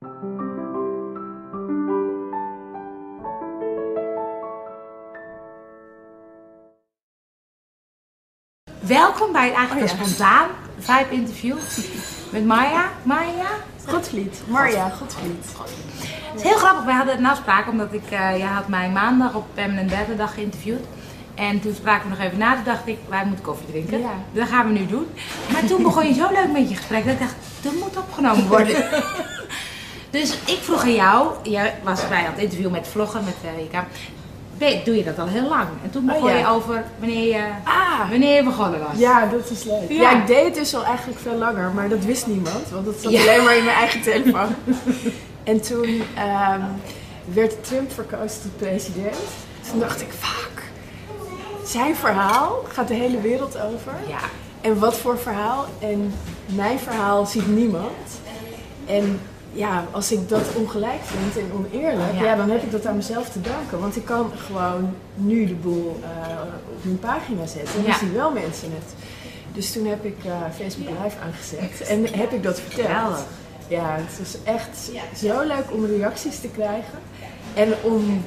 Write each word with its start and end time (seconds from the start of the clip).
Welkom 0.00 0.12
bij 9.32 9.46
het 9.46 9.54
eigenlijk 9.56 9.90
Oh, 9.90 9.98
ja. 9.98 10.04
spontaan 10.04 10.48
vibe 10.78 11.10
interview 11.10 11.56
met 12.32 12.46
Maya. 12.46 12.84
Maya? 13.02 13.46
Godvliet. 13.86 14.42
Marja 14.46 14.88
Godvliet. 14.88 15.46
Het 16.02 16.34
is 16.34 16.42
heel 16.42 16.56
grappig, 16.56 16.84
wij 16.84 16.94
hadden 16.94 17.18
een 17.18 17.26
afspraak 17.26 17.68
omdat 17.68 17.92
ik, 17.92 18.04
eh 18.10 18.38
jij 18.38 18.40
had 18.40 18.68
mij 18.68 18.90
maandag 18.90 19.34
op 19.34 19.46
Permanent 19.54 19.88
Derde 19.88 20.16
dag 20.16 20.34
geïnterviewd. 20.34 20.84
En 21.34 21.60
toen 21.60 21.74
spraken 21.74 22.10
we 22.10 22.16
nog 22.16 22.24
even 22.24 22.38
na, 22.38 22.54
toen 22.54 22.64
dacht 22.64 22.86
ik, 22.86 22.98
wij 23.08 23.24
moeten 23.24 23.44
koffie 23.44 23.66
drinken. 23.66 24.00
Ja. 24.00 24.10
Dat 24.32 24.48
gaan 24.48 24.66
we 24.66 24.72
nu 24.78 24.86
doen. 24.86 25.06
Maar 25.52 25.64
toen 25.64 25.82
begon 25.82 26.06
je 26.06 26.14
zo 26.14 26.28
leuk 26.32 26.52
met 26.52 26.68
je 26.68 26.76
gesprek 26.76 27.04
dat 27.04 27.12
ik 27.12 27.18
dacht, 27.18 27.34
dat 27.62 27.72
moet 27.72 27.96
opgenomen 27.96 28.48
worden. 28.48 28.76
dus 30.10 30.30
ik 30.44 30.58
vroeg 30.60 30.82
aan 30.82 30.94
jou, 30.94 31.28
jij 31.42 31.74
was 31.84 32.08
bij 32.08 32.22
het 32.22 32.38
interview 32.38 32.70
met 32.70 32.88
vloggen, 32.88 33.24
met 33.24 33.34
eh. 33.72 33.78
Ben- 34.58 34.84
Doe 34.84 34.96
je 34.96 35.04
dat 35.04 35.18
al 35.18 35.26
heel 35.26 35.48
lang? 35.48 35.68
En 35.82 35.90
toen 35.90 36.10
Oh, 36.10 36.14
begon 36.14 36.30
ja. 36.30 36.38
je 36.38 36.46
over 36.46 36.84
wanneer 36.98 37.26
je, 37.36 37.44
Ah, 37.64 38.10
wanneer 38.10 38.34
je 38.36 38.42
begonnen 38.42 38.80
was. 38.80 38.98
ja, 38.98 39.26
dat 39.26 39.50
is 39.50 39.64
leuk. 39.64 39.88
Ja. 39.88 40.00
Ja. 40.10 40.20
ik 40.20 40.26
deed 40.26 40.44
het 40.44 40.54
dus 40.54 40.74
al 40.74 40.84
eigenlijk 40.84 41.18
veel 41.20 41.34
langer, 41.36 41.70
maar 41.70 41.88
dat 41.88 42.04
wist 42.04 42.26
niemand, 42.26 42.70
want 42.72 42.84
dat 42.84 42.94
zat 43.00 43.12
Ja. 43.12 43.20
alleen 43.20 43.44
maar 43.44 43.56
in 43.56 43.64
mijn 43.64 43.76
eigen 43.76 44.02
telefoon. 44.02 44.54
en 45.44 45.60
toen 45.60 46.02
ehm, 46.16 46.60
werd 47.32 47.64
Trump 47.64 47.92
verkozen 47.92 48.42
tot 48.42 48.56
president. 48.56 49.16
Toen 49.70 49.80
dacht 49.80 50.00
ik, 50.00 50.08
fuck, 50.18 50.62
zijn 51.64 51.96
verhaal 51.96 52.64
gaat 52.72 52.88
de 52.88 52.94
hele 52.94 53.20
wereld 53.20 53.56
over. 53.56 53.92
Ja. 54.08 54.18
En 54.60 54.78
wat 54.78 54.96
voor 54.96 55.18
verhaal? 55.18 55.66
En 55.80 56.14
mijn 56.46 56.78
verhaal 56.78 57.26
ziet 57.26 57.46
niemand. 57.48 58.20
En 58.86 59.20
ja, 59.52 59.84
als 59.90 60.12
ik 60.12 60.28
dat 60.28 60.42
ongelijk 60.56 61.00
vind 61.02 61.36
en 61.46 61.52
oneerlijk, 61.56 62.14
Ja. 62.14 62.22
ja. 62.24 62.34
dan 62.36 62.50
heb 62.50 62.62
ik 62.62 62.70
dat 62.70 62.86
aan 62.86 62.96
mezelf 62.96 63.28
te 63.28 63.40
danken. 63.40 63.80
Want 63.80 63.96
ik 63.96 64.04
kan 64.04 64.30
gewoon 64.36 64.94
nu 65.14 65.46
de 65.46 65.54
boel 65.54 66.00
eh, 66.02 66.08
op 66.76 66.84
mijn 66.84 66.98
pagina 66.98 67.46
zetten. 67.46 67.74
En 67.74 67.82
dan 67.82 67.90
Ja. 67.92 67.98
zien 67.98 68.12
wel 68.12 68.30
mensen 68.32 68.70
het. 68.72 68.94
Dus 69.52 69.72
toen 69.72 69.86
heb 69.86 70.04
ik 70.04 70.16
eh, 70.24 70.32
Facebook 70.60 70.88
Live 70.88 71.16
aangezet 71.24 71.88
en 71.88 72.06
heb 72.18 72.32
ik 72.32 72.42
dat 72.42 72.60
verteld. 72.60 73.18
Ja, 73.68 73.96
het 74.00 74.18
was 74.18 74.36
echt 74.54 74.90
zo 75.16 75.40
leuk 75.46 75.64
om 75.72 75.84
reacties 75.86 76.40
te 76.40 76.48
krijgen. 76.48 76.98
En 77.54 77.74
om 77.82 78.24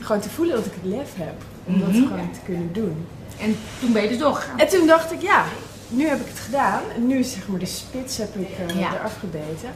gewoon 0.00 0.20
te 0.20 0.30
voelen 0.30 0.54
dat 0.56 0.66
ik 0.66 0.72
het 0.82 0.90
lef 0.92 1.10
heb. 1.16 1.34
Om 1.64 1.80
dat 1.80 1.88
Mhm. 1.88 2.02
gewoon 2.06 2.30
te 2.32 2.38
kunnen 2.44 2.72
doen. 2.72 3.06
En 3.40 3.56
toen 3.80 3.92
ben 3.92 4.02
je 4.02 4.08
dus 4.08 4.18
doorgegaan. 4.18 4.58
En 4.58 4.68
toen 4.68 4.86
dacht 4.86 5.12
ik, 5.12 5.22
ja, 5.22 5.44
nu 5.88 6.06
heb 6.08 6.20
ik 6.20 6.26
het 6.28 6.38
gedaan. 6.38 6.82
En 6.94 7.06
nu 7.06 7.18
is 7.18 7.32
zeg 7.32 7.48
maar 7.48 7.58
de 7.58 7.66
spits 7.66 8.16
heb 8.16 8.34
ik 8.36 8.48
eh, 8.68 8.80
Ja. 8.80 8.94
eraf 8.94 9.18
gebeten. 9.18 9.68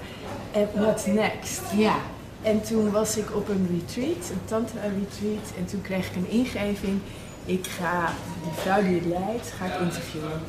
En 0.52 0.68
what's 0.74 1.06
next? 1.06 1.60
Ja. 1.77 1.94
En 2.42 2.62
toen 2.62 2.91
was 2.91 3.16
ik 3.16 3.34
op 3.36 3.48
een 3.48 3.68
retreat, 3.80 4.30
een 4.30 4.40
tantra 4.44 4.80
retreat. 4.83 5.52
En 5.58 5.64
toen 5.66 5.83
kreeg 5.83 6.08
ik 6.10 6.16
een 6.16 6.28
ingeving. 6.30 7.00
Ik 7.44 7.66
ga 7.66 8.12
die 8.42 8.52
vrouw 8.62 8.83
die 8.83 8.94
het 8.94 9.05
leidt, 9.06 9.52
ga 9.58 9.64
ik 9.64 9.80
interviewen. 9.80 10.40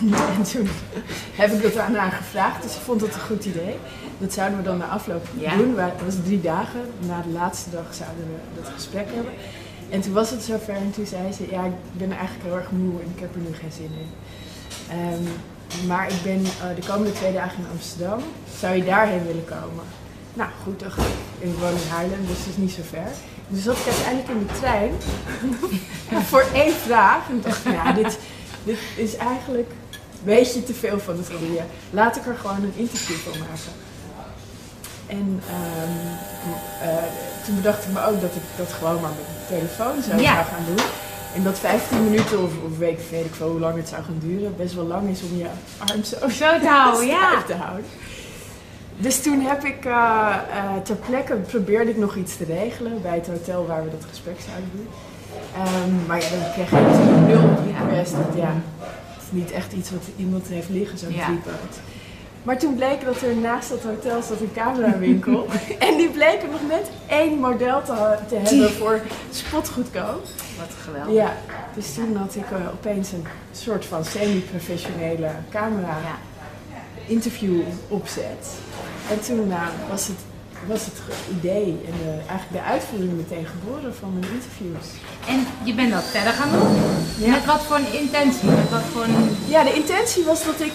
en 0.36 0.42
toen 0.42 0.68
heb 1.34 1.50
ik 1.52 1.62
dat 1.62 1.76
aan 1.78 1.94
haar 1.94 2.10
gevraagd. 2.10 2.62
Dus 2.62 2.72
ze 2.72 2.80
vond 2.80 3.00
het 3.00 3.14
een 3.14 3.20
goed 3.20 3.44
idee. 3.44 3.76
Dat 4.18 4.32
zouden 4.32 4.58
we 4.58 4.64
dan 4.64 4.78
na 4.78 4.86
afloop 4.86 5.26
Ja. 5.38 5.56
doen. 5.56 5.78
Het 5.78 6.04
was 6.04 6.14
drie 6.24 6.40
dagen. 6.40 6.80
Na 6.98 7.22
de 7.22 7.28
laatste 7.32 7.70
dag 7.70 7.94
zouden 7.94 8.24
we 8.26 8.60
dat 8.62 8.70
gesprek 8.74 9.06
hebben. 9.14 9.32
En 9.90 10.00
toen 10.00 10.12
was 10.12 10.30
het 10.30 10.42
zover 10.42 10.74
en 10.74 10.90
toen 10.90 11.06
zei 11.06 11.32
ze, 11.32 11.46
ja, 11.50 11.64
ik 11.64 11.72
ben 11.92 12.10
eigenlijk 12.12 12.44
heel 12.44 12.56
erg 12.56 12.70
moe 12.70 13.00
en 13.00 13.12
ik 13.14 13.20
heb 13.20 13.34
er 13.34 13.40
nu 13.40 13.54
geen 13.54 13.72
zin 13.72 13.90
in. 14.00 14.10
Ehm, 14.92 15.86
maar 15.86 16.08
ik 16.08 16.22
ben 16.22 16.44
eh, 16.44 16.76
de 16.80 16.86
komende 16.88 17.12
twee 17.12 17.32
dagen 17.32 17.58
in 17.58 17.66
Amsterdam. 17.72 18.20
Zou 18.60 18.76
je 18.76 18.84
daarheen 18.84 19.26
willen 19.26 19.44
komen? 19.44 19.84
Nou, 20.34 20.50
goed, 20.62 20.80
dacht 20.80 20.98
ik. 20.98 21.04
Ik 21.38 21.54
woon 21.58 21.70
in 21.72 21.88
Haarlem, 21.90 22.26
dus 22.26 22.38
het 22.38 22.46
is 22.48 22.56
niet 22.56 22.70
zo 22.72 22.82
ver. 22.90 23.10
Dus 23.48 23.62
zat 23.62 23.76
ik 23.76 23.86
uiteindelijk 23.86 24.28
in 24.28 24.46
de 24.46 24.58
trein 24.60 24.92
voor 26.30 26.44
één 26.54 26.74
vraag. 26.74 27.28
En 27.28 27.40
dacht 27.40 27.66
ik, 27.66 27.72
ja, 27.72 27.92
dit, 27.92 28.18
dit 28.64 28.78
is 28.96 29.16
eigenlijk 29.16 29.70
een 29.70 30.24
beetje 30.24 30.64
te 30.64 30.74
veel 30.74 30.98
van 31.00 31.16
het 31.16 31.30
goede. 31.38 31.62
Laat 31.90 32.16
ik 32.16 32.26
er 32.26 32.36
gewoon 32.40 32.56
een 32.56 32.72
interview 32.76 33.16
van 33.16 33.38
maken. 33.38 33.72
En 35.06 35.42
ehm, 35.48 36.88
eh, 36.88 37.02
toen 37.44 37.54
bedacht 37.54 37.84
ik 37.84 37.92
me 37.92 38.04
ook 38.06 38.20
dat 38.20 38.30
ik 38.34 38.42
dat 38.56 38.72
gewoon 38.72 39.00
maar 39.00 39.10
met 39.10 39.26
mijn 39.34 39.60
telefoon 39.60 40.02
zou, 40.02 40.20
Ja. 40.20 40.32
zou 40.34 40.46
gaan 40.46 40.64
doen. 40.66 40.84
En 41.34 41.42
dat 41.42 41.58
15 41.58 42.04
minuten 42.04 42.42
of, 42.42 42.50
of 42.64 42.78
weet, 42.78 42.98
ik- 42.98 43.06
weet 43.10 43.24
ik 43.24 43.34
veel 43.34 43.50
hoe 43.50 43.60
lang 43.60 43.76
het 43.76 43.88
zou 43.88 44.02
gaan 44.02 44.18
duren, 44.20 44.56
best 44.56 44.74
wel 44.74 44.84
lang 44.84 45.08
is 45.08 45.20
om 45.30 45.38
je 45.38 45.46
arm 45.78 46.02
zo 46.04 46.16
Zo 46.28 46.58
te 46.60 46.68
houden, 46.68 47.06
ja. 47.16 47.42
te 47.46 47.54
houden. 47.54 47.84
Dus 48.96 49.22
toen 49.22 49.40
heb 49.40 49.64
ik 49.64 49.84
eh, 49.84 49.92
eh, 50.56 50.82
ter 50.84 50.96
plekke 50.96 51.34
probeerde 51.34 51.90
ik 51.90 51.96
nog 51.96 52.16
iets 52.16 52.36
te 52.36 52.44
regelen 52.44 53.02
bij 53.02 53.14
het 53.14 53.26
hotel 53.26 53.66
waar 53.66 53.84
we 53.84 53.90
dat 53.90 54.04
gesprek 54.08 54.36
zouden 54.48 54.70
doen. 54.74 54.86
Ehm, 55.54 56.06
maar 56.06 56.20
ja, 56.22 56.28
dan 56.30 56.52
kreeg 56.52 56.66
ik 56.66 56.86
natuurlijk 56.86 57.26
nul 57.26 57.48
request. 57.66 58.12
Want 58.12 58.34
ja, 58.36 58.52
het 58.80 59.22
is 59.22 59.28
niet 59.30 59.50
echt 59.52 59.72
iets 59.72 59.90
wat 59.90 60.02
iemand 60.16 60.46
heeft 60.48 60.68
liggen, 60.68 60.98
zo'n 60.98 61.12
Ja. 61.14 61.24
tripod. 61.24 61.72
Maar 62.42 62.58
toen 62.58 62.74
bleek 62.74 63.04
dat 63.04 63.20
er 63.20 63.36
naast 63.36 63.68
dat 63.68 63.82
hotel 63.82 64.22
zat 64.22 64.40
een 64.40 64.52
camerawinkel. 64.54 65.46
en 65.88 65.96
die 65.96 66.08
bleken 66.08 66.50
nog 66.50 66.60
net 66.68 66.90
één 67.06 67.38
model 67.38 67.82
te, 67.82 67.92
hebben 68.36 68.72
voor 68.72 69.00
spotgoedkoop. 69.30 70.22
Wat 70.58 70.74
geweldig. 70.84 71.14
Ja, 71.14 71.36
dus 71.74 71.94
toen 71.94 72.16
had 72.16 72.34
ik 72.34 72.50
eh, 72.50 72.68
opeens 72.72 73.12
een 73.12 73.26
soort 73.52 73.84
van 73.84 74.04
semi-professionele 74.04 75.30
camera 75.50 75.96
interview 77.06 77.60
opzet. 77.88 78.48
En 79.10 79.20
toen 79.20 79.48
nou, 79.48 79.68
was, 79.88 80.06
het, 80.06 80.18
was 80.66 80.84
het 80.84 81.00
idee 81.38 81.80
en 81.86 81.92
de, 82.02 82.10
eigenlijk 82.28 82.52
de 82.52 82.70
uitvoering 82.70 83.16
meteen 83.16 83.46
geboren 83.46 83.94
van 83.94 84.12
mijn 84.12 84.32
interviews. 84.32 84.86
En 85.28 85.46
je 85.64 85.74
bent 85.74 85.92
dat 85.92 86.04
verder 86.04 86.32
gaan 86.32 86.50
doen? 86.52 86.76
Ja. 87.18 87.30
Met 87.30 87.44
wat 87.44 87.62
voor 87.62 87.76
een 87.76 87.92
intentie? 88.00 88.48
Met 88.48 88.70
wat 88.70 88.86
voor 88.92 89.04
een... 89.04 89.36
Ja, 89.48 89.64
de 89.64 89.74
intentie 89.74 90.24
was 90.24 90.44
dat 90.44 90.60
ik 90.60 90.72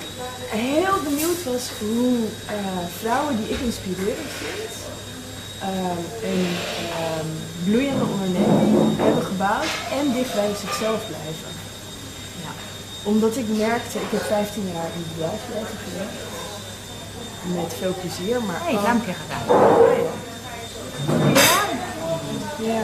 heel 0.50 0.98
benieuwd 1.04 1.44
was 1.44 1.66
hoe 1.80 2.18
eh, 2.46 2.56
vrouwen 3.00 3.38
die 3.38 3.50
ik 3.50 3.60
inspirerend 3.60 4.32
vind, 4.42 4.74
ehm, 5.60 6.02
een 6.32 6.48
ehm, 7.00 7.30
bloeiende 7.64 8.06
onderneming 8.06 8.98
hebben 8.98 9.26
gebouwd 9.26 9.72
en 10.00 10.14
dicht 10.14 10.34
bij 10.34 10.52
zichzelf 10.66 11.00
blijven. 11.08 11.52
Ja. 12.44 12.52
Omdat 13.04 13.36
ik 13.38 13.48
merkte, 13.48 13.98
ik 13.98 14.12
heb 14.12 14.22
15 14.22 14.64
jaar 14.74 14.90
in 14.96 15.04
het 15.04 15.12
bedrijfsleven 15.14 15.78
gewerkt. 15.86 16.26
Met 17.56 17.74
veel 17.80 17.96
plezier, 18.02 18.44
maar 18.44 18.62
hey, 18.64 19.00
keer 19.06 19.16
gedaan. 19.24 19.46
Ja. 22.66 22.84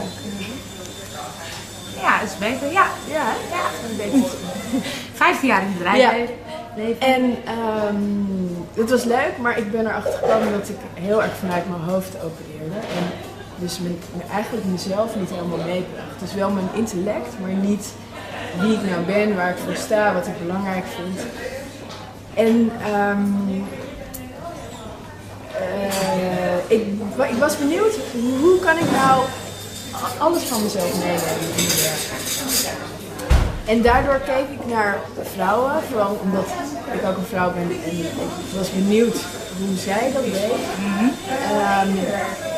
Ja, 2.00 2.20
is 2.20 2.38
beter. 2.38 2.72
Ja. 2.72 2.86
ja, 3.08 3.26
ja. 3.50 3.64
een 3.90 3.96
beetje. 3.96 4.36
15 5.24 5.48
jaar 5.48 5.60
in 5.60 5.66
het 5.66 5.78
bedrijfsleven. 5.78 6.43
En 6.98 7.36
ehm, 7.44 7.96
het 8.74 8.90
was 8.90 9.04
leuk, 9.04 9.32
maar 9.40 9.58
ik 9.58 9.70
ben 9.70 9.86
erachter 9.86 10.12
gekomen 10.12 10.52
dat 10.52 10.68
ik 10.68 10.76
heel 10.94 11.22
erg 11.22 11.36
vanuit 11.36 11.68
mijn 11.68 11.82
hoofd 11.82 12.16
opereerde. 12.16 12.74
En 12.74 13.04
dus 13.56 13.78
eigenlijk 14.30 14.66
mezelf 14.66 15.16
niet 15.16 15.30
helemaal 15.30 15.66
meebracht. 15.66 16.20
Dus 16.20 16.34
wel 16.34 16.50
mijn 16.50 16.68
intellect, 16.72 17.40
maar 17.40 17.50
niet 17.50 17.86
wie 18.60 18.72
ik 18.72 18.90
nou 18.90 19.04
ben, 19.04 19.36
waar 19.36 19.50
ik 19.50 19.56
voor 19.64 19.76
sta, 19.76 20.14
wat 20.14 20.26
ik 20.26 20.38
belangrijk 20.38 20.84
vind. 20.96 21.20
En 22.34 22.70
ehm, 22.82 23.22
eh, 25.58 26.78
ik, 26.78 26.86
ik 27.30 27.38
was 27.38 27.58
benieuwd, 27.58 27.94
hoe 28.40 28.58
kan 28.58 28.76
ik 28.78 28.90
nou 28.90 29.24
alles 30.18 30.42
van 30.42 30.62
mezelf 30.62 30.92
meenemen 30.92 31.40
in 31.40 31.54
mijn 31.56 31.68
werk? 31.68 32.23
En 33.66 33.82
daardoor 33.82 34.20
keek 34.20 34.48
ik 34.60 34.66
naar 34.66 34.98
vrouwen, 35.34 35.72
vooral 35.90 36.18
omdat 36.22 36.46
ik 36.92 37.06
ook 37.08 37.16
een 37.16 37.24
vrouw 37.24 37.52
ben 37.52 37.62
en 37.62 37.98
ik 37.98 38.10
was 38.56 38.72
benieuwd 38.72 39.16
hoe 39.58 39.76
zij 39.76 40.10
dat 40.14 40.24
deed. 40.24 40.62
Ehm, 41.50 41.88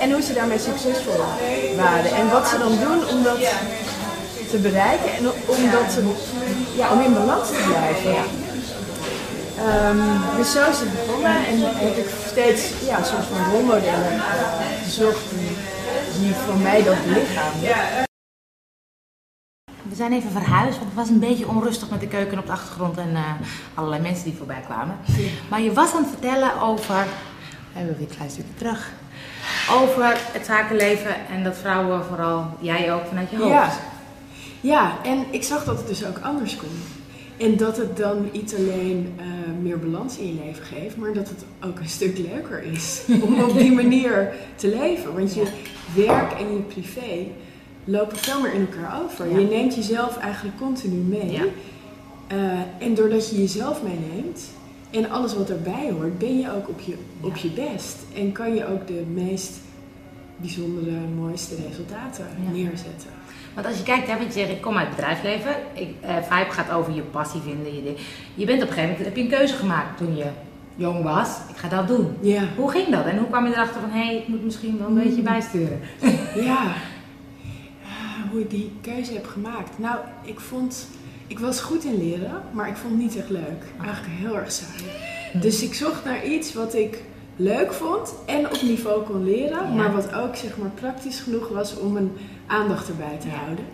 en 0.00 0.12
hoe 0.12 0.22
ze 0.22 0.32
daarmee 0.32 0.58
succesvol 0.58 1.24
waren. 1.76 2.10
En 2.14 2.30
wat 2.30 2.48
ze 2.48 2.58
dan 2.58 2.78
doen 2.78 3.08
om 3.08 3.22
dat 3.22 3.38
te 4.50 4.58
bereiken 4.58 5.12
en 5.12 5.26
om, 5.46 5.70
dat 5.70 5.98
ja, 6.76 6.92
om 6.92 7.00
in 7.00 7.14
balans 7.14 7.48
te 7.48 7.64
blijven. 7.68 8.24
Ehm, 9.58 10.36
dus 10.36 10.52
zo 10.52 10.70
is 10.70 10.78
het 10.78 11.06
begonnen 11.06 11.36
en 11.46 11.60
heb 11.60 11.96
ik 11.96 12.08
steeds 12.30 12.62
ja, 12.86 12.98
een 12.98 13.04
soort 13.04 13.24
van 13.32 13.52
rolmodellen 13.52 14.22
gezocht 14.84 15.24
die, 16.18 16.34
voor 16.46 16.56
mij 16.56 16.82
dat 16.82 17.04
belichamen. 17.04 18.05
We 19.88 19.94
zijn 19.94 20.12
even 20.12 20.30
verhuisd, 20.30 20.78
want 20.78 20.90
het 20.90 20.94
was 20.94 21.08
een 21.08 21.18
beetje 21.18 21.48
onrustig 21.48 21.90
met 21.90 22.00
de 22.00 22.08
keuken 22.08 22.38
op 22.38 22.46
de 22.46 22.52
achtergrond 22.52 22.96
en 22.96 23.14
eh, 23.14 23.22
allerlei 23.74 24.02
mensen 24.02 24.24
die 24.24 24.34
voorbij 24.36 24.60
kwamen. 24.64 24.96
Maar 25.50 25.60
je 25.60 25.72
was 25.72 25.92
aan 25.92 26.02
het 26.02 26.10
vertellen 26.10 26.60
over, 26.60 27.06
hebben 27.72 27.92
we 27.92 27.98
weer 27.98 28.08
een 28.08 28.16
klein 28.16 28.30
stukje 28.30 28.54
terug, 28.54 28.92
over 29.70 30.16
het 30.32 30.46
zakenleven 30.46 31.26
en 31.28 31.44
dat 31.44 31.56
vrouwen 31.56 32.04
vooral, 32.04 32.46
jij 32.60 32.92
ook 32.94 33.06
vanuit 33.06 33.30
je 33.30 33.36
hoofd. 33.36 33.50
Ja. 33.50 33.72
ja, 34.60 34.96
en 35.04 35.24
ik 35.30 35.42
zag 35.42 35.64
dat 35.64 35.78
het 35.78 35.86
dus 35.86 36.04
ook 36.04 36.18
anders 36.22 36.56
kon. 36.56 36.82
En 37.36 37.56
dat 37.56 37.76
het 37.76 37.96
dan 37.96 38.28
niet 38.32 38.54
alleen 38.58 39.14
eh, 39.16 39.24
meer 39.62 39.78
balans 39.78 40.18
in 40.18 40.26
je 40.26 40.44
leven 40.44 40.64
geeft, 40.64 40.96
maar 40.96 41.12
dat 41.12 41.28
het 41.28 41.44
ook 41.64 41.78
een 41.78 41.88
stuk 41.88 42.18
leuker 42.18 42.62
is 42.62 43.02
om 43.26 43.40
op 43.40 43.58
die 43.58 43.72
manier 43.72 44.32
te 44.54 44.68
leven. 44.68 45.14
Want 45.14 45.34
je 45.34 45.46
werk 45.94 46.32
en 46.32 46.52
je 46.52 46.60
privé 46.60 47.26
lopen 47.86 48.16
veel 48.16 48.40
meer 48.40 48.52
in 48.54 48.68
elkaar 48.72 49.00
over. 49.04 49.30
Ja. 49.30 49.38
Je 49.38 49.46
neemt 49.46 49.74
jezelf 49.74 50.18
eigenlijk 50.18 50.56
continu 50.58 50.96
mee. 50.96 51.30
Ja. 51.32 51.42
Eh, 52.26 52.36
en 52.86 52.94
doordat 52.94 53.30
je 53.30 53.36
jezelf 53.40 53.82
meeneemt 53.82 54.40
en 54.90 55.10
alles 55.10 55.34
wat 55.34 55.50
erbij 55.50 55.90
hoort, 55.92 56.18
ben 56.18 56.38
je 56.38 56.52
ook 56.54 56.68
op 56.68 56.80
je, 56.80 56.94
op 57.20 57.36
je 57.36 57.48
best. 57.48 57.96
En 58.16 58.32
kan 58.32 58.54
je 58.54 58.66
ook 58.66 58.86
de 58.86 59.04
meest 59.14 59.52
bijzondere, 60.36 60.96
mooiste 61.16 61.54
resultaten 61.68 62.26
neerzetten. 62.52 63.10
Want 63.54 63.66
als 63.66 63.76
je 63.76 63.82
kijkt, 63.82 64.06
hè, 64.06 64.16
want 64.18 64.34
je 64.34 64.40
zegt, 64.40 64.50
ik 64.50 64.60
kom 64.60 64.76
uit 64.76 64.86
het 64.86 64.96
bedrijfsleven. 64.96 65.54
Ik, 65.74 65.88
eh, 66.00 66.16
Vibe 66.16 66.50
gaat 66.50 66.70
over 66.70 66.94
je 66.94 67.02
passie 67.02 67.40
vinden. 67.40 67.74
Je, 67.74 67.94
je 68.34 68.46
bent 68.46 68.62
op 68.62 68.68
een 68.68 68.74
gegeven 68.74 68.88
moment, 68.96 69.04
heb 69.06 69.16
je 69.16 69.22
een 69.22 69.38
keuze 69.38 69.54
gemaakt 69.54 69.96
toen 69.98 70.16
je 70.16 70.24
jong 70.76 71.02
was. 71.02 71.28
Ik 71.50 71.56
ga 71.56 71.68
dat 71.68 71.88
doen. 71.88 72.16
Ja. 72.20 72.42
Hoe 72.56 72.70
ging 72.70 72.88
dat? 72.88 73.04
En 73.04 73.18
hoe 73.18 73.26
kwam 73.28 73.46
je 73.46 73.52
erachter 73.52 73.80
van, 73.80 73.90
hé, 73.90 74.04
hey, 74.06 74.16
ik 74.16 74.28
moet 74.28 74.44
misschien 74.44 74.78
wel 74.78 74.86
een 74.86 74.92
Mm. 74.92 75.02
beetje 75.02 75.22
bijsturen? 75.22 75.80
Ja, 76.34 76.72
hoe 78.30 78.40
ik 78.40 78.50
die 78.50 78.72
keuze 78.80 79.12
heb 79.12 79.26
gemaakt. 79.26 79.78
Nou, 79.78 79.96
ik 80.22 80.40
vond, 80.40 80.86
ik 81.26 81.38
was 81.38 81.60
goed 81.60 81.84
in 81.84 81.98
leren, 81.98 82.42
maar 82.52 82.68
ik 82.68 82.76
vond 82.76 82.92
het 82.92 83.02
niet 83.02 83.16
echt 83.16 83.30
leuk. 83.30 83.62
Eigenlijk 83.84 84.18
heel 84.18 84.36
erg 84.36 84.52
saai. 84.52 84.82
Dus 85.40 85.62
ik 85.62 85.74
zocht 85.74 86.04
naar 86.04 86.26
iets 86.26 86.52
wat 86.54 86.74
ik 86.74 87.02
leuk 87.36 87.72
vond 87.72 88.14
en 88.26 88.46
op 88.46 88.62
niveau 88.62 89.02
kon 89.04 89.24
leren, 89.24 89.58
Ja. 89.66 89.72
maar 89.74 89.92
wat 89.92 90.12
ook 90.14 90.36
zeg 90.36 90.56
maar 90.56 90.70
praktisch 90.70 91.20
genoeg 91.20 91.48
was 91.48 91.78
om 91.78 91.92
mijn 91.92 92.10
aandacht 92.46 92.88
erbij 92.88 93.16
te 93.20 93.26
Ja. 93.28 93.34
houden. 93.34 93.64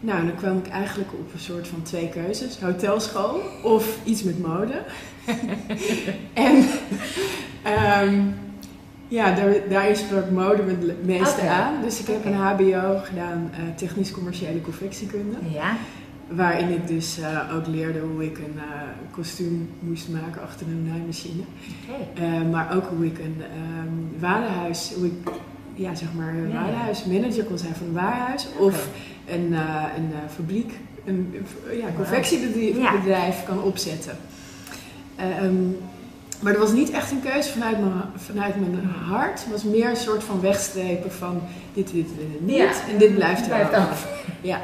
Nou, 0.00 0.26
dan 0.26 0.34
kwam 0.36 0.58
ik 0.58 0.68
eigenlijk 0.68 1.12
op 1.12 1.32
een 1.32 1.38
soort 1.40 1.68
van 1.68 1.82
twee 1.82 2.08
keuzes: 2.08 2.58
hotelschool 2.60 3.40
of 3.62 3.98
iets 4.04 4.22
met 4.22 4.38
mode. 4.38 4.82
en 6.34 6.64
ehm, 7.62 8.20
ja, 9.08 9.34
daar, 9.34 9.54
daarin 9.68 9.96
sprak 9.96 10.30
mode 10.30 10.62
het 10.62 11.04
meeste 11.04 11.40
Oké. 11.40 11.48
aan. 11.48 11.82
Dus 11.82 12.00
ik 12.00 12.06
heb 12.06 12.24
een 12.24 12.34
HBO 12.34 12.98
gedaan, 13.04 13.50
eh, 13.52 13.58
technisch-commerciële 13.76 14.60
confectiekunde. 14.60 15.36
Ja? 15.52 15.76
Waarin 16.28 16.68
ik 16.68 16.86
dus 16.86 17.18
eh, 17.18 17.56
ook 17.56 17.66
leerde 17.66 18.00
hoe 18.00 18.24
ik 18.24 18.38
een 18.38 18.54
eh, 18.56 18.80
kostuum 19.10 19.70
moest 19.80 20.08
maken 20.08 20.42
achter 20.42 20.66
een 20.66 20.86
naaimachine. 20.86 21.42
Maar 22.50 22.76
ook 22.76 22.84
hoe 22.96 23.06
ik 23.06 23.18
een 23.18 23.36
ehm 23.40 24.20
warenhuis, 24.20 24.92
hoe 24.96 25.06
ik 25.06 25.30
ja, 25.74 25.94
zeg 25.94 26.08
maar 26.16 26.28
een 26.28 26.48
Ja, 26.48 26.54
warenhuismanager 26.54 27.44
kon 27.44 27.58
zijn 27.58 27.74
van 27.74 27.86
een 27.86 27.92
warenhuis. 27.92 28.46
Of 28.58 28.88
een, 29.26 29.52
een 29.96 30.12
fabriek, 30.34 30.72
een 31.04 31.34
een, 31.70 31.78
ja, 31.78 31.86
confectiebedrijf 31.96 33.44
kan 33.44 33.62
opzetten. 33.62 34.16
Ehm, 35.16 35.54
maar 36.40 36.52
dat 36.52 36.62
was 36.62 36.72
niet 36.72 36.90
echt 36.90 37.10
een 37.10 37.20
keuze 37.22 37.52
vanuit 37.52 37.78
mijn, 37.80 37.92
vanuit 38.16 38.60
mijn 38.60 38.84
hart. 38.84 39.40
Het 39.44 39.52
was 39.52 39.64
meer 39.64 39.88
een 39.90 39.96
soort 39.96 40.24
van 40.24 40.40
wegstrepen 40.40 41.12
van 41.12 41.40
dit, 41.72 41.90
dit, 41.92 42.06
niet. 42.40 42.56
Ja. 42.56 42.70
En 42.92 42.98
dit 42.98 43.14
blijft 43.14 43.40
er 43.40 43.46
Blijft 43.46 43.72
af. 43.72 44.22
Ja. 44.40 44.60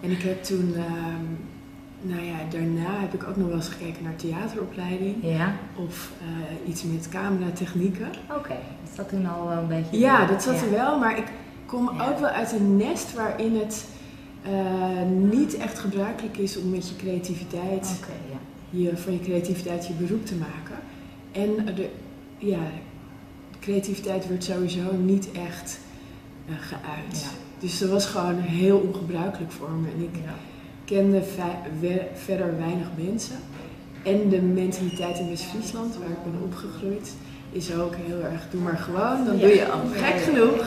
En 0.00 0.10
ik 0.10 0.22
heb 0.22 0.42
toen, 0.42 0.74
ehm, 0.76 1.24
nou 2.00 2.22
ja, 2.24 2.34
daarna 2.50 3.00
heb 3.00 3.14
ik 3.14 3.24
ook 3.28 3.36
nog 3.36 3.46
wel 3.46 3.56
eens 3.56 3.68
gekeken 3.68 4.02
naar 4.04 4.16
theateropleiding. 4.16 5.16
Ja? 5.20 5.52
Of 5.76 6.10
eh, 6.20 6.68
iets 6.70 6.82
met 6.82 7.08
cameratechnieken. 7.08 8.08
Oké. 8.36 8.54
Dat 8.96 9.08
toen 9.08 9.26
al 9.26 9.48
wel 9.48 9.58
een 9.58 9.68
beetje... 9.68 9.98
Ja, 9.98 10.26
dat 10.26 10.42
zat 10.42 10.54
Ja. 10.60 10.64
er 10.64 10.70
wel. 10.70 10.98
Maar 10.98 11.18
ik 11.18 11.26
kom 11.66 11.90
Ja. 11.96 12.08
ook 12.08 12.18
wel 12.18 12.28
uit 12.28 12.52
een 12.52 12.76
nest 12.76 13.14
waarin 13.14 13.58
het 13.58 13.84
eh, 14.42 14.50
niet 15.30 15.56
echt 15.56 15.78
gebruikelijk 15.78 16.36
is 16.36 16.56
om 16.58 16.70
met 16.70 16.88
je 16.88 16.96
creativiteit, 16.96 18.00
ja. 18.30 18.36
je, 18.70 18.96
van 18.96 19.12
je 19.12 19.20
creativiteit 19.20 19.86
je 19.86 19.92
beroep 19.92 20.26
te 20.26 20.34
maken. 20.34 20.76
En 21.34 21.74
de, 21.74 21.88
ja, 22.38 22.58
de 23.52 23.58
creativiteit 23.60 24.28
werd 24.28 24.44
sowieso 24.44 24.80
niet 25.04 25.28
echt 25.32 25.78
eh, 26.48 26.54
geuit. 26.60 27.20
Ja. 27.22 27.28
Dus 27.58 27.78
dat 27.78 27.90
was 27.90 28.06
gewoon 28.06 28.38
heel 28.38 28.78
ongebruikelijk 28.78 29.52
voor 29.52 29.70
me. 29.70 29.88
En 29.96 30.02
ik 30.02 30.16
Ja. 30.24 30.34
kende 30.84 31.22
we- 31.80 32.06
verder 32.14 32.56
weinig 32.58 32.86
mensen. 32.96 33.36
En 34.02 34.28
de 34.28 34.40
mentaliteit 34.42 35.18
in 35.18 35.28
West-Friesland, 35.28 35.96
waar 35.96 36.08
ik 36.10 36.22
ben 36.32 36.42
opgegroeid, 36.42 37.14
is 37.52 37.74
ook 37.74 37.94
heel 37.96 38.20
erg, 38.20 38.42
doe 38.50 38.60
maar 38.60 38.76
gewoon, 38.78 39.24
dan 39.24 39.34
Ja. 39.38 39.40
doe 39.40 39.54
je 39.54 39.68
al 39.70 39.80
gek 39.92 40.20
genoeg. 40.20 40.66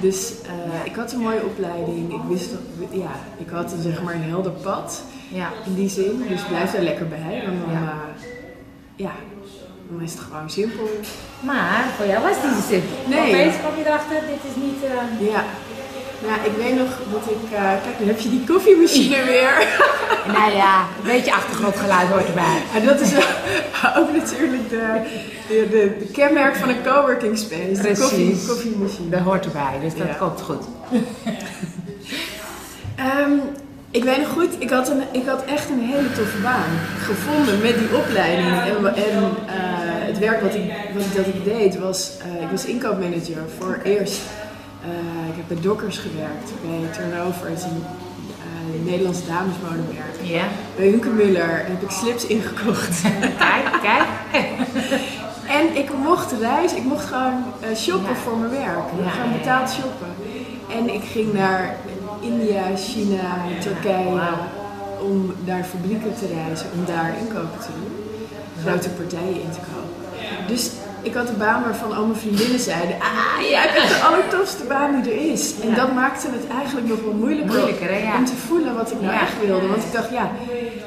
Dus 0.00 0.34
eh, 0.42 0.84
ik 0.84 0.94
had 0.94 1.12
een 1.12 1.18
mooie 1.20 1.44
opleiding, 1.44 2.12
ik 2.12 2.20
wist, 2.28 2.50
dat- 2.50 3.00
ja, 3.00 3.10
ik 3.38 3.48
had 3.48 3.72
een, 3.72 3.82
zeg 3.82 4.02
maar 4.02 4.14
een 4.14 4.22
helder 4.22 4.52
pad 4.52 5.02
Ja. 5.32 5.50
in 5.66 5.74
die 5.74 5.88
zin. 5.88 6.22
Dus 6.28 6.42
blijf 6.44 6.70
daar 6.72 6.82
lekker 6.82 7.08
bij, 7.08 7.42
want 7.46 7.60
dan, 7.60 7.70
Ja. 7.72 7.92
eh, 7.92 8.24
ja, 8.96 9.12
dan 9.90 10.00
is 10.02 10.12
het 10.12 10.20
gewoon 10.30 10.50
simpel. 10.50 10.88
Maar 11.40 11.84
voor 11.96 12.06
jou 12.06 12.22
was 12.22 12.36
het 12.36 12.44
niet 12.50 12.62
zo 12.64 12.68
simpel. 12.72 12.96
Nee. 13.06 13.28
Opeens 13.34 13.54
kwam 13.58 13.72
je 13.78 13.84
erachter, 13.86 14.20
dit 14.32 14.42
is 14.50 14.56
niet... 14.62 14.82
eh, 14.84 15.30
Ja. 15.32 15.44
Ja, 16.26 16.34
ik 16.44 16.52
weet 16.56 16.76
nog 16.78 16.88
dat 17.12 17.22
ik, 17.34 17.42
eh, 17.52 17.60
kijk, 17.84 17.98
dan 17.98 18.08
heb 18.08 18.20
je 18.20 18.28
die 18.30 18.44
koffiemachine 18.46 19.24
weer. 19.24 19.52
Nou 20.38 20.52
ja, 20.52 20.80
een 20.80 21.06
beetje 21.12 21.32
achtergrondgeluid 21.34 22.08
hoort 22.08 22.26
erbij. 22.26 22.62
En 22.76 22.84
dat 22.86 23.00
is 23.00 23.12
ook 23.98 24.12
natuurlijk 24.12 24.68
de, 24.70 25.00
de, 25.48 25.66
de, 25.70 25.96
de 25.98 26.04
kenmerk 26.12 26.56
van 26.56 26.68
een 26.68 26.82
coworking 26.84 27.38
space. 27.38 27.72
De 27.72 27.78
Precies. 27.80 27.98
koffie, 28.00 28.46
koffiemachine. 28.48 29.08
Dat 29.10 29.20
hoort 29.20 29.44
erbij, 29.44 29.78
dus 29.82 29.94
dat 29.94 30.06
Ja. 30.06 30.12
komt 30.14 30.40
goed. 30.40 30.64
Ehm, 32.96 33.30
ik 33.90 34.04
weet 34.04 34.18
nog 34.18 34.28
goed, 34.28 34.48
ik 34.58 34.70
had, 34.70 34.88
een, 34.90 35.02
ik 35.12 35.26
had 35.26 35.44
echt 35.44 35.68
een 35.70 35.80
hele 35.80 36.12
toffe 36.12 36.38
baan 36.42 36.70
gevonden 37.02 37.60
met 37.60 37.78
die 37.78 37.96
opleiding. 37.96 38.48
En, 38.48 38.94
en 38.94 39.22
eh, 39.46 40.06
het 40.06 40.18
werk 40.18 40.40
wat 40.40 40.54
ik, 40.54 40.72
wat 40.94 41.02
ik, 41.04 41.16
dat 41.16 41.26
ik 41.26 41.44
deed 41.44 41.78
was, 41.78 42.10
eh, 42.18 42.42
ik 42.42 42.48
was 42.50 42.64
inkoopmanager 42.64 43.42
voor 43.58 43.78
eerst. 43.84 44.20
eh, 44.82 45.28
ik 45.30 45.34
heb 45.36 45.44
bij 45.48 45.56
Dockers 45.60 45.98
gewerkt, 45.98 46.50
bij 46.62 46.90
Turnover, 47.02 47.48
het 47.48 47.58
is 47.58 47.64
een 47.64 47.84
Nederlands 48.84 49.26
damesmodemerk. 49.26 50.14
Ja. 50.22 50.44
Bij 50.76 50.86
Hunke 50.88 51.08
Muller 51.08 51.64
heb 51.66 51.82
ik 51.82 51.90
slips 51.90 52.26
ingekocht. 52.26 53.00
Kijk, 53.38 53.64
kijk. 53.82 54.06
En 55.48 55.76
ik 55.76 55.90
mocht 56.02 56.32
reizen, 56.40 56.76
ik 56.76 56.84
mocht 56.84 57.04
gewoon 57.04 57.44
shoppen 57.76 58.08
Ja. 58.14 58.20
voor 58.24 58.36
mijn 58.36 58.50
werk. 58.50 58.78
Ja, 59.04 59.10
gewoon 59.10 59.32
betaald 59.32 59.70
shoppen. 59.70 60.06
En 60.76 60.94
ik 60.94 61.02
ging 61.12 61.32
naar 61.32 61.76
India, 62.20 62.62
China, 62.76 63.36
Turkije 63.60 64.20
om 65.00 65.34
naar 65.44 65.64
fabrieken 65.64 66.14
te 66.18 66.26
reizen, 66.26 66.66
om 66.74 66.84
daar 66.86 67.14
inkopen 67.20 67.60
te 67.60 67.68
doen. 67.78 67.92
Grote 68.64 68.88
partijen 68.88 69.40
in 69.42 69.50
te 69.50 69.58
kopen. 69.72 70.46
Dus 70.46 70.70
ik 71.02 71.14
had 71.14 71.28
een 71.28 71.36
baan 71.38 71.62
waarvan 71.62 71.92
al 71.96 72.04
mijn 72.06 72.18
vriendinnen 72.20 72.60
zeiden, 72.60 72.96
ah, 73.00 73.48
jij 73.50 73.66
echt 73.68 73.88
de 73.88 74.04
allertofste 74.06 74.64
baan 74.64 75.02
die 75.02 75.12
er 75.12 75.32
is. 75.32 75.54
En 75.62 75.68
Ja. 75.68 75.74
dat 75.74 75.92
maakte 75.94 76.26
het 76.30 76.46
eigenlijk 76.58 76.88
nog 76.88 77.00
wel 77.00 77.12
moeilijker, 77.12 77.54
Moeilijker, 77.58 77.88
hè, 77.90 77.98
ja. 77.98 78.16
om 78.16 78.24
te 78.24 78.36
voelen 78.46 78.74
wat 78.74 78.90
ik 78.90 79.00
nou 79.00 79.12
Ja. 79.12 79.20
echt 79.20 79.46
wilde. 79.46 79.66
Want 79.66 79.82
ik 79.84 79.92
dacht, 79.92 80.10
ja, 80.10 80.30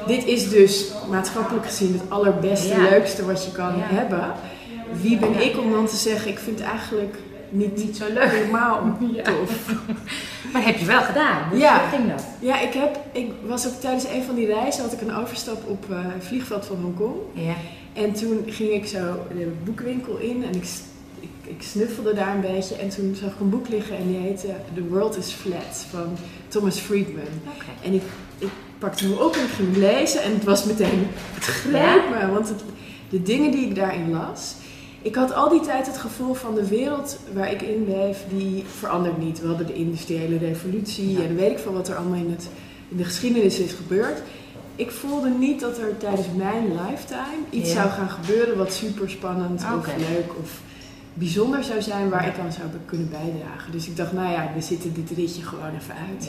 dit 0.06 0.24
is 0.26 0.48
dus 0.48 0.86
maatschappelijk 1.10 1.66
gezien 1.66 1.92
het 1.92 2.02
allerbeste, 2.10 2.80
leukste 2.90 3.24
wat 3.24 3.44
je 3.44 3.52
kan 3.52 3.72
hebben. 3.76 4.32
Wie 5.00 5.18
ben 5.18 5.42
ik 5.42 5.58
om 5.58 5.70
dan 5.72 5.86
te 5.86 5.96
zeggen, 5.96 6.30
ik 6.30 6.38
vind 6.38 6.60
eigenlijk 6.60 7.14
niet, 7.52 7.76
Niet 7.84 7.96
zo 7.96 8.04
leuk. 8.12 8.30
helemaal 8.30 8.96
Ja. 9.14 9.22
tof. 9.22 9.72
Maar 10.52 10.64
heb 10.64 10.76
je 10.76 10.84
wel 10.84 11.02
gedaan, 11.02 11.58
Ja. 11.58 11.80
hoe 11.80 11.98
ging 11.98 12.10
dat? 12.10 12.24
Ja, 12.40 12.60
ik, 12.60 12.72
heb, 12.72 12.98
ik 13.12 13.30
was 13.46 13.66
ook 13.66 13.80
tijdens 13.80 14.04
een 14.04 14.22
van 14.22 14.34
die 14.34 14.46
reizen, 14.46 14.82
had 14.82 14.92
ik 14.92 15.00
een 15.00 15.14
overstap 15.14 15.68
op 15.68 15.84
eh, 15.90 15.96
het 16.00 16.24
vliegveld 16.24 16.66
van 16.66 16.76
Hongkong. 16.82 17.14
Ja. 17.32 17.54
En 17.92 18.12
toen 18.12 18.42
ging 18.46 18.70
ik 18.72 18.86
zo 18.86 18.98
de 19.36 19.52
boekwinkel 19.64 20.16
in 20.16 20.44
en 20.44 20.54
ik, 20.54 20.64
ik, 21.20 21.28
ik 21.42 21.62
snuffelde 21.62 22.14
daar 22.14 22.34
een 22.34 22.40
beetje. 22.54 22.74
En 22.76 22.88
toen 22.88 23.14
zag 23.20 23.30
ik 23.30 23.40
een 23.40 23.50
boek 23.50 23.68
liggen 23.68 23.96
en 23.96 24.06
die 24.06 24.16
heette 24.16 24.46
The 24.74 24.84
World 24.88 25.16
is 25.16 25.30
Flat 25.32 25.86
van 25.90 26.16
Thomas 26.48 26.78
Friedman. 26.78 27.24
En 27.84 27.92
ik, 27.94 28.02
ik 28.38 28.48
pakte 28.78 29.04
hem 29.04 29.12
op 29.12 29.34
en 29.34 29.42
ik 29.42 29.50
ging 29.50 29.72
hem 29.72 29.80
lezen 29.80 30.22
en 30.22 30.32
het 30.34 30.44
was 30.44 30.64
meteen, 30.64 31.06
het 31.34 31.44
greep 31.44 32.02
me. 32.10 32.32
Want 32.32 32.48
het, 32.48 32.60
de 33.08 33.22
dingen 33.22 33.50
die 33.50 33.66
ik 33.66 33.74
daarin 33.74 34.10
las, 34.10 34.54
ik 35.02 35.14
had 35.14 35.34
al 35.34 35.48
die 35.48 35.60
tijd 35.60 35.86
het 35.86 35.98
gevoel 35.98 36.34
van 36.34 36.54
de 36.54 36.66
wereld 36.68 37.18
waar 37.34 37.52
ik 37.52 37.62
in 37.62 37.84
leef, 37.88 38.24
die 38.28 38.64
verandert 38.78 39.18
niet. 39.18 39.40
We 39.40 39.46
hadden 39.46 39.66
de 39.66 39.74
industriële 39.74 40.38
revolutie 40.38 41.12
Ja. 41.12 41.24
en 41.24 41.34
weet 41.36 41.50
ik 41.50 41.58
veel 41.58 41.72
wat 41.72 41.88
er 41.88 41.96
allemaal 41.96 42.18
in, 42.18 42.30
het, 42.30 42.48
in 42.88 42.96
de 42.96 43.04
geschiedenis 43.04 43.58
is 43.58 43.72
gebeurd. 43.72 44.22
Ik 44.76 44.90
voelde 44.90 45.28
niet 45.28 45.60
dat 45.60 45.78
er 45.78 45.96
tijdens 45.98 46.26
mijn 46.36 46.64
lifetime 46.64 47.42
iets 47.50 47.68
Ja. 47.68 47.74
zou 47.74 47.88
gaan 47.90 48.10
gebeuren 48.10 48.56
wat 48.56 48.72
super 48.72 49.10
spannend 49.10 49.62
of 49.78 49.86
leuk 49.86 50.30
of 50.42 50.60
bijzonder 51.14 51.64
zou 51.64 51.82
zijn 51.82 52.08
waar 52.08 52.24
Ja. 52.26 52.32
ik 52.32 52.38
aan 52.38 52.52
zou 52.52 52.66
kunnen 52.86 53.10
bijdragen. 53.10 53.72
Dus 53.72 53.86
ik 53.86 53.96
dacht, 53.96 54.12
nou 54.12 54.30
ja, 54.32 54.50
we 54.54 54.60
zitten 54.60 54.94
dit 54.94 55.10
ritje 55.10 55.42
gewoon 55.42 55.74
even 55.80 55.94
uit. 56.10 56.28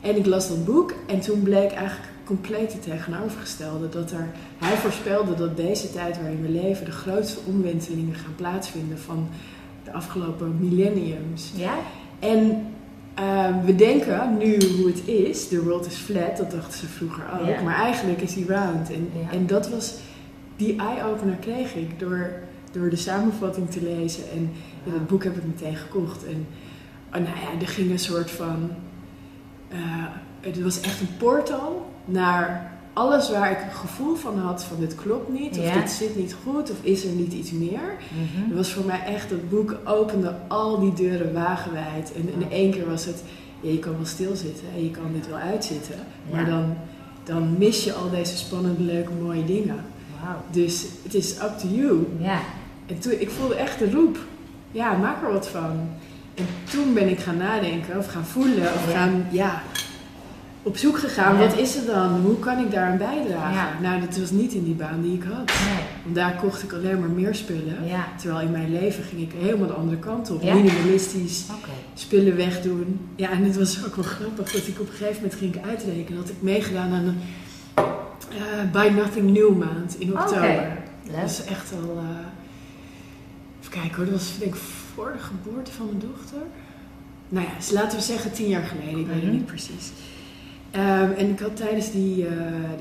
En 0.00 0.16
ik 0.16 0.26
las 0.26 0.48
dat 0.48 0.64
boek 0.64 0.92
en 1.06 1.20
toen 1.20 1.42
bleek 1.42 1.72
eigenlijk 1.72 2.08
compleet 2.24 2.72
het 2.72 2.82
tegenovergestelde. 2.82 3.88
Dat 3.88 4.10
er, 4.10 4.26
hij 4.58 4.76
voorspelde 4.76 5.34
dat 5.34 5.56
deze 5.56 5.92
tijd 5.92 6.16
waarin 6.20 6.42
we 6.42 6.48
leven 6.48 6.84
de 6.84 6.90
grootste 6.90 7.38
omwentelingen 7.46 8.14
gaan 8.14 8.34
plaatsvinden 8.36 8.98
van 8.98 9.28
de 9.84 9.92
afgelopen 9.92 10.56
millenniums. 10.60 11.52
Ja? 11.56 11.74
En 12.18 12.66
Ehm, 13.14 13.64
we 13.64 13.74
denken 13.74 14.36
nu 14.38 14.56
hoe 14.76 14.86
het 14.86 15.06
is, 15.08 15.48
the 15.48 15.62
world 15.62 15.86
is 15.86 15.94
flat, 15.96 16.36
dat 16.36 16.50
dachten 16.50 16.78
ze 16.78 16.86
vroeger 16.86 17.24
ook, 17.40 17.46
Ja. 17.46 17.62
maar 17.62 17.74
eigenlijk 17.74 18.20
is 18.20 18.34
die 18.34 18.46
round. 18.46 18.90
En, 18.92 19.10
Ja. 19.22 19.30
en 19.30 19.46
dat 19.46 19.68
was, 19.70 19.94
die 20.56 20.76
eye-opener 20.78 21.34
kreeg 21.36 21.74
ik 21.74 21.98
door, 21.98 22.32
door 22.70 22.90
de 22.90 22.96
samenvatting 22.96 23.70
te 23.70 23.82
lezen. 23.82 24.22
En 24.30 24.50
ja, 24.84 24.92
dat 24.92 25.06
boek 25.06 25.24
heb 25.24 25.36
ik 25.36 25.46
meteen 25.46 25.76
gekocht. 25.76 26.24
En 26.26 26.46
oh, 27.06 27.12
nou 27.12 27.24
ja, 27.24 27.60
er 27.60 27.68
ging 27.68 27.90
een 27.90 27.98
soort 27.98 28.30
van, 28.30 28.70
eh, 29.68 29.78
het 30.40 30.62
was 30.62 30.80
echt 30.80 31.00
een 31.00 31.16
portal 31.18 31.90
naar 32.04 32.70
alles 32.92 33.30
waar 33.30 33.50
ik 33.50 33.58
een 33.62 33.76
gevoel 33.76 34.14
van 34.14 34.38
had 34.38 34.64
van 34.64 34.76
dit 34.80 34.94
klopt 34.94 35.32
niet, 35.32 35.58
of 35.58 35.64
Ja. 35.64 35.74
dit 35.80 35.90
zit 35.90 36.16
niet 36.16 36.36
goed, 36.44 36.70
of 36.70 36.76
is 36.80 37.04
er 37.04 37.10
niet 37.10 37.32
iets 37.32 37.50
meer. 37.50 37.80
Mhm. 38.08 38.48
Het 38.48 38.56
was 38.56 38.72
voor 38.72 38.84
mij 38.84 39.00
echt, 39.06 39.28
dat 39.30 39.48
boek 39.50 39.76
opende 39.84 40.34
al 40.48 40.80
die 40.80 40.92
deuren 40.92 41.32
wagenwijd. 41.32 42.12
En 42.14 42.32
in 42.42 42.50
één 42.50 42.70
keer 42.70 42.88
was 42.88 43.04
het, 43.04 43.22
ja, 43.60 43.70
je 43.70 43.78
kan 43.78 43.92
wel 43.96 44.06
stilzitten 44.06 44.64
en 44.74 44.84
je 44.84 44.90
kan 44.90 45.10
dit 45.12 45.28
wel 45.28 45.38
uitzitten. 45.38 45.94
Maar 46.32 46.44
dan, 46.46 46.76
dan 47.24 47.54
mis 47.58 47.84
je 47.84 47.92
al 47.92 48.10
deze 48.10 48.36
spannende, 48.36 48.82
leuke, 48.82 49.10
mooie 49.22 49.44
dingen. 49.44 49.84
Dus 50.50 50.86
het 51.02 51.14
is 51.14 51.32
up 51.42 51.58
to 51.58 51.68
you. 51.68 52.06
Ja. 52.18 52.38
En 52.86 52.98
toen, 52.98 53.12
ik 53.18 53.30
voelde 53.30 53.54
echt 53.54 53.78
de 53.78 53.90
roep. 53.90 54.18
Ja, 54.70 54.96
maak 54.96 55.22
er 55.22 55.32
wat 55.32 55.48
van. 55.48 55.70
En 56.34 56.46
toen 56.70 56.94
ben 56.94 57.08
ik 57.08 57.18
gaan 57.18 57.36
nadenken 57.36 57.98
of 57.98 58.06
gaan 58.06 58.24
voelen 58.24 58.62
of 58.62 58.92
gaan, 58.92 59.26
ja, 59.30 59.62
op 60.62 60.76
zoek 60.76 60.98
gegaan. 60.98 61.38
Wat 61.38 61.56
is 61.58 61.76
er 61.76 61.86
dan? 61.86 62.20
Hoe 62.20 62.38
kan 62.38 62.58
ik 62.58 62.70
daaraan 62.70 62.98
bijdragen? 62.98 63.54
Ja. 63.54 63.88
Nou, 63.88 64.00
dat 64.00 64.16
was 64.18 64.30
niet 64.30 64.52
in 64.52 64.64
die 64.64 64.74
baan 64.74 65.02
die 65.02 65.14
ik 65.14 65.22
had. 65.22 65.46
Nee. 65.46 65.84
Want 66.02 66.14
daar 66.14 66.34
kocht 66.36 66.62
ik 66.62 66.72
alleen 66.72 67.00
maar 67.00 67.08
meer 67.08 67.34
spullen. 67.34 67.84
Ja. 67.86 68.06
Terwijl 68.16 68.40
in 68.46 68.50
mijn 68.50 68.72
leven 68.72 69.04
ging 69.04 69.20
ik 69.20 69.32
helemaal 69.38 69.66
de 69.66 69.72
andere 69.72 69.98
kant 69.98 70.30
op. 70.30 70.42
Ja? 70.42 70.54
Minimalistisch, 70.54 71.44
Oké. 71.50 71.70
spullen 71.94 72.36
wegdoen. 72.36 73.00
Ja, 73.16 73.30
en 73.30 73.44
het 73.44 73.56
was 73.56 73.84
ook 73.86 73.94
wel 73.96 74.04
grappig 74.04 74.52
dat 74.52 74.66
ik 74.66 74.80
op 74.80 74.88
een 74.88 74.94
gegeven 74.94 75.14
moment 75.22 75.34
ging 75.34 75.54
ik 75.54 75.64
uitrekenen. 75.64 76.20
Dat 76.20 76.28
ik 76.30 76.36
meegedaan 76.42 76.92
aan 76.92 77.04
een 77.04 77.18
eh, 77.74 78.70
Buy 78.72 78.88
Nothing 78.88 79.30
New 79.30 79.58
maand 79.58 79.96
in 79.98 80.12
oktober. 80.12 80.42
Oké. 80.48 80.76
Dat 81.20 81.30
is 81.30 81.44
echt 81.44 81.72
al... 81.72 81.96
eh, 81.96 82.04
even 83.60 83.72
kijken 83.80 83.96
hoor, 83.96 84.04
dat 84.04 84.14
was 84.14 84.38
denk 84.38 84.54
ik 84.54 84.60
voor 84.94 85.12
de 85.12 85.18
geboorte 85.22 85.72
van 85.72 85.86
mijn 85.86 85.98
dochter. 86.12 86.38
Nou 87.28 87.46
ja, 87.46 87.52
dus 87.58 87.70
laten 87.70 87.98
we 87.98 88.04
zeggen 88.04 88.32
tien 88.32 88.48
jaar 88.48 88.62
geleden. 88.64 88.98
Ik 89.00 89.06
weet 89.06 89.14
het 89.14 89.24
Mhm. 89.24 89.32
niet 89.32 89.46
precies. 89.46 89.90
Ehm, 90.72 91.10
en 91.16 91.30
ik 91.30 91.38
had 91.40 91.56
tijdens 91.56 91.90
die, 91.90 92.26
eh, 92.26 92.32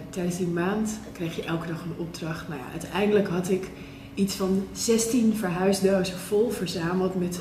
tijdens 0.10 0.38
die 0.38 0.48
maand, 0.48 1.00
kreeg 1.14 1.36
je 1.36 1.44
elke 1.44 1.68
dag 1.68 1.82
een 1.84 1.96
opdracht. 1.98 2.48
Nou 2.48 2.60
ja, 2.60 2.66
uiteindelijk 2.72 3.28
had 3.28 3.50
ik 3.50 3.68
iets 4.14 4.36
van 4.36 4.68
16 4.72 5.36
verhuisdozen 5.38 6.18
vol 6.18 6.50
verzameld 6.50 7.16
met 7.20 7.40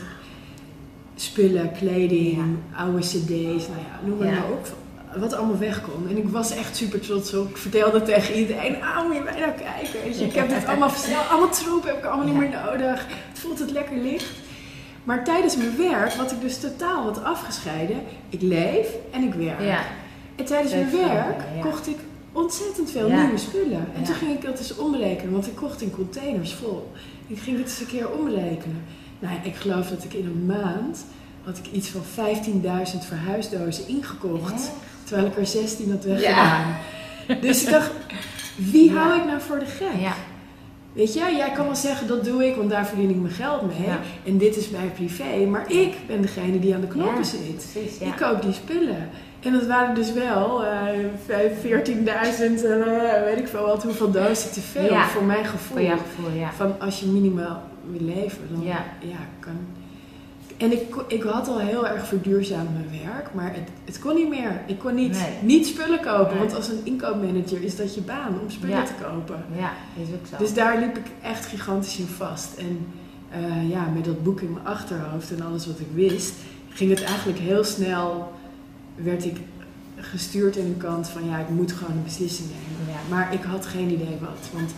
spullen, 1.14 1.72
kleding, 1.72 2.56
oude 2.76 2.98
cd's, 2.98 3.66
nou 3.68 3.80
ja, 3.88 4.00
noem 4.06 4.18
maar 4.18 4.26
Ja. 4.26 4.32
nou 4.32 4.52
op. 4.52 4.68
Wat 5.16 5.32
allemaal 5.32 5.58
weg 5.58 5.80
kon. 5.82 6.08
En 6.08 6.16
ik 6.16 6.28
was 6.28 6.50
echt 6.56 6.76
super 6.76 7.00
trots 7.00 7.34
op. 7.34 7.48
Ik 7.48 7.56
vertelde 7.56 8.02
tegen 8.02 8.34
iedereen, 8.34 8.82
ah 8.82 9.04
moet 9.06 9.14
je 9.14 9.20
mij 9.22 9.40
nou 9.40 9.52
kijken. 9.52 10.18
Je, 10.18 10.24
ik 10.24 10.32
heb 10.32 10.48
dit 10.48 10.66
allemaal 10.66 10.90
versneld, 10.90 11.28
allemaal 11.30 11.50
troep 11.50 11.84
heb 11.84 11.96
ik 11.98 12.04
allemaal 12.04 12.26
niet 12.26 12.36
meer 12.36 12.60
nodig. 12.64 13.06
Het 13.28 13.38
voelt 13.38 13.58
het 13.58 13.70
lekker 13.70 13.96
licht. 13.96 14.30
Maar 15.04 15.24
tijdens 15.24 15.56
mijn 15.56 15.76
werk, 15.76 16.12
wat 16.12 16.32
ik 16.32 16.40
dus 16.40 16.60
totaal 16.60 17.02
had 17.02 17.24
afgescheiden, 17.24 17.96
ik 18.28 18.42
leef 18.42 18.88
en 19.10 19.22
ik 19.22 19.34
werk. 19.34 19.60
En 20.40 20.46
tijdens 20.46 20.72
mijn 20.74 20.90
werk 20.90 21.40
ja. 21.56 21.62
kocht 21.62 21.86
ik 21.88 21.96
ontzettend 22.32 22.90
veel 22.90 23.08
Ja. 23.08 23.22
nieuwe 23.22 23.38
spullen. 23.38 23.86
En 23.94 24.00
Ja. 24.00 24.06
toen 24.06 24.14
ging 24.14 24.32
ik 24.32 24.42
dat 24.42 24.58
eens 24.58 24.76
omrekenen, 24.76 25.32
want 25.32 25.46
ik 25.46 25.54
kocht 25.54 25.80
in 25.82 25.90
containers 25.90 26.52
vol. 26.54 26.90
Ik 27.26 27.38
ging 27.38 27.56
het 27.58 27.66
eens 27.66 27.80
een 27.80 27.86
keer 27.86 28.10
omrekenen. 28.10 28.82
Nou, 29.18 29.34
ik 29.42 29.54
geloof 29.54 29.88
dat 29.88 30.04
ik 30.04 30.12
in 30.14 30.24
een 30.26 30.46
maand 30.46 31.04
had 31.44 31.58
ik 31.58 31.66
iets 31.72 31.88
van 31.88 32.02
15.000 32.04 33.04
verhuisdozen 33.06 33.88
ingekocht. 33.88 34.70
Terwijl 35.04 35.26
ik 35.28 35.36
er 35.36 35.46
16 35.46 35.90
had 35.90 36.04
weggedaan. 36.04 36.76
Dus 37.40 37.62
ik 37.64 37.70
dacht, 37.70 37.90
wie 38.56 38.90
hou 38.92 39.18
ik 39.20 39.24
nou 39.26 39.40
voor 39.40 39.58
de 39.58 39.66
gek? 39.66 40.00
Ja. 40.00 40.14
Weet 40.92 41.12
je, 41.14 41.18
jij 41.36 41.50
kan 41.52 41.64
wel 41.66 41.76
zeggen 41.76 42.06
dat 42.06 42.24
doe 42.24 42.46
ik, 42.46 42.56
want 42.56 42.70
daar 42.70 42.86
verdien 42.86 43.10
ik 43.10 43.16
mijn 43.16 43.34
geld 43.34 43.62
mee. 43.66 43.86
Ja. 43.86 43.98
En 44.24 44.38
dit 44.38 44.56
is 44.56 44.68
mijn 44.70 44.92
privé. 44.92 45.46
Maar 45.48 45.70
ik 45.72 45.94
ben 46.06 46.20
degene 46.22 46.58
die 46.58 46.74
aan 46.74 46.80
de 46.80 46.86
knoppen 46.86 47.16
Ja, 47.16 47.22
zit. 47.24 47.66
Precies, 47.72 47.98
ja. 47.98 48.06
Ik 48.06 48.16
koop 48.16 48.42
die 48.42 48.52
spullen. 48.52 49.08
En 49.40 49.52
dat 49.52 49.66
waren 49.66 49.94
dus 49.94 50.12
wel 50.12 50.64
eh, 50.64 50.70
vijf- 51.26 51.60
14.000, 51.60 52.64
eh, 52.64 53.22
weet 53.24 53.38
ik 53.38 53.48
veel 53.48 53.64
wat, 53.66 53.82
hoeveel 53.82 54.10
dozen 54.10 54.50
te 54.52 54.60
veel 54.60 54.84
Ja. 54.92 55.06
voor 55.08 55.24
mijn 55.24 55.44
gevoel. 55.44 55.76
Voor 55.76 55.86
jouw 55.86 55.98
gevoel, 55.98 56.38
ja. 56.38 56.52
Van 56.52 56.80
als 56.80 57.00
je 57.00 57.06
minimaal 57.06 57.62
wil 57.90 58.00
leven, 58.06 58.38
dan 58.52 58.62
Ja. 58.64 58.84
ja. 59.00 59.16
kan. 59.40 59.52
En 60.56 60.72
ik, 60.72 60.94
ik 61.08 61.22
had 61.22 61.48
al 61.48 61.58
heel 61.58 61.86
erg 61.88 62.06
verduurzaamd 62.06 62.68
mijn 62.72 63.02
werk, 63.04 63.34
maar 63.34 63.52
het, 63.54 63.68
het 63.84 63.98
kon 63.98 64.14
niet 64.14 64.28
meer. 64.28 64.60
Ik 64.66 64.78
kon 64.78 64.94
niet, 64.94 65.10
Nee. 65.12 65.36
niet 65.42 65.66
spullen 65.66 66.00
kopen, 66.00 66.30
Nee. 66.30 66.38
want 66.38 66.54
als 66.54 66.68
een 66.68 66.80
inkoopmanager 66.84 67.62
is 67.62 67.76
dat 67.76 67.94
je 67.94 68.00
baan 68.00 68.40
om 68.42 68.50
spullen 68.50 68.76
Ja. 68.76 68.82
te 68.84 68.92
kopen. 69.02 69.44
Ja, 69.58 69.70
is 70.02 70.08
ook 70.08 70.26
zo. 70.30 70.36
Dus 70.38 70.54
daar 70.54 70.78
liep 70.78 70.96
ik 70.96 71.06
echt 71.22 71.46
gigantisch 71.46 71.98
in 71.98 72.06
vast. 72.06 72.54
En 72.58 72.86
eh, 73.30 73.70
ja, 73.70 73.86
met 73.94 74.04
dat 74.04 74.22
boek 74.22 74.40
in 74.40 74.52
mijn 74.52 74.66
achterhoofd 74.66 75.30
en 75.30 75.42
alles 75.46 75.66
wat 75.66 75.78
ik 75.80 75.86
wist, 75.94 76.34
ging 76.68 76.90
het 76.90 77.02
eigenlijk 77.04 77.38
heel 77.38 77.64
snel, 77.64 78.32
werd 79.02 79.24
ik 79.24 79.36
gestuurd 79.96 80.56
in 80.56 80.64
een 80.64 80.76
kant 80.76 81.08
van 81.08 81.24
ja, 81.26 81.38
ik 81.38 81.48
moet 81.48 81.72
gewoon 81.72 81.96
een 81.96 82.04
beslissing 82.04 82.48
nemen. 82.48 82.92
Ja. 82.94 83.14
Maar 83.16 83.32
ik 83.34 83.42
had 83.42 83.66
geen 83.66 83.90
idee 83.90 84.18
wat. 84.20 84.48
Want 84.52 84.70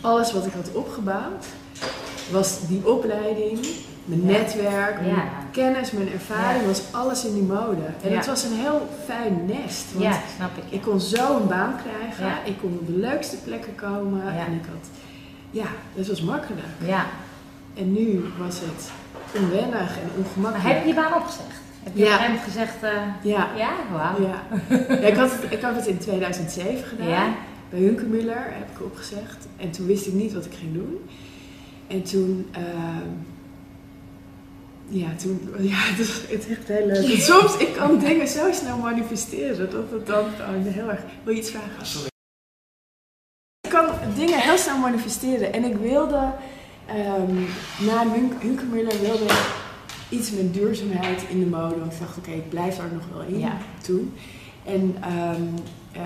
alles 0.00 0.32
wat 0.32 0.46
ik 0.46 0.52
had 0.52 0.72
opgebouwd, 0.72 1.46
was 2.30 2.66
die 2.66 2.86
opleiding, 2.88 3.58
mijn 4.04 4.20
Ja. 4.26 4.30
netwerk, 4.38 5.00
mijn 5.00 5.14
Ja. 5.14 5.28
kennis, 5.50 5.90
mijn 5.90 6.12
ervaring, 6.12 6.66
was 6.66 6.82
alles 6.90 7.24
in 7.24 7.34
die 7.34 7.42
mode. 7.42 7.82
En 8.02 8.16
het 8.16 8.26
was 8.26 8.44
een 8.44 8.52
heel 8.56 8.88
fijn 9.06 9.44
nest. 9.46 9.92
Want 9.92 10.04
ja, 10.04 10.20
snap 10.36 10.50
ik. 10.56 10.62
ik 10.68 10.82
kon 10.82 11.00
zo 11.00 11.36
een 11.40 11.48
baan 11.48 11.74
krijgen. 11.76 12.46
Ik 12.46 12.58
kon 12.60 12.78
op 12.80 12.86
de 12.86 12.96
leukste 12.98 13.36
plekken 13.36 13.74
komen. 13.74 14.24
Ja. 14.24 14.46
En 14.46 14.52
ik 14.52 14.64
had... 14.66 14.88
Ja, 15.50 15.66
dat 15.94 16.06
was 16.06 16.22
makkelijk. 16.22 16.66
Ja. 16.84 17.04
En 17.74 17.92
nu 17.92 18.24
was 18.38 18.60
het 18.60 18.90
onwennig 19.42 19.96
en 19.98 20.06
Maar 20.06 20.26
ongemakkelijk. 20.26 20.74
heb 20.74 20.82
je 20.82 20.88
je 20.88 20.94
baan 20.94 21.14
opgezegd? 21.14 21.60
Heb 21.82 21.96
je 21.96 22.04
Ja. 22.04 22.18
op 22.18 22.28
een 22.28 22.38
gezegd... 22.38 22.82
eh, 22.82 22.90
Ja. 23.22 23.48
ja, 23.56 23.72
wauw. 23.92 24.22
Ja. 24.22 24.42
ja 24.88 25.06
ik, 25.06 25.14
had 25.16 25.30
het, 25.32 25.52
ik 25.52 25.60
had 25.60 25.74
het 25.76 25.86
in 25.86 25.98
2007 25.98 26.84
gedaan. 26.88 27.08
Ja. 27.08 27.34
Bij 27.70 27.80
Hunkemuller 27.80 28.44
heb 28.44 28.70
ik 28.74 28.82
opgezegd. 28.84 29.46
En 29.56 29.70
toen 29.70 29.86
wist 29.86 30.06
ik 30.06 30.12
niet 30.12 30.32
wat 30.32 30.44
ik 30.44 30.54
ging 30.54 30.72
doen. 30.74 31.08
En 31.86 32.02
toen... 32.02 32.48
ehm, 32.52 33.08
ja, 34.88 35.08
toen... 35.16 35.50
Ja, 35.58 35.76
het 35.76 35.98
is, 35.98 36.08
het 36.28 36.44
is 36.48 36.56
echt 36.56 36.68
heel 36.68 36.86
leuk. 36.86 37.06
Want 37.08 37.22
soms, 37.22 37.56
ik 37.56 37.72
kan 37.72 37.98
dingen 37.98 38.28
zo 38.28 38.52
snel 38.52 38.76
manifesteren. 38.76 39.70
Dat 39.70 39.90
het 39.90 40.06
dan 40.06 40.24
gewoon 40.38 40.62
heel 40.62 40.90
erg... 40.90 41.00
Wil 41.24 41.34
je 41.34 41.40
iets 41.40 41.50
vragen? 41.50 41.86
Sorry. 41.86 42.08
Ik 43.60 43.70
kan 43.70 43.86
dingen 44.16 44.38
heel 44.40 44.58
snel 44.58 44.78
manifesteren. 44.78 45.52
En 45.52 45.64
ik 45.64 45.76
wilde... 45.76 46.32
ehm, 46.86 47.34
na 47.86 48.06
Hun- 48.12 48.32
Hunkemuller 48.40 49.00
wilde 49.00 49.24
ik 49.24 49.60
iets 50.12 50.30
met 50.30 50.54
duurzaamheid 50.54 51.22
in 51.28 51.40
de 51.40 51.46
mode. 51.46 51.78
Want 51.78 51.92
ik 51.92 51.98
dacht, 52.00 52.16
oké, 52.18 52.30
ik 52.30 52.48
blijf 52.48 52.76
daar 52.76 52.92
nog 52.92 53.02
wel 53.12 53.22
in 53.34 53.38
Ja. 53.38 53.56
toen. 53.82 54.14
En 54.64 54.96
ehm, 55.00 55.42
eh, 55.92 56.02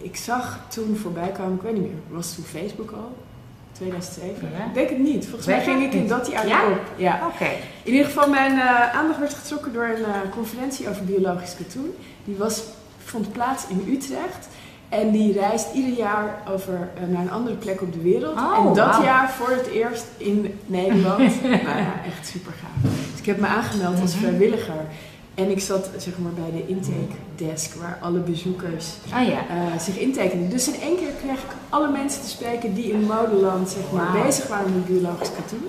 ik 0.00 0.16
zag 0.16 0.58
toen 0.68 0.96
voorbij 0.96 1.28
komen, 1.28 1.54
ik 1.54 1.62
weet 1.62 1.72
niet 1.72 1.82
meer, 1.82 2.00
was 2.10 2.26
het 2.26 2.34
toen 2.34 2.44
Facebook 2.44 2.90
al? 2.90 3.16
2007? 3.72 4.48
Ja. 4.58 4.64
Ik 4.66 4.74
denk 4.74 4.88
het 4.88 4.98
niet. 4.98 5.24
Volgens 5.26 5.46
mij 5.46 5.62
ging 5.62 5.82
ik 5.82 5.92
in 5.92 6.06
dat 6.08 6.30
jaar 6.30 6.46
Ja? 6.46 6.66
op. 6.66 6.80
Ja. 6.96 7.20
Oké. 7.34 7.50
In 7.82 7.92
ieder 7.92 8.06
geval, 8.06 8.28
mijn 8.28 8.52
eh, 8.58 8.94
aandacht 8.96 9.18
werd 9.18 9.34
getrokken 9.34 9.72
door 9.72 9.84
een 9.84 10.04
eh, 10.04 10.20
conferentie 10.30 10.88
over 10.88 11.04
biologisch 11.04 11.54
katoen. 11.56 11.94
Die 12.24 12.36
was, 12.36 12.62
vond 13.04 13.32
plaats 13.32 13.64
in 13.68 13.84
Utrecht. 13.88 14.48
En 14.88 15.10
die 15.10 15.32
reist 15.32 15.74
ieder 15.74 15.92
jaar 15.98 16.42
over 16.48 16.90
naar 17.10 17.20
een 17.22 17.30
andere 17.30 17.56
plek 17.56 17.82
op 17.82 17.92
de 17.92 18.00
wereld. 18.00 18.36
Oh, 18.38 18.66
en 18.66 18.74
dat 18.74 18.98
jaar 19.02 19.30
voor 19.30 19.50
het 19.50 19.66
eerst 19.66 20.04
in 20.16 20.58
Nederland. 20.66 21.18
nou 21.42 21.52
ja, 21.78 21.92
echt 22.06 22.26
super 22.26 22.52
gaaf. 22.52 22.90
Ik 23.22 23.28
heb 23.28 23.40
me 23.40 23.46
aangemeld 23.46 24.00
als 24.00 24.14
Mhm. 24.14 24.20
vrijwilliger. 24.24 24.84
En 25.34 25.50
ik 25.50 25.60
zat 25.60 25.88
zeg 25.96 26.18
maar 26.18 26.32
bij 26.32 26.50
de 26.60 26.66
intake 26.66 27.14
desk 27.36 27.74
waar 27.74 27.98
alle 28.02 28.18
bezoekers 28.18 28.86
Ah 29.12 29.26
ja. 29.26 29.38
eh, 29.48 29.78
zich 29.80 29.98
intekenden. 29.98 30.50
Dus 30.50 30.68
in 30.68 30.80
één 30.80 30.96
keer 30.96 31.12
kreeg 31.24 31.38
ik 31.38 31.50
alle 31.68 31.90
mensen 31.90 32.22
te 32.22 32.28
spreken 32.28 32.74
die 32.74 32.92
in 32.92 33.00
modeland 33.02 33.68
zeg 33.68 33.82
maar, 33.92 34.22
bezig 34.24 34.46
waren 34.48 34.72
met 34.74 34.86
biologisch 34.86 35.30
katoen. 35.36 35.66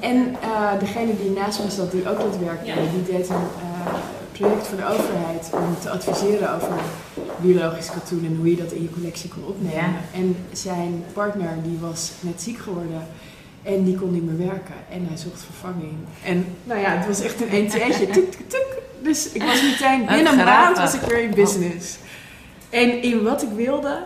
En 0.00 0.36
eh, 0.42 0.78
degene 0.78 1.12
die 1.22 1.30
naast 1.30 1.58
me 1.64 1.70
zat, 1.70 1.90
die 1.90 2.08
ook 2.10 2.18
dat 2.18 2.38
werk 2.38 2.64
deed, 2.64 2.74
die 2.94 3.16
deed 3.16 3.28
een 3.28 3.34
eh, 3.36 3.94
project 4.32 4.66
voor 4.66 4.76
de 4.76 4.84
overheid 4.84 5.50
om 5.52 5.76
te 5.80 5.90
adviseren 5.90 6.54
over 6.54 6.72
biologisch 7.40 7.90
katoen 7.90 8.24
en 8.24 8.36
hoe 8.36 8.50
je 8.50 8.56
dat 8.56 8.72
in 8.72 8.82
je 8.82 8.90
collectie 8.90 9.30
kon 9.30 9.44
opnemen. 9.46 9.74
Ja. 9.76 9.92
En 10.14 10.36
zijn 10.52 11.04
partner 11.12 11.50
die 11.62 11.78
was 11.80 12.10
net 12.20 12.42
ziek 12.42 12.58
geworden 12.58 13.06
en 13.64 13.84
die 13.84 13.96
kon 13.96 14.12
niet 14.12 14.24
meer 14.24 14.46
werken 14.46 14.74
en 14.90 15.06
hij 15.08 15.16
zocht 15.16 15.44
vervanging. 15.44 15.92
En 16.24 16.44
nou 16.64 16.80
ja, 16.80 16.90
het 16.90 17.06
was 17.06 17.20
echt 17.20 17.40
een 17.40 17.48
1 17.48 17.68
2 17.68 17.90
tuk, 17.90 18.12
tuk, 18.12 18.48
tuk. 18.48 18.78
Dus 19.02 19.32
ik 19.32 19.42
was 19.42 19.62
meteen, 19.62 20.06
binnen 20.06 20.38
een 20.38 20.44
maand 20.44 20.78
was 20.78 20.94
ik 20.94 21.00
weer 21.00 21.18
in 21.22 21.34
business. 21.34 21.96
En 22.70 23.02
in 23.02 23.22
wat 23.22 23.42
ik 23.42 23.48
wilde 23.56 24.02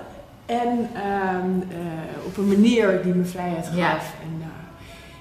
en 0.47 0.89
ehm, 0.95 1.51
eh, 1.71 2.27
op 2.27 2.37
een 2.37 2.49
manier 2.49 3.03
die 3.03 3.15
me 3.15 3.25
vrijheid 3.25 3.67
gaf. 3.67 3.77
Ja. 3.77 3.93
En, 3.93 4.41
eh, 4.41 4.47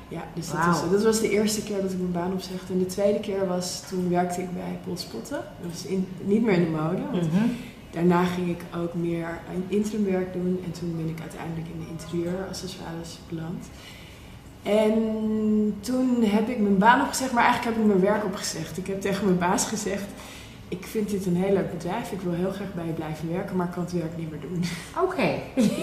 Ja, 0.10 0.24
dus 0.34 0.48
dat, 0.52 0.66
was, 0.66 0.90
dat 0.92 1.04
was 1.04 1.20
de 1.22 1.30
eerste 1.30 1.64
keer 1.64 1.82
dat 1.82 1.92
ik 1.92 1.98
mijn 1.98 2.12
baan 2.12 2.32
opzegde. 2.34 2.74
En 2.74 2.80
de 2.80 2.86
tweede 2.86 3.20
keer 3.20 3.48
was, 3.48 3.84
toen 3.90 4.10
werkte 4.10 4.42
ik 4.42 4.54
bij 4.54 4.80
Paul 4.84 4.98
Spotten. 4.98 5.40
Dat 5.62 5.72
was 5.72 5.86
in, 5.86 6.08
niet 6.24 6.44
meer 6.44 6.54
in 6.54 6.64
de 6.64 6.70
mode. 6.70 7.02
Want 7.12 7.32
Mhm. 7.34 7.44
daarna 7.92 8.24
ging 8.24 8.50
ik 8.50 8.62
ook 8.78 8.94
meer 8.94 9.40
interimwerk 9.68 10.34
doen. 10.34 10.62
En 10.66 10.72
toen 10.72 10.94
ben 10.98 11.08
ik 11.10 11.20
uiteindelijk 11.22 11.68
in 11.74 11.80
de 11.80 11.88
interieuraccessoires 11.92 13.20
beland. 13.30 13.66
En 14.64 14.94
toen 15.80 16.24
heb 16.24 16.50
ik 16.50 16.60
mijn 16.60 16.78
baan 16.78 17.02
opgezegd, 17.02 17.32
maar 17.32 17.44
eigenlijk 17.44 17.76
heb 17.76 17.86
ik 17.86 17.92
mijn 17.92 18.12
werk 18.12 18.26
opgezegd. 18.26 18.78
Ik 18.78 18.88
heb 18.88 19.02
tegen 19.02 19.26
mijn 19.26 19.38
baas 19.38 19.66
gezegd, 19.66 20.06
ik 20.68 20.86
vind 20.86 21.10
dit 21.10 21.26
een 21.26 21.36
heel 21.36 21.54
leuk 21.54 21.72
bedrijf. 21.72 22.12
Ik 22.12 22.22
wil 22.22 22.34
heel 22.34 22.52
graag 22.52 22.74
bij 22.74 22.86
je 22.86 22.92
blijven 22.92 23.32
werken, 23.32 23.56
maar 23.56 23.66
ik 23.66 23.72
kan 23.72 23.84
het 23.84 23.92
werk 23.92 24.18
niet 24.18 24.32
meer 24.32 24.40
doen. 24.40 24.64
Oké. 25.04 25.30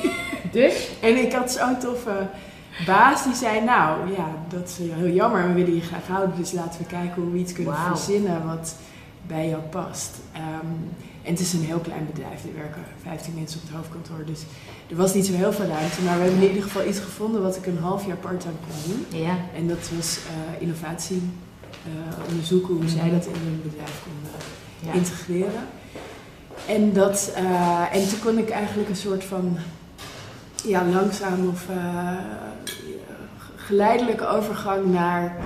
dus? 0.59 0.91
En 1.01 1.17
ik 1.17 1.33
had 1.33 1.53
zo'n 1.53 1.79
toffe 1.79 2.27
baas 2.87 3.25
die 3.25 3.35
zei, 3.35 3.65
nou 3.65 4.13
ja, 4.17 4.29
dat 4.49 4.69
is 4.69 4.79
heel 4.79 5.15
jammer. 5.15 5.47
We 5.49 5.53
willen 5.53 5.75
je 5.75 5.81
graag 5.81 6.07
houden, 6.07 6.37
dus 6.37 6.53
laten 6.53 6.81
we 6.81 6.87
kijken 6.87 7.23
hoe 7.23 7.33
we 7.33 7.39
iets 7.39 7.53
kunnen 7.53 7.77
verzinnen 7.77 8.47
wat 8.47 8.77
bij 9.27 9.49
jou 9.49 9.63
past. 9.63 10.17
Ehm, 10.33 10.67
en 11.25 11.31
het 11.31 11.41
is 11.41 11.53
een 11.53 11.65
heel 11.65 11.79
klein 11.79 12.07
bedrijf. 12.13 12.45
Er 12.45 12.55
werken 12.57 12.83
15 13.03 13.35
mensen 13.35 13.61
op 13.61 13.67
het 13.69 13.77
hoofdkantoor, 13.77 14.25
dus 14.27 14.41
er 14.91 14.97
was 14.97 15.15
niet 15.15 15.27
zo 15.27 15.33
heel 15.33 15.53
veel 15.53 15.67
ruimte. 15.67 16.03
Maar 16.05 16.17
we 16.19 16.23
hebben 16.23 16.41
in 16.43 16.49
ieder 16.49 16.63
geval 16.63 16.87
iets 16.87 16.99
gevonden 16.99 17.43
wat 17.43 17.57
ik 17.57 17.67
een 17.67 17.79
half 17.79 18.07
jaar 18.07 18.17
part-time 18.17 18.55
kon 18.67 18.93
doen. 18.93 19.21
Ja. 19.21 19.37
En 19.57 19.69
dat 19.69 19.91
was 19.97 20.19
eh, 20.19 20.63
innovatie. 20.63 21.23
eh, 21.85 22.29
onderzoeken 22.29 22.75
hoe 22.75 22.89
zij 22.89 23.11
dat 23.11 23.27
in 23.27 23.33
hun 23.35 23.61
bedrijf 23.63 24.03
konden 24.05 24.31
ja. 24.87 24.93
integreren. 24.93 25.67
En, 26.69 26.93
dat, 26.93 27.33
eh, 27.35 27.95
en 27.97 28.09
toen 28.09 28.19
kon 28.19 28.39
ik 28.39 28.51
eigenlijk 28.51 28.89
een 28.89 28.97
soort 28.97 29.25
van 29.25 29.57
ja, 30.65 30.85
langzaam 30.85 31.49
of 31.49 31.69
eh, 31.69 32.13
geleidelijke 33.57 34.27
overgang 34.27 34.93
naar 34.93 35.37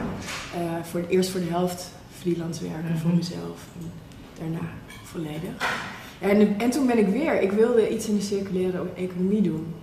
eh, 0.55 0.61
voor, 0.91 1.05
eerst 1.09 1.31
voor 1.31 1.41
de 1.41 1.47
helft 1.51 1.91
freelance 2.21 2.63
werken 2.63 2.99
voor 2.99 3.09
Mhm. 3.09 3.17
mezelf 3.19 3.59
en 3.81 3.91
daarna 4.39 4.69
volledig. 5.13 5.87
En, 6.21 6.59
en 6.59 6.71
toen 6.71 6.87
ben 6.87 6.99
ik 6.99 7.07
weer, 7.07 7.41
ik 7.43 7.53
wilde 7.53 7.89
iets 7.89 8.07
in 8.07 8.17
de 8.17 8.23
circulaire 8.23 8.83
economie 8.97 9.43
doen. 9.43 9.75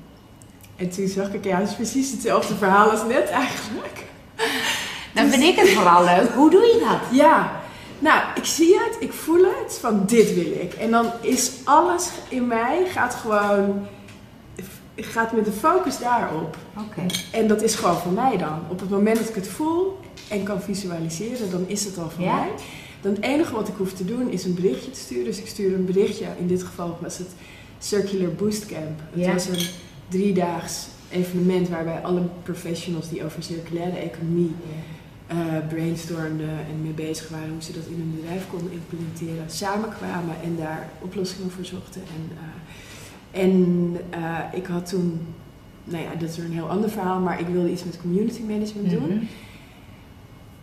En 0.76 0.90
toen 0.90 1.08
zag 1.08 1.34
ik, 1.34 1.44
ja, 1.44 1.60
het 1.60 1.70
is 1.70 1.76
precies 1.76 2.12
hetzelfde 2.12 2.56
verhaal 2.56 2.90
als 2.90 3.04
net 3.08 3.30
eigenlijk. 3.30 4.04
Dan 5.14 5.30
vind 5.30 5.44
ik 5.44 5.56
het 5.56 5.70
vooral 5.70 6.04
leuk. 6.04 6.30
Hoe 6.30 6.50
doe 6.50 6.62
je 6.62 6.86
dat? 6.90 7.18
Ja, 7.18 7.62
nou, 8.00 8.22
ik 8.36 8.46
zie 8.46 8.78
het, 8.80 8.98
ik 9.00 9.14
voel 9.14 9.44
het, 9.44 9.78
van 9.80 10.04
dit 10.06 10.34
wil 10.34 10.52
ik. 10.52 10.74
En 10.74 10.92
dan 10.92 11.12
is 11.22 11.52
alles 11.64 12.10
in 12.30 12.48
mij, 12.48 12.86
gaat 12.88 13.16
gewoon, 13.16 13.88
gaat 14.96 15.32
met 15.32 15.46
de 15.46 15.52
focus 15.52 16.00
daarop. 16.00 16.58
Oké. 16.78 17.06
En 17.32 17.48
dat 17.48 17.62
is 17.62 17.76
gewoon 17.76 17.98
voor 17.98 18.12
mij 18.12 18.38
dan. 18.38 18.60
Op 18.70 18.80
het 18.80 18.90
moment 18.90 19.18
dat 19.18 19.30
ik 19.30 19.36
het 19.36 19.48
voel 19.48 20.00
en 20.30 20.44
kan 20.44 20.62
visualiseren, 20.62 21.52
dan 21.52 21.64
is 21.68 21.86
het 21.86 21.98
al 21.98 22.10
voor 22.10 22.24
Ja? 22.24 22.36
mij. 22.36 22.50
Dan 23.06 23.14
het 23.14 23.24
enige 23.24 23.54
wat 23.54 23.68
ik 23.68 23.74
hoef 23.78 23.94
te 23.94 24.06
doen 24.06 24.30
is 24.32 24.44
een 24.46 24.54
berichtje 24.54 24.92
te 24.92 25.00
sturen. 25.00 25.26
Dus 25.26 25.40
ik 25.40 25.48
stuur 25.48 25.74
een 25.74 25.86
berichtje, 25.86 26.26
in 26.40 26.48
dit 26.48 26.64
geval 26.64 26.98
was 27.02 27.18
het 27.18 27.28
Circular 27.80 28.32
Boost 28.34 28.66
Camp. 28.66 29.00
Het 29.12 29.24
Ja. 29.26 29.34
was 29.34 29.48
een 29.48 29.68
driedaags 30.08 30.88
evenement 31.10 31.70
waarbij 31.70 32.00
alle 32.02 32.22
professionals 32.44 33.10
die 33.10 33.24
over 33.26 33.44
circulaire 33.44 33.98
economie 33.98 34.52
eh 35.28 35.36
brainstormden 35.70 36.50
en 36.50 36.82
mee 36.82 36.92
bezig 36.92 37.30
waren 37.30 37.50
hoe 37.50 37.62
ze 37.64 37.72
dat 37.74 37.86
in 37.90 37.96
hun 37.98 38.16
bedrijf 38.22 38.44
konden 38.50 38.72
implementeren, 38.72 39.50
samenkwamen 39.50 40.36
en 40.44 40.56
daar 40.58 40.90
oplossingen 41.02 41.52
voor 41.52 41.66
zochten. 41.66 42.02
En, 42.02 42.38
eh, 42.38 43.44
en 43.44 43.96
eh, 44.10 44.40
ik 44.60 44.66
had 44.66 44.90
toen, 44.90 45.20
nou 45.84 46.04
ja, 46.04 46.10
dat 46.20 46.30
is 46.30 46.36
weer 46.38 46.46
een 46.46 46.52
heel 46.52 46.70
ander 46.70 46.90
verhaal, 46.90 47.20
maar 47.20 47.40
ik 47.40 47.48
wilde 47.48 47.72
iets 47.72 47.84
met 47.84 48.02
community 48.02 48.42
management 48.42 48.90
doen. 48.90 49.08
Mhm. 49.16 49.24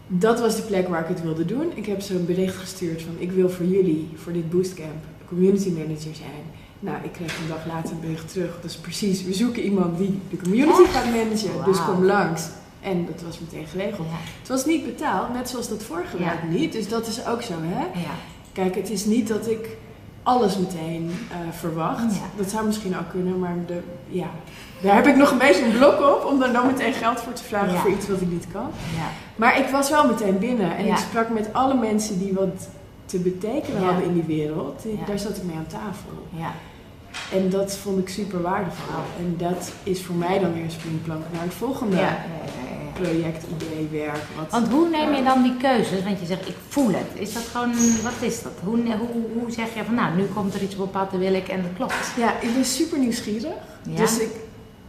Dat 0.06 0.40
was 0.40 0.56
de 0.56 0.62
plek 0.62 0.88
waar 0.88 1.00
ik 1.00 1.08
het 1.08 1.22
wilde 1.22 1.44
doen. 1.44 1.66
Ik 1.74 1.86
heb 1.86 2.00
ze 2.00 2.14
een 2.14 2.26
bericht 2.26 2.56
gestuurd 2.56 3.02
van 3.02 3.14
ik 3.18 3.32
wil 3.32 3.50
voor 3.50 3.66
jullie, 3.66 4.08
voor 4.14 4.32
dit 4.32 4.50
boostcamp, 4.50 5.04
community 5.28 5.68
manager 5.70 6.14
zijn. 6.14 6.42
Nou, 6.80 6.96
ik 7.04 7.12
kreeg 7.12 7.38
een 7.38 7.48
dag 7.48 7.66
later 7.66 7.92
een 7.94 8.00
bericht 8.00 8.32
terug. 8.32 8.58
Dat 8.62 8.70
is 8.70 8.76
precies, 8.76 9.24
we 9.24 9.34
zoeken 9.34 9.62
iemand 9.62 9.98
die 9.98 10.18
de 10.30 10.36
community 10.36 10.84
gaat 10.84 11.04
managen. 11.04 11.64
Dus 11.64 11.84
kom 11.84 12.04
langs. 12.04 12.48
En 12.80 13.06
dat 13.06 13.22
was 13.22 13.38
meteen 13.40 13.66
geregeld. 13.66 14.08
Ja. 14.08 14.16
Het 14.38 14.48
was 14.48 14.64
niet 14.64 14.84
betaald, 14.84 15.32
net 15.32 15.48
zoals 15.48 15.68
dat 15.68 15.82
vorige 15.82 16.18
Ja. 16.18 16.24
werk 16.24 16.48
niet. 16.48 16.72
Dus 16.72 16.88
dat 16.88 17.06
is 17.06 17.26
ook 17.26 17.42
zo, 17.42 17.54
hè? 17.60 18.00
Ja. 18.00 18.14
Kijk, 18.52 18.74
het 18.74 18.90
is 18.90 19.04
niet 19.04 19.28
dat 19.28 19.48
ik 19.50 19.68
alles 20.22 20.58
meteen 20.58 21.10
eh, 21.30 21.36
verwacht. 21.52 22.14
Dat 22.36 22.50
zou 22.50 22.66
misschien 22.66 22.96
ook 22.98 23.10
kunnen, 23.10 23.38
maar 23.38 23.56
de, 23.66 23.78
ja, 24.08 24.30
daar 24.82 24.94
heb 24.96 25.06
ik 25.06 25.16
nog 25.16 25.30
een 25.30 25.38
beetje 25.38 25.64
een 25.64 25.76
blok 25.78 26.00
op 26.00 26.24
om 26.30 26.38
daar 26.38 26.52
dan 26.52 26.66
meteen 26.66 26.92
geld 26.92 27.20
voor 27.20 27.32
te 27.32 27.44
vragen 27.44 27.72
Ja. 27.72 27.80
voor 27.80 27.90
iets 27.90 28.08
wat 28.08 28.20
ik 28.20 28.30
niet 28.30 28.46
kan. 28.52 28.70
Ja. 28.96 29.08
Maar 29.36 29.58
ik 29.58 29.66
was 29.66 29.90
wel 29.90 30.06
meteen 30.06 30.38
binnen 30.38 30.76
en 30.76 30.84
Ja. 30.86 30.92
ik 30.92 30.98
sprak 30.98 31.28
met 31.28 31.48
alle 31.52 31.74
mensen 31.74 32.18
die 32.18 32.32
wat 32.32 32.68
te 33.06 33.18
betekenen 33.18 33.82
hadden 33.84 34.04
in 34.04 34.12
die 34.14 34.38
wereld. 34.38 34.82
Daar 35.06 35.18
zat 35.18 35.36
ik 35.36 35.42
mee 35.42 35.56
aan 35.56 35.66
tafel. 35.66 36.26
Ja. 36.36 36.50
En 37.32 37.50
dat 37.50 37.76
vond 37.76 37.98
ik 37.98 38.08
super 38.08 38.42
waardevol. 38.42 38.94
En 39.18 39.34
dat 39.38 39.72
is 39.82 40.02
voor 40.02 40.14
mij 40.14 40.38
dan 40.38 40.54
weer 40.54 40.62
een 40.64 40.70
springplank 40.70 41.22
naar 41.32 41.42
het 41.42 41.54
volgende 41.54 41.96
project, 42.92 43.44
idee, 43.56 43.88
werk. 44.00 44.20
Wat, 44.36 44.50
Want 44.50 44.68
hoe 44.68 44.88
neem 44.88 45.14
je 45.14 45.22
dan 45.22 45.42
die 45.42 45.56
keuzes? 45.56 46.02
Want 46.04 46.20
je 46.20 46.26
zegt, 46.26 46.48
ik 46.48 46.54
voel 46.68 46.88
het. 46.88 47.06
Is 47.12 47.32
dat 47.32 47.42
gewoon, 47.42 47.72
wat 48.02 48.12
is 48.20 48.42
dat? 48.42 48.52
Hoe, 48.64 48.76
hoe, 48.76 49.08
hoe 49.40 49.50
zeg 49.50 49.74
je 49.74 49.84
van, 49.84 49.94
nou, 49.94 50.16
nu 50.16 50.24
komt 50.24 50.54
er 50.54 50.62
iets 50.62 50.76
op 50.76 50.92
pad, 50.92 51.10
dat 51.10 51.20
wil 51.20 51.34
ik 51.34 51.48
en 51.48 51.62
dat 51.62 51.70
klopt? 51.76 51.94
Ja, 52.16 52.32
ik 52.40 52.54
ben 52.54 52.64
super 52.64 52.98
nieuwsgierig. 52.98 53.52
Ja? 53.82 53.96
Dus 53.96 54.18
ik 54.18 54.30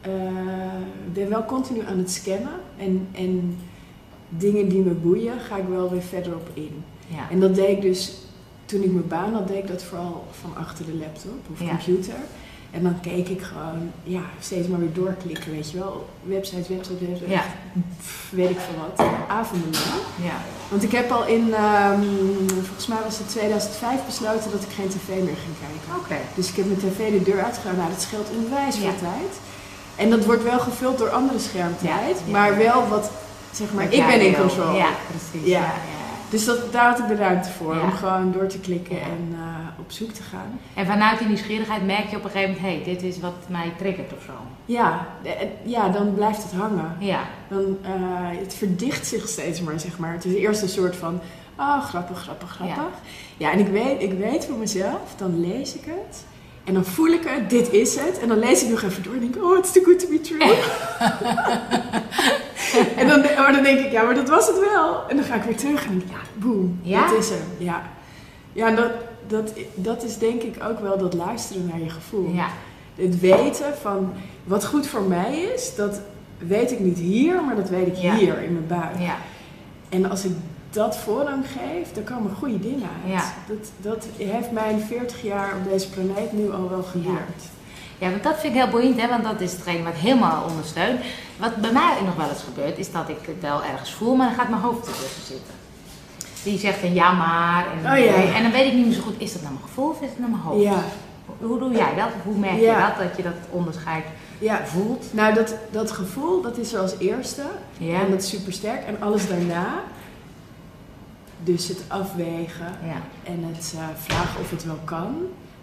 eh, 0.04 0.12
ben 1.14 1.30
wel 1.30 1.46
continu 1.46 1.82
aan 1.88 1.98
het 1.98 2.12
scannen. 2.12 2.60
En, 2.78 3.08
en 3.12 3.58
dingen 4.30 4.68
die 4.70 4.80
me 4.82 4.92
boeien, 4.92 5.40
ga 5.40 5.56
ik 5.58 5.68
wel 5.70 5.90
weer 5.90 6.02
verder 6.02 6.34
op 6.36 6.50
in. 6.54 6.84
Ja. 7.08 7.30
En 7.32 7.40
dat 7.40 7.56
deed 7.56 7.70
ik 7.70 7.82
dus, 7.82 8.14
toen 8.66 8.84
ik 8.84 8.92
mijn 8.92 9.08
baan 9.08 9.34
had, 9.34 9.48
deed 9.48 9.58
ik 9.58 9.68
dat 9.68 9.84
vooral 9.84 10.26
van 10.42 10.56
achter 10.56 10.86
de 10.86 10.94
laptop 10.96 11.40
of 11.52 11.60
Ja. 11.62 11.68
computer. 11.68 12.16
En 12.72 12.84
dan 12.84 13.00
keek 13.02 13.28
ik 13.30 13.42
gewoon, 13.42 13.92
ja, 14.04 14.22
steeds 14.40 14.68
maar 14.68 14.80
weer 14.80 14.94
doorklikken, 14.94 15.52
weet 15.52 15.72
je 15.72 15.78
wel. 15.78 16.10
Websites, 16.24 16.68
websites, 16.68 17.08
websites. 17.08 17.32
Ja. 17.32 17.44
Weet 18.32 18.50
ik 18.50 18.60
veel 18.60 18.80
wat. 18.88 19.08
Avondenlang. 19.28 20.02
Ja. 20.24 20.38
Want 20.70 20.84
ik 20.84 20.92
heb 20.92 21.12
al 21.12 21.26
in, 21.28 21.54
ehm, 21.54 22.02
volgens 22.64 22.88
mij 22.88 22.98
was 23.04 23.18
het 23.18 23.30
2005 23.30 24.06
besloten 24.06 24.52
dat 24.52 24.62
ik 24.64 24.70
geen 24.70 24.88
tv 24.90 25.08
meer 25.08 25.40
ging 25.46 25.56
kijken. 25.66 26.00
Oké. 26.00 26.16
Dus 26.36 26.50
ik 26.50 26.56
heb 26.56 26.66
mijn 26.66 26.80
tv 26.80 27.12
de 27.12 27.24
deur 27.32 27.44
uitgegaan. 27.44 27.76
Nou, 27.78 27.90
dat 27.90 28.02
scheelt 28.02 28.30
onwijs 28.38 28.76
veel 28.76 28.86
Ja. 28.86 28.92
tijd. 29.10 29.32
En 29.96 30.10
dat 30.10 30.26
wordt 30.26 30.44
wel 30.44 30.60
gevuld 30.60 30.98
door 30.98 31.10
andere 31.10 31.40
schermtijd. 31.40 32.18
Ja, 32.18 32.26
ja. 32.26 32.32
Maar 32.32 32.58
wel 32.58 32.88
wat, 32.88 33.12
zeg 33.52 33.74
maar, 33.74 33.84
Wat 33.84 33.94
ik 33.94 34.06
ben 34.06 34.22
in 34.22 34.32
wil. 34.32 34.40
control. 34.40 34.76
Ja, 34.76 34.90
precies. 35.08 35.50
Ja. 35.50 35.74
Dus 36.30 36.46
dat, 36.46 36.72
daar 36.72 36.90
had 36.90 37.00
ik 37.00 37.08
de 37.08 37.16
ruimte 37.16 37.50
voor. 37.50 37.76
Om 37.82 37.92
gewoon 37.92 38.32
door 38.32 38.48
te 38.48 38.60
klikken 38.60 39.02
en 39.02 39.30
eh, 39.34 39.40
op 39.80 39.92
zoek 39.92 40.12
te 40.12 40.24
gaan. 40.24 40.60
En 40.74 40.86
vanuit 40.86 41.18
die 41.20 41.28
nieuwsgierigheid 41.28 41.86
merk 41.86 42.10
je 42.10 42.18
op 42.18 42.24
een 42.24 42.30
gegeven 42.30 42.54
moment, 42.54 42.74
hé, 42.74 42.84
hey, 42.84 42.94
dit 42.94 43.04
is 43.04 43.20
wat 43.20 43.34
mij 43.48 43.74
triggert 43.78 44.14
of 44.14 44.24
zo. 44.24 44.32
Ja, 44.66 45.08
eh, 45.24 45.32
ja, 45.64 45.90
dan 45.90 46.14
blijft 46.14 46.44
het 46.44 46.52
hangen. 46.52 46.96
Ja. 47.00 47.20
Dan, 47.48 47.78
eh, 47.82 47.92
het 48.40 48.54
verdicht 48.54 49.08
zich 49.08 49.28
steeds 49.28 49.62
maar, 49.62 49.80
zeg 49.80 49.98
maar. 49.98 50.14
Het 50.14 50.26
is 50.26 50.34
eerst 50.34 50.62
een 50.62 50.70
soort 50.70 50.96
van, 50.96 51.20
oh, 51.60 51.84
grappig, 51.84 52.20
grappig, 52.22 52.50
grappig. 52.50 52.84
Ja, 53.38 53.52
en 53.52 53.60
ik 53.60 53.68
weet, 53.68 54.02
ik 54.02 54.14
weet 54.14 54.46
voor 54.46 54.58
mezelf, 54.58 55.02
dan 55.18 55.40
lees 55.40 55.76
ik 55.76 55.86
het. 55.86 56.24
En 56.64 56.74
dan 56.74 56.86
voel 56.86 57.08
ik 57.08 57.24
het, 57.28 57.50
dit 57.50 57.72
is 57.72 57.96
het. 57.96 58.20
En 58.20 58.28
dan 58.28 58.40
lees 58.40 58.64
ik 58.64 58.70
nog 58.70 58.82
even 58.82 59.04
door 59.04 59.14
en 59.14 59.20
denk 59.20 59.36
ik, 59.36 59.44
oh, 59.44 59.58
it's 59.58 59.72
too 59.72 59.84
good 59.84 60.00
to 60.00 60.08
be 60.08 60.22
true. 60.22 60.40
en 63.00 63.08
dan, 63.08 63.22
maar 63.38 63.52
dan 63.54 63.64
denk 63.64 63.80
ik, 63.80 63.92
ja, 63.92 64.04
maar 64.04 64.16
dat 64.16 64.30
was 64.30 64.48
het 64.48 64.60
wel. 64.74 65.08
En 65.10 65.16
dan 65.16 65.26
ga 65.26 65.36
ik 65.36 65.44
weer 65.44 65.56
terug 65.58 65.84
en 65.86 65.90
denk 65.90 66.02
ik, 66.04 66.10
ja, 66.10 66.18
boem, 66.36 66.80
Ja? 66.82 67.08
dat 67.10 67.18
is 67.20 67.30
hem. 67.30 67.42
Ja, 67.58 67.82
ja 68.54 68.68
en 68.68 68.76
dat, 68.76 68.92
dat, 69.28 69.52
dat 69.76 70.04
is 70.04 70.18
denk 70.18 70.42
ik 70.42 70.56
ook 70.70 70.80
wel 70.80 70.98
dat 70.98 71.14
luisteren 71.14 71.66
naar 71.68 71.80
je 71.80 71.90
gevoel. 71.90 72.30
Ja. 72.34 72.48
Het 72.96 73.20
weten 73.20 73.74
van 73.82 74.14
wat 74.44 74.66
goed 74.66 74.88
voor 74.88 75.02
mij 75.04 75.42
is, 75.56 75.76
dat 75.76 76.02
weet 76.38 76.72
ik 76.72 76.80
niet 76.80 76.98
hier, 76.98 77.44
maar 77.44 77.56
dat 77.56 77.70
weet 77.70 77.88
ik 77.88 77.96
Ja. 77.96 78.16
hier 78.16 78.42
in 78.42 78.54
mijn 78.54 78.68
buik. 78.68 79.00
Ja. 79.00 79.16
En 79.90 80.10
als 80.10 80.24
ik 80.24 80.32
dat 80.74 80.98
voorrang 80.98 81.46
geef, 81.48 81.94
dan 81.94 82.04
komen 82.04 82.36
goede 82.36 82.60
dingen 82.60 82.90
uit. 83.04 83.14
Ja. 83.14 83.34
Dat, 83.48 83.72
dat 83.78 84.06
heeft 84.18 84.52
mijn 84.52 84.80
40 84.82 85.22
jaar 85.22 85.54
op 85.56 85.72
deze 85.72 85.90
planeet 85.90 86.32
nu 86.32 86.52
al 86.52 86.70
wel 86.70 86.84
geleerd. 86.84 87.42
Ja, 87.98 88.10
want 88.10 88.24
dat 88.24 88.40
vind 88.40 88.54
ik 88.56 88.62
heel 88.62 88.70
boeiend, 88.70 89.02
hè, 89.02 89.08
want 89.08 89.24
dat 89.24 89.42
is 89.42 89.52
hetgeen 89.52 89.84
wat 89.84 89.94
helemaal 89.94 90.44
ondersteunt. 90.50 91.00
Wat 91.38 91.56
bij 91.56 91.72
mij 91.72 91.94
nog 92.06 92.16
wel 92.16 92.30
eens 92.30 92.44
gebeurt, 92.44 92.78
is 92.78 92.92
dat 92.92 93.10
ik 93.10 93.18
het 93.22 93.42
wel 93.42 93.64
ergens 93.64 93.94
voel, 93.94 94.16
maar 94.16 94.28
dan 94.28 94.36
gaat 94.36 94.50
mijn 94.50 94.62
hoofd 94.62 94.88
ertussen 94.88 95.24
zitten. 95.28 95.54
Die 96.44 96.60
zegt 96.60 96.84
een 96.84 96.94
ja 96.94 97.12
maar, 97.12 97.66
en, 97.72 97.92
Oh, 97.92 98.06
ja. 98.06 98.34
en 98.36 98.44
dan 98.44 98.52
weet 98.52 98.68
ik 98.68 98.74
niet 98.74 98.86
meer 98.86 98.96
zo 98.96 99.02
goed, 99.02 99.16
is 99.18 99.34
dat 99.34 99.42
nou 99.42 99.54
mijn 99.54 99.66
gevoel 99.68 99.90
of 99.90 100.02
is 100.02 100.10
het 100.10 100.20
nou 100.20 100.32
mijn 100.32 100.44
hoofd? 100.44 100.64
Ja, 100.64 100.84
Hoe 101.40 101.60
doe 101.60 101.72
jij 101.72 101.96
dat? 101.96 102.10
Hoe 102.24 102.36
merk 102.38 102.60
Ja. 102.60 102.78
je 102.78 102.86
dat, 102.96 103.08
dat 103.08 103.18
je 103.18 103.24
dat 103.24 103.34
onderscheid 103.50 104.04
ja. 104.40 104.66
voelt? 104.66 105.06
Nou, 105.12 105.34
dat, 105.34 105.56
dat 105.72 105.92
gevoel, 105.92 106.42
dat 106.42 106.58
is 106.58 106.74
er 106.74 106.80
als 106.80 106.94
eerste. 107.00 107.42
Ja. 107.78 108.00
En 108.02 108.10
dat 108.10 108.22
is 108.22 108.30
super 108.30 108.54
sterk. 108.54 108.86
En 108.88 108.98
alles 109.02 109.28
daarna, 109.28 109.66
dus 111.44 111.68
het 111.68 111.84
afwegen 111.88 112.66
Ja. 112.84 113.02
en 113.32 113.44
het 113.54 113.74
eh, 113.78 113.84
vragen 113.98 114.40
of 114.42 114.50
het 114.50 114.66
wel 114.66 114.80
kan. 114.84 115.16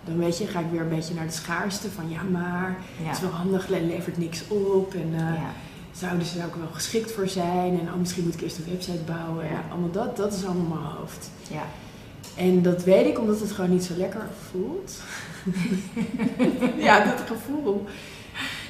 Dan 0.05 0.19
weet 0.19 0.39
je, 0.39 0.47
ga 0.47 0.59
ik 0.61 0.67
weer 0.71 0.81
een 0.81 0.89
beetje 0.89 1.15
naar 1.15 1.27
de 1.27 1.33
schaarste 1.33 1.91
van 1.91 2.09
ja, 2.11 2.23
maar 2.31 2.77
Ja. 3.03 3.07
het 3.07 3.17
is 3.17 3.23
wel 3.23 3.31
handig, 3.31 3.69
le- 3.69 3.79
levert 3.87 4.19
niks 4.19 4.49
op. 4.49 4.95
En 4.95 5.11
Ja. 5.17 5.53
zouden 5.93 6.27
ze 6.27 6.37
daar 6.39 6.47
ook 6.47 6.55
wel 6.57 6.69
geschikt 6.73 7.13
voor 7.13 7.29
zijn? 7.29 7.81
En 7.81 7.87
oh, 7.93 7.95
misschien 7.99 8.25
moet 8.25 8.35
ik 8.35 8.41
eerst 8.41 8.59
een 8.59 8.65
website 8.71 9.03
bouwen. 9.07 9.45
En 9.49 9.57
allemaal 9.71 9.91
dat, 9.91 10.17
dat 10.17 10.33
is 10.33 10.45
allemaal 10.45 10.79
mijn 10.79 10.95
hoofd. 10.97 11.31
Ja. 11.51 11.63
En 12.37 12.63
dat 12.63 12.85
weet 12.85 13.07
ik 13.07 13.19
omdat 13.19 13.41
het 13.41 13.53
gewoon 13.53 13.71
niet 13.71 13.85
zo 13.85 13.93
lekker 13.97 14.29
voelt. 14.51 14.93
ja, 16.89 17.05
dat 17.05 17.21
gevoel. 17.27 17.85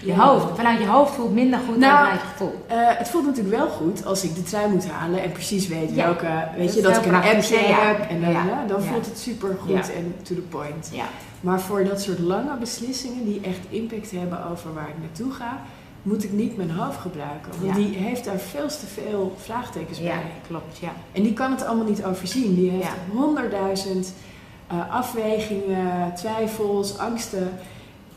Je 0.05 0.15
hoofd, 0.15 0.57
vanuit 0.57 0.79
je 0.79 0.87
hoofd 0.87 1.15
voelt 1.15 1.33
minder 1.35 1.59
goed 1.59 1.77
Nou, 1.77 1.93
dan 1.93 1.99
vanuit 1.99 2.21
je 2.21 2.27
gevoel. 2.27 2.65
Eh, 2.67 2.77
het 2.81 3.09
voelt 3.09 3.27
natuurlijk 3.27 3.57
wel 3.57 3.69
goed 3.69 4.07
als 4.07 4.25
ik 4.25 4.35
de 4.35 4.43
trui 4.43 4.69
moet 4.71 4.89
halen 4.91 5.23
en 5.23 5.33
precies 5.33 5.69
weet 5.69 5.91
Ja. 5.95 6.05
welke, 6.05 6.27
weet 6.57 6.67
Dat 6.67 6.75
je, 6.75 6.83
dat 6.83 6.97
ik 6.97 7.07
een 7.07 7.15
appje 7.15 7.57
heb 7.57 8.09
en 8.11 8.21
dan, 8.21 8.31
Ja. 8.31 8.45
ja, 8.45 8.65
dan 8.67 8.83
voelt 8.83 9.07
het 9.07 9.19
super 9.19 9.57
goed 9.67 9.93
en 9.95 10.15
to 10.23 10.35
the 10.35 10.41
point. 10.41 10.91
Ja. 10.93 11.05
Maar 11.41 11.61
voor 11.61 11.85
dat 11.85 12.01
soort 12.03 12.19
lange 12.19 12.57
beslissingen 12.61 13.25
die 13.25 13.41
echt 13.41 13.59
impact 13.69 14.11
hebben 14.11 14.51
over 14.51 14.75
waar 14.75 14.89
ik 14.89 14.99
naartoe 15.01 15.33
ga, 15.33 15.59
moet 16.03 16.25
ik 16.25 16.33
niet 16.33 16.57
mijn 16.57 16.71
hoofd 16.71 16.99
gebruiken. 16.99 17.53
Want 17.61 17.75
die 17.75 17.97
heeft 17.97 18.25
daar 18.25 18.39
veel 18.39 18.69
te 18.69 18.87
veel 18.87 19.37
vraagtekens 19.43 20.01
bij. 20.01 20.23
klopt, 20.47 20.79
ja. 20.79 20.93
En 21.13 21.23
die 21.23 21.33
kan 21.33 21.51
het 21.51 21.65
allemaal 21.67 21.87
niet 21.87 22.05
overzien. 22.05 22.55
Die 22.55 22.71
heeft 22.71 22.89
honderdduizend 23.13 24.15
eh, 24.67 24.77
afwegingen, 24.95 26.15
twijfels, 26.15 26.99
angsten. 26.99 27.53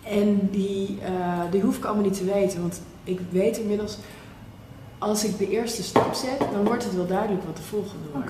En 0.04 0.50
die, 0.52 1.00
eh, 1.02 1.42
die 1.52 1.62
hoef 1.62 1.78
ik 1.78 1.86
allemaal 1.86 2.04
niet 2.04 2.18
te 2.18 2.24
weten. 2.26 2.62
Want 2.62 2.82
ik 3.04 3.20
weet 3.30 3.58
inmiddels, 3.58 3.98
als 4.98 5.24
ik 5.26 5.38
de 5.38 5.50
eerste 5.50 5.84
stap 5.84 6.14
zet, 6.14 6.40
dan 6.52 6.64
wordt 6.66 6.84
het 6.84 6.96
wel 6.96 7.08
duidelijk 7.08 7.44
wat 7.46 7.56
de 7.58 7.62
volgende 7.64 8.06
wordt. 8.14 8.30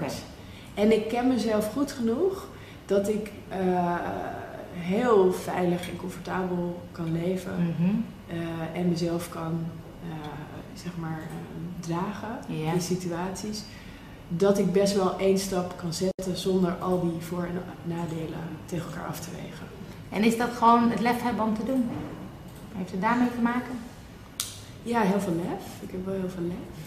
En 0.74 0.92
ik 0.92 1.08
ken 1.08 1.28
mezelf 1.28 1.72
goed 1.74 1.92
genoeg 1.92 2.48
dat 2.86 3.08
ik 3.10 3.32
eh, 3.50 3.96
heel 4.74 5.34
veilig 5.34 5.90
en 5.90 5.98
comfortabel 5.98 6.82
kan 6.92 7.12
leven. 7.12 7.54
Mhm. 7.78 7.90
eh, 8.28 8.80
en 8.80 8.90
mezelf 8.90 9.30
kan, 9.30 9.60
zeg 10.74 10.92
maar, 11.00 11.22
dragen 11.80 12.40
in 12.74 12.82
situaties. 12.82 13.64
Dat 14.28 14.58
ik 14.58 14.72
best 14.72 14.96
wel 14.96 15.18
één 15.18 15.38
stap 15.38 15.74
kan 15.78 15.94
zetten 15.94 16.38
zonder 16.38 16.74
al 16.80 17.02
die 17.02 17.20
voor- 17.22 17.44
en 17.44 17.62
nadelen 17.84 18.40
tegen 18.66 18.86
elkaar 18.86 19.08
af 19.08 19.20
te 19.20 19.30
wegen. 19.32 19.66
En 20.14 20.24
is 20.24 20.38
dat 20.38 20.50
gewoon 20.54 20.90
het 20.92 21.00
lef 21.00 21.22
hebben 21.22 21.44
om 21.46 21.56
te 21.58 21.66
doen? 21.66 21.90
Heeft 22.76 22.92
het 22.92 23.02
daarmee 23.02 23.28
te 23.36 23.42
maken? 23.42 23.76
Ja, 24.84 25.02
heel 25.02 25.20
veel 25.20 25.36
lef. 25.36 25.64
Ik 25.82 25.92
heb 25.92 26.06
wel 26.06 26.14
heel 26.16 26.30
veel 26.30 26.44
lef. 26.44 26.82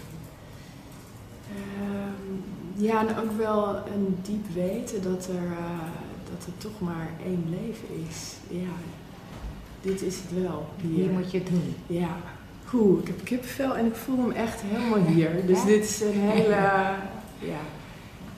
Ehm, 1.57 2.85
ja, 2.85 3.07
en 3.09 3.19
ook 3.19 3.37
wel 3.37 3.77
een 3.77 4.19
diep 4.23 4.47
weten 4.55 5.03
dat, 5.03 5.27
er, 5.27 5.47
eh, 5.59 5.89
dat 6.31 6.47
er 6.47 6.53
toch 6.59 6.81
maar 6.81 7.09
één 7.25 7.45
leven 7.51 8.07
is. 8.09 8.35
Ja, 8.49 8.75
dit 9.81 10.03
is 10.03 10.17
het 10.17 10.43
wel. 10.43 10.67
Hier. 10.81 10.95
Hier 10.95 11.11
moet 11.11 11.31
je 11.31 11.39
het 11.39 11.47
doen. 11.49 11.75
Ja. 11.87 12.17
Oeh, 12.73 13.01
ik 13.01 13.07
heb 13.07 13.25
kippenvel 13.25 13.77
en 13.77 13.87
ik 13.87 13.95
voel 13.95 14.19
hem 14.19 14.31
echt 14.31 14.61
helemaal 14.65 15.07
hier. 15.13 15.47
Dus 15.47 15.59
Ja? 15.59 15.65
dit 15.67 15.85
is 15.85 16.01
een 16.01 16.21
hele... 16.31 16.55
Ja, 17.39 17.61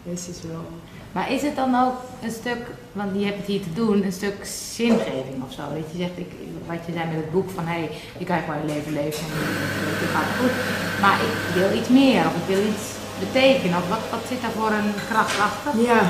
dit 0.03 0.29
is 0.29 0.43
wel... 0.43 0.65
Maar 1.13 1.33
is 1.33 1.43
het 1.43 1.57
dan 1.57 1.75
ook 1.85 1.97
een 2.23 2.31
stuk, 2.31 2.63
want 2.93 3.11
je 3.19 3.25
hebt 3.25 3.37
het 3.37 3.47
hier 3.47 3.63
te 3.63 3.73
doen, 3.73 4.05
een 4.05 4.13
stuk 4.13 4.47
zingeving 4.75 5.43
of 5.47 5.53
zo? 5.53 5.63
Dat 5.63 5.91
je 5.93 5.99
zegt, 5.99 6.17
ik, 6.17 6.31
wat 6.67 6.87
je 6.87 6.93
zei 6.93 7.05
met 7.07 7.17
het 7.17 7.31
boek 7.31 7.51
van 7.51 7.67
hé, 7.67 7.79
hey, 7.79 7.91
je 8.19 8.25
kan 8.25 8.39
gewoon 8.39 8.61
je 8.61 8.75
leven 8.75 8.93
leven 8.93 9.25
en 9.25 9.95
het 10.03 10.11
gaat 10.15 10.31
goed. 10.39 10.55
Maar 11.01 11.19
ik 11.21 11.55
wil 11.55 11.79
iets 11.79 11.89
meer 11.89 12.27
of 12.27 12.35
ik 12.43 12.55
wil 12.55 12.67
iets 12.73 12.87
betekenen. 13.19 13.79
Of 13.79 13.89
wat, 13.89 14.05
wat 14.11 14.29
zit 14.29 14.41
daar 14.41 14.51
voor 14.51 14.71
een 14.71 14.93
kracht 15.11 15.39
achter? 15.41 15.81
Ja, 15.83 16.01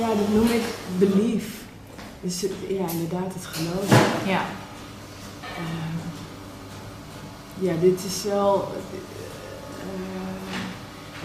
ja 0.00 0.06
dat 0.06 0.28
noem 0.34 0.50
ik 0.50 0.64
belief. 0.98 1.64
Dus 2.20 2.40
ja, 2.68 2.86
inderdaad 2.90 3.34
het 3.34 3.46
geloven. 3.46 3.96
Ja, 4.26 4.42
ja, 7.58 7.72
dit 7.80 8.04
is 8.04 8.22
wel 8.22 8.72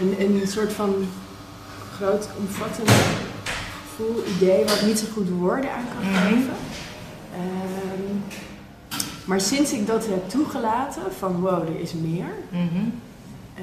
een, 0.00 0.40
een 0.40 0.48
soort 0.48 0.72
van 0.72 1.06
groot 1.96 2.28
omvattend 2.38 2.88
gevoel, 2.90 4.22
idee 4.36 4.60
ik 4.64 4.82
niet 4.86 4.98
zo 4.98 5.06
goed 5.12 5.28
woorden 5.28 5.72
aan 5.72 5.84
kan 5.94 6.10
Mhm. 6.10 6.22
geven. 6.26 6.54
Ehm, 7.34 8.16
maar 9.24 9.40
sinds 9.40 9.72
ik 9.72 9.86
dat 9.86 10.06
heb 10.06 10.28
toegelaten, 10.28 11.02
van 11.18 11.40
wow, 11.40 11.62
er 11.68 11.80
is 11.80 11.92
meer, 11.92 12.32
Mhm. 12.50 12.84
eh, 13.54 13.62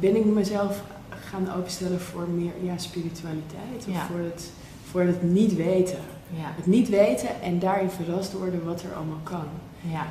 ben 0.00 0.16
ik 0.16 0.24
mezelf 0.24 0.82
gaan 1.30 1.54
openstellen 1.56 2.00
voor 2.00 2.28
meer 2.28 2.52
ja, 2.62 2.78
spiritualiteit. 2.78 3.78
Of 3.88 3.94
Ja. 3.94 4.06
voor, 4.06 4.18
het, 4.18 4.50
voor 4.90 5.00
het 5.00 5.22
niet 5.22 5.54
weten. 5.56 5.98
ja, 6.30 6.52
Het 6.56 6.66
niet 6.66 6.88
weten 6.88 7.42
en 7.42 7.58
daarin 7.58 7.90
verrast 7.90 8.32
worden 8.32 8.64
wat 8.64 8.82
er 8.82 8.94
allemaal 8.96 9.20
kan. 9.22 9.44
ja, 9.80 10.06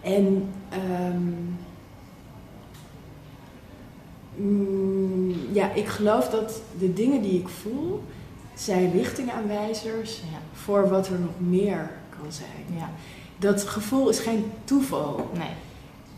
En 0.00 0.48
ehm, 0.68 1.22
mm, 4.36 5.34
ja, 5.52 5.72
ik 5.72 5.86
geloof 5.86 6.28
dat 6.28 6.60
de 6.78 6.92
dingen 6.92 7.22
die 7.22 7.40
ik 7.40 7.48
voel 7.48 8.02
zijn 8.54 8.92
richtingaanwijzers 8.92 10.16
ja, 10.32 10.38
voor 10.52 10.88
wat 10.88 11.06
er 11.08 11.18
nog 11.20 11.48
meer 11.48 11.90
kan 12.20 12.32
zijn. 12.32 12.78
ja. 12.78 12.90
Dat 13.36 13.62
gevoel 13.64 14.08
is 14.08 14.18
geen 14.18 14.44
toeval. 14.64 15.30
Nee, 15.32 15.46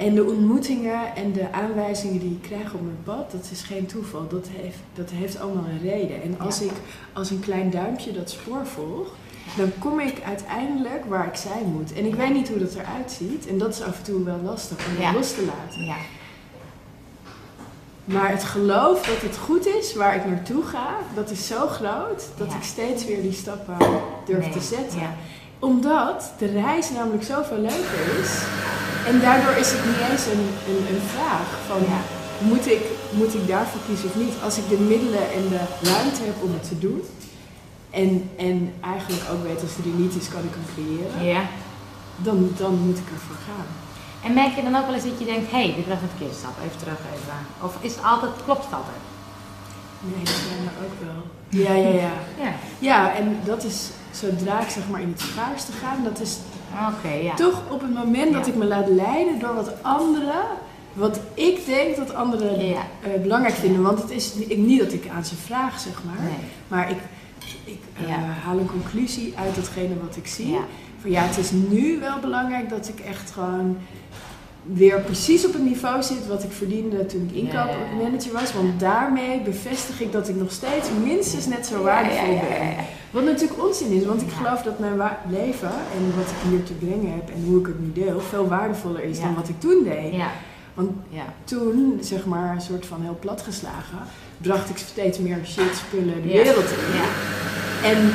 En 0.09 0.14
de 0.14 0.24
ontmoetingen 0.24 1.16
en 1.16 1.33
de 1.33 1.52
aanwijzingen 1.52 2.18
die 2.18 2.31
ik 2.31 2.42
krijg 2.42 2.74
op 2.74 2.83
mijn 2.83 2.98
pad, 3.05 3.31
dat 3.31 3.48
is 3.52 3.62
geen 3.62 3.87
toeval. 3.87 4.29
Dat 4.29 4.48
heeft, 4.50 4.76
dat 4.94 5.11
heeft 5.11 5.38
allemaal 5.40 5.64
een 5.64 5.81
reden. 5.90 6.22
En 6.22 6.38
als 6.40 6.59
Ja. 6.59 6.64
ik 6.64 6.72
als 7.12 7.31
een 7.31 7.40
klein 7.40 7.70
duimpje 7.70 8.12
dat 8.12 8.31
spoor 8.31 8.66
volg, 8.66 9.14
dan 9.57 9.70
kom 9.79 10.00
ik 10.00 10.20
uiteindelijk 10.22 11.05
waar 11.09 11.26
ik 11.26 11.35
zijn 11.35 11.64
moet. 11.72 11.92
En 11.92 12.05
ik 12.07 12.14
weet 12.14 12.33
niet 12.33 12.48
hoe 12.48 12.59
dat 12.59 12.74
eruit 12.74 13.12
ziet. 13.12 13.46
En 13.46 13.59
dat 13.59 13.74
is 13.74 13.83
af 13.83 13.98
en 13.98 14.05
toe 14.05 14.24
wel 14.24 14.40
lastig 14.44 14.76
om 14.88 15.02
dat 15.05 15.14
los 15.14 15.35
te 15.35 15.44
laten. 15.44 15.85
Maar 18.07 18.31
het 18.31 18.45
geloof 18.45 19.07
dat 19.07 19.21
het 19.21 19.37
goed 19.37 19.66
is 19.66 19.95
waar 19.95 20.16
ik 20.16 20.27
naartoe 20.27 20.62
ga, 20.64 20.88
dat 21.14 21.31
is 21.31 21.47
zo 21.47 21.66
groot 21.66 22.23
dat 22.37 22.51
Ja. 22.51 22.57
ik 22.57 22.62
steeds 22.62 23.05
weer 23.05 23.23
die 23.23 23.33
stappen 23.33 23.77
durf 24.27 24.38
Nee, 24.45 24.51
te 24.51 24.61
zetten. 24.61 25.01
Ja, 25.01 25.14
Omdat 25.59 26.33
de 26.38 26.47
reis 26.47 26.90
namelijk 26.90 27.25
zoveel 27.25 27.57
leuker 27.59 28.01
is. 28.23 28.33
En 29.07 29.21
daardoor 29.21 29.57
is 29.57 29.71
het 29.73 29.85
niet 29.87 30.11
eens 30.11 30.27
een, 30.27 30.47
een, 30.71 30.95
een 30.95 31.03
vraag 31.14 31.47
van 31.69 31.81
Ja. 31.81 32.01
moet, 32.38 32.66
ik, 32.66 32.85
moet 33.11 33.35
ik 33.35 33.49
daarvoor 33.49 33.81
kiezen 33.87 34.09
of 34.09 34.14
niet. 34.16 34.35
Als 34.45 34.57
ik 34.59 34.69
de 34.69 34.79
middelen 34.79 35.27
en 35.38 35.49
de 35.49 35.61
ruimte 35.90 36.23
heb 36.23 36.35
om 36.42 36.53
het 36.53 36.69
te 36.69 36.79
doen. 36.79 37.03
En, 37.90 38.31
en 38.37 38.73
eigenlijk 38.81 39.23
ook 39.33 39.42
weet 39.42 39.62
als 39.62 39.77
die 39.83 39.92
er 39.92 39.99
niet 39.99 40.14
is, 40.21 40.29
kan 40.29 40.40
ik 40.49 40.55
hem 40.59 40.66
creëren. 40.75 41.25
ja. 41.35 41.42
Dan, 42.19 42.51
dan 42.57 42.75
moet 42.87 42.99
ik 42.99 43.09
ervoor 43.12 43.37
gaan. 43.49 43.66
En 44.24 44.35
merk 44.35 44.55
je 44.57 44.62
dan 44.62 44.76
ook 44.76 44.85
wel 44.87 44.94
eens 44.94 45.05
dat 45.05 45.18
je 45.18 45.24
denkt, 45.24 45.50
hé, 45.50 45.57
hey, 45.64 45.74
dit 45.76 45.87
was 45.87 46.00
een 46.02 46.09
verkeerde 46.09 46.35
stap, 46.35 46.55
even 46.64 46.79
terug, 46.79 46.98
even. 47.14 47.38
Of 47.62 47.76
is 47.81 47.94
het 47.94 48.05
altijd, 48.05 48.33
klopt 48.44 48.64
het 48.64 48.72
altijd? 48.74 49.02
Nee, 50.00 50.24
dat 50.24 50.35
zijn 50.48 50.62
er 50.68 50.85
ook 50.85 50.96
wel. 51.07 51.20
Ja, 51.64 51.72
ja, 51.88 51.88
ja. 52.02 52.11
Ja. 52.44 52.52
Ja, 52.79 53.14
en 53.14 53.38
dat 53.44 53.64
is 53.64 53.88
zodra 54.11 54.61
ik 54.61 54.68
zeg 54.68 54.83
maar 54.90 55.00
in 55.00 55.09
het 55.16 55.20
schaarste 55.20 55.72
ga, 55.72 55.96
dat 56.05 56.20
is 56.20 56.37
Oké, 56.98 57.14
ja. 57.14 57.35
toch 57.35 57.62
op 57.70 57.81
het 57.81 57.94
moment 57.94 58.33
dat 58.33 58.46
Ja. 58.46 58.52
ik 58.52 58.59
me 58.59 58.64
laat 58.64 58.88
leiden 58.88 59.38
door 59.38 59.55
wat 59.55 59.70
anderen, 59.83 60.42
wat 60.92 61.20
ik 61.35 61.66
denk 61.66 61.96
dat 61.96 62.14
anderen 62.14 62.66
Ja. 62.66 62.81
eh, 63.02 63.20
belangrijk 63.22 63.55
vinden. 63.55 63.83
Want 63.83 64.02
het 64.02 64.11
is 64.11 64.35
ni- 64.35 64.57
niet 64.57 64.81
dat 64.81 64.92
ik 64.92 65.09
aan 65.09 65.24
ze 65.24 65.35
vraag, 65.37 65.81
zeg 65.81 66.02
maar, 66.05 66.24
Nee. 66.24 66.33
maar 66.68 66.90
ik, 66.90 66.98
ik 67.64 67.81
eh, 68.02 68.09
Ja. 68.09 68.18
haal 68.44 68.59
een 68.59 68.66
conclusie 68.70 69.35
uit 69.38 69.55
datgene 69.55 69.94
wat 70.07 70.16
ik 70.16 70.26
zie. 70.26 70.50
Ja. 70.50 70.61
Van 71.00 71.11
ja, 71.11 71.22
het 71.22 71.37
is 71.38 71.50
nu 71.50 71.98
wel 72.00 72.18
belangrijk 72.18 72.68
dat 72.68 72.88
ik 72.88 73.00
echt 73.00 73.31
gewoon 73.31 73.79
weer 74.72 75.00
precies 75.00 75.46
op 75.46 75.52
het 75.52 75.62
niveau 75.62 76.02
zit 76.02 76.26
wat 76.26 76.42
ik 76.42 76.50
verdiende 76.52 77.07
toen 77.07 77.31
ik 77.33 77.37
inkoopmanager 77.37 78.33
was. 78.33 78.52
Want 78.52 78.81
daarmee 78.81 79.40
bevestig 79.40 80.00
ik 80.00 80.12
dat 80.12 80.29
ik 80.29 80.37
nog 80.37 80.52
steeds 80.52 80.88
minstens 81.05 81.46
net 81.46 81.66
zo 81.66 81.83
waardevol 81.83 82.40
ben. 82.48 82.74
Wat 83.11 83.24
natuurlijk 83.24 83.64
onzin 83.64 83.90
is, 83.92 84.05
want 84.05 84.22
ik 84.22 84.31
geloof 84.37 84.62
dat 84.62 84.79
mijn 84.79 85.00
leven 85.29 85.68
en 85.70 86.12
wat 86.16 86.26
ik 86.26 86.50
hier 86.50 86.62
te 86.62 86.72
brengen 86.72 87.12
heb 87.12 87.29
en 87.29 87.44
hoe 87.46 87.61
ik 87.61 87.66
het 87.66 87.81
nu 87.81 87.92
deel, 88.05 88.20
veel 88.20 88.48
waardevoller 88.48 89.05
is 89.05 89.20
dan 89.20 89.35
wat 89.35 89.48
ik 89.48 89.61
toen 89.61 89.85
deed. 89.85 90.12
Ja. 90.14 90.31
Want 90.74 90.90
Ja. 91.09 91.24
toen, 91.44 91.98
zeg 92.00 92.24
maar, 92.26 92.55
een 92.55 92.61
soort 92.61 92.87
van 92.87 93.02
heel 93.02 93.16
platgeslagen, 93.20 93.98
bracht 94.38 94.70
ik 94.70 94.76
steeds 94.76 95.18
meer 95.18 95.38
shit, 95.46 95.76
spullen 95.87 96.22
de 96.22 96.29
wereld 96.29 96.64
in. 96.70 96.96
Ja. 96.98 97.09
En 97.90 98.12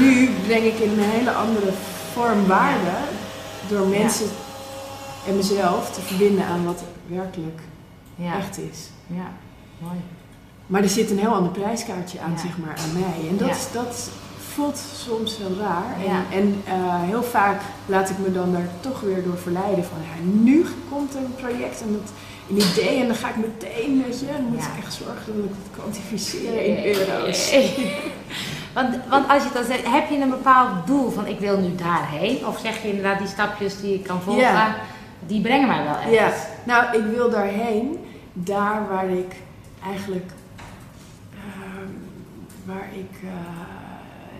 nu 0.00 0.30
breng 0.46 0.64
ik 0.64 0.78
in 0.78 0.90
een 0.90 1.10
hele 1.10 1.30
andere 1.30 1.70
vorm 2.12 2.46
waarde 2.46 2.96
door 3.68 3.86
mensen 3.86 4.26
en 5.28 5.36
mezelf 5.36 5.90
te 5.90 6.00
verbinden 6.00 6.44
aan 6.46 6.64
wat 6.64 6.82
werkelijk 7.06 7.60
Ja. 8.14 8.36
echt 8.36 8.58
is. 8.58 8.78
Ja. 9.06 9.30
Mooi. 9.78 9.96
Maar 10.66 10.82
er 10.82 10.88
zit 10.88 11.10
een 11.10 11.18
heel 11.18 11.34
ander 11.34 11.52
prijskaartje 11.52 12.20
aan, 12.20 12.30
Ja. 12.30 12.38
zeg 12.38 12.58
maar, 12.58 12.76
aan 12.82 12.92
mij. 13.00 13.28
En 13.28 13.36
dat, 13.36 13.48
Ja. 13.48 13.80
dat 13.82 14.10
voelt 14.54 14.78
soms 14.96 15.36
heel 15.36 15.56
raar. 15.60 15.96
En, 16.06 16.38
en 16.38 16.62
eh, 16.64 17.02
heel 17.02 17.22
vaak 17.22 17.60
laat 17.86 18.10
ik 18.10 18.18
me 18.18 18.32
dan 18.32 18.52
daar 18.52 18.68
toch 18.80 19.00
weer 19.00 19.24
door 19.24 19.38
verleiden 19.38 19.84
van, 19.84 19.98
ja, 20.02 20.30
nu 20.42 20.66
komt 20.90 21.14
een 21.14 21.34
project 21.34 21.80
en 21.80 21.92
dat, 21.92 22.10
een 22.50 22.56
idee 22.70 23.00
en 23.00 23.06
dan 23.06 23.16
ga 23.16 23.28
ik 23.28 23.36
meteen, 23.36 24.02
weet 24.06 24.20
je, 24.20 24.26
dan 24.26 24.42
moet 24.44 24.62
ik 24.62 24.84
echt 24.84 24.94
zorgen 24.94 25.36
dat 25.36 25.44
ik 25.44 25.50
het 25.62 25.78
kwantificeer 25.80 26.62
in 26.64 26.84
euro's. 26.94 27.52
Want, 28.74 28.96
want 29.10 29.28
als 29.28 29.42
je 29.42 29.48
dan 29.52 29.64
zegt, 29.64 29.86
heb 29.86 30.10
je 30.10 30.20
een 30.20 30.30
bepaald 30.30 30.86
doel 30.86 31.10
van 31.10 31.26
ik 31.26 31.38
wil 31.38 31.58
nu 31.58 31.74
daarheen? 31.74 32.46
Of 32.46 32.58
zeg 32.60 32.82
je 32.82 32.88
inderdaad 32.88 33.18
die 33.18 33.28
stapjes 33.28 33.80
die 33.80 33.94
ik 33.94 34.02
kan 34.04 34.20
volgen, 34.22 34.42
Ja. 34.42 34.74
Die 35.26 35.40
brengen 35.40 35.68
mij 35.68 35.84
wel 35.84 35.94
ergens? 35.94 36.12
Ja, 36.14 36.32
Nou, 36.66 36.96
ik 36.98 37.04
wil 37.16 37.30
daarheen, 37.30 37.98
daar 38.32 38.88
waar 38.88 39.10
ik 39.10 39.36
eigenlijk, 39.84 40.30
ehm, 41.34 41.90
waar 42.64 42.88
ik 42.94 43.22
eh, 43.22 43.28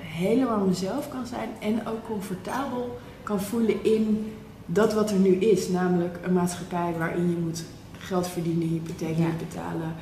helemaal 0.02 0.66
mezelf 0.66 1.08
kan 1.08 1.26
zijn 1.26 1.48
en 1.60 1.86
ook 1.88 2.06
comfortabel 2.06 2.98
kan 3.22 3.40
voelen 3.40 3.84
in 3.84 4.32
dat 4.66 4.92
wat 4.94 5.10
er 5.10 5.16
nu 5.18 5.34
is. 5.34 5.68
Namelijk 5.68 6.18
een 6.22 6.32
maatschappij 6.32 6.94
waarin 6.98 7.30
je 7.30 7.36
moet 7.36 7.64
geld 7.98 8.26
verdienen, 8.28 8.68
hypotheek 8.68 9.18
Ja. 9.18 9.26
betalen. 9.38 9.94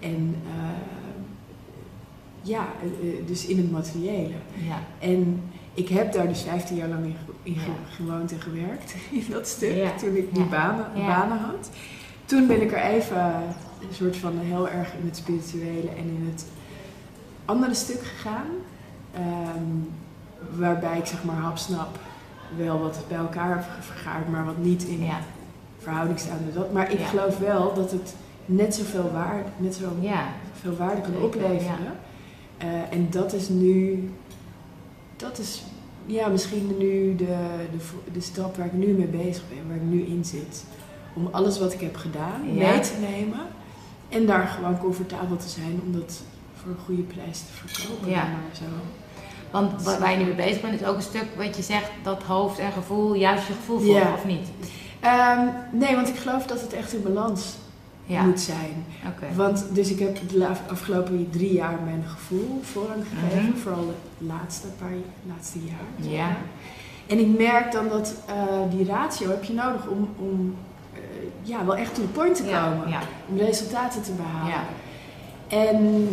En 0.00 0.36
eh, 0.46 0.70
ja, 2.42 2.66
eh, 2.82 3.26
dus 3.26 3.46
in 3.46 3.56
het 3.56 3.70
materiële. 3.70 4.34
Ja. 4.54 4.78
En 4.98 5.42
ik 5.74 5.88
heb 5.88 6.12
daar 6.12 6.28
dus 6.28 6.42
15 6.42 6.76
jaar 6.76 6.88
lang 6.88 7.14
in, 7.42 7.56
gewoond 7.88 8.32
en 8.32 8.40
gewerkt, 8.40 8.94
in 9.10 9.24
dat 9.30 9.46
stuk, 9.48 9.98
toen 9.98 10.16
ik 10.16 10.34
die 10.34 10.44
banen, 10.44 11.38
had. 11.38 11.70
Toen 12.24 12.46
ben 12.46 12.62
ik 12.62 12.72
er 12.72 12.82
even 12.82 13.24
een 13.88 13.94
soort 13.94 14.16
van 14.16 14.38
heel 14.38 14.68
erg 14.68 14.92
in 15.00 15.06
het 15.06 15.16
spirituele 15.16 15.88
en 15.88 16.04
in 16.18 16.28
het 16.32 16.46
andere 17.44 17.74
stuk 17.74 18.02
gegaan. 18.02 18.46
Ehm, 19.14 19.62
waarbij 20.58 20.98
ik 20.98 21.06
zeg 21.06 21.24
maar 21.24 21.36
hapsnap 21.36 21.98
wel 22.56 22.78
wat 22.80 23.04
bij 23.08 23.18
elkaar 23.18 23.48
heb 23.54 23.64
vergaard, 23.80 24.28
maar 24.28 24.44
wat 24.44 24.58
niet 24.58 24.84
in 24.84 25.04
Ja. 25.04 25.18
verhouding 25.78 26.18
staat 26.18 26.44
met 26.44 26.54
dat. 26.54 26.72
Maar 26.72 26.92
ik 26.92 26.98
Ja. 26.98 27.06
geloof 27.06 27.38
wel 27.38 27.74
dat 27.74 27.90
het 27.90 28.14
net 28.44 28.74
zoveel 28.74 29.10
waarde, 29.12 29.48
net 29.56 29.74
zo 29.74 29.92
Ja. 30.00 30.24
veel 30.60 30.76
waarde 30.76 31.00
kan 31.00 31.22
opleveren. 31.22 31.92
Eh, 32.58 32.68
en 32.90 33.06
dat 33.10 33.32
is 33.32 33.48
nu, 33.48 34.04
dat 35.24 35.38
is 35.38 35.62
ja, 36.06 36.28
misschien 36.28 36.76
nu 36.78 37.14
de, 37.16 37.24
de, 37.72 37.78
de 38.12 38.20
stap 38.20 38.56
waar 38.56 38.66
ik 38.66 38.72
nu 38.72 38.86
mee 38.86 39.06
bezig 39.06 39.42
ben, 39.48 39.66
waar 39.68 39.76
ik 39.76 39.82
nu 39.82 40.02
in 40.02 40.24
zit. 40.24 40.64
Om 41.14 41.28
alles 41.30 41.58
wat 41.58 41.72
ik 41.72 41.80
heb 41.80 41.96
gedaan 41.96 42.40
Ja. 42.54 42.70
mee 42.70 42.80
te 42.80 42.92
nemen 43.00 43.40
en 44.08 44.26
daar 44.26 44.46
gewoon 44.46 44.78
comfortabel 44.78 45.36
te 45.36 45.48
zijn 45.48 45.80
om 45.86 45.92
dat 45.92 46.22
voor 46.54 46.70
een 46.70 46.78
goede 46.84 47.02
prijs 47.02 47.38
te 47.38 47.52
verkopen. 47.68 48.10
Ja. 48.10 48.22
Maar 48.22 48.56
zo. 48.56 48.64
Want 49.50 49.82
wa- 49.82 49.98
waar 49.98 50.10
je 50.10 50.16
nu 50.16 50.24
mee 50.24 50.34
bezig 50.34 50.60
bent, 50.60 50.80
is 50.80 50.86
ook 50.86 50.96
een 50.96 51.02
stuk 51.02 51.26
wat 51.36 51.56
je 51.56 51.62
zegt, 51.62 51.90
dat 52.02 52.22
hoofd 52.22 52.58
en 52.58 52.72
gevoel, 52.72 53.14
juist 53.14 53.46
je 53.46 53.52
gevoel 53.52 53.84
Ja. 53.84 54.12
of 54.12 54.24
niet? 54.24 54.48
Ehm, 55.00 55.46
nee, 55.72 55.94
want 55.94 56.08
ik 56.08 56.16
geloof 56.16 56.46
dat 56.46 56.60
het 56.60 56.72
echt 56.72 56.92
in 56.94 57.02
balans 57.02 57.54
Ja, 58.06 58.22
moet 58.22 58.40
zijn. 58.40 58.84
Want, 59.34 59.64
dus 59.72 59.90
ik 59.90 59.98
heb 59.98 60.18
de 60.28 60.48
afgelopen 60.68 61.28
drie 61.30 61.52
jaar 61.52 61.78
mijn 61.84 62.04
gevoel 62.06 62.60
voorrang 62.62 63.04
gegeven. 63.08 63.48
Mhm. 63.48 63.56
Vooral 63.58 63.86
de 64.18 64.24
laatste 64.26 64.66
paar 64.78 64.92
laatste 65.26 65.58
jaar. 65.58 66.12
Ja. 66.12 66.26
maar. 66.26 66.36
En 67.06 67.18
ik 67.18 67.38
merk 67.38 67.72
dan 67.72 67.88
dat 67.88 68.14
eh, 68.26 68.34
die 68.70 68.86
ratio 68.86 69.28
heb 69.28 69.44
je 69.44 69.52
nodig 69.52 69.86
om, 69.86 70.08
om 70.18 70.56
eh, 70.94 71.00
ja, 71.42 71.64
wel 71.64 71.76
echt 71.76 71.94
to 71.94 72.02
the 72.02 72.08
point 72.08 72.36
te 72.36 72.42
komen. 72.42 72.88
ja, 72.88 73.00
Om 73.28 73.38
resultaten 73.38 74.02
te 74.02 74.12
behalen. 74.12 74.52
ja, 74.52 74.64
En 75.48 76.08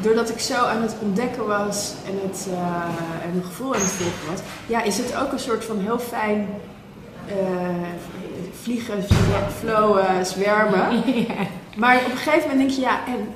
doordat 0.00 0.30
ik 0.30 0.38
zo 0.38 0.64
aan 0.64 0.82
het 0.82 0.96
ontdekken 1.02 1.46
was 1.46 1.94
en, 2.06 2.28
het, 2.28 2.48
eh, 2.50 3.24
en 3.24 3.30
mijn 3.30 3.44
gevoel 3.44 3.74
aan 3.74 3.80
het 3.80 3.90
volgen 3.90 4.30
was, 4.30 4.40
ja, 4.66 4.82
is 4.82 4.98
het 4.98 5.16
ook 5.16 5.32
een 5.32 5.38
soort 5.38 5.64
van 5.64 5.78
heel 5.78 5.98
fijn 5.98 6.48
vliegen, 8.64 9.02
flowen, 9.58 10.26
zwermen. 10.26 10.90
ja. 11.28 11.34
Maar 11.76 11.96
op 11.96 12.10
een 12.10 12.16
gegeven 12.16 12.48
moment 12.48 12.58
denk 12.58 12.70
je, 12.70 12.80
ja, 12.80 13.06
en, 13.06 13.28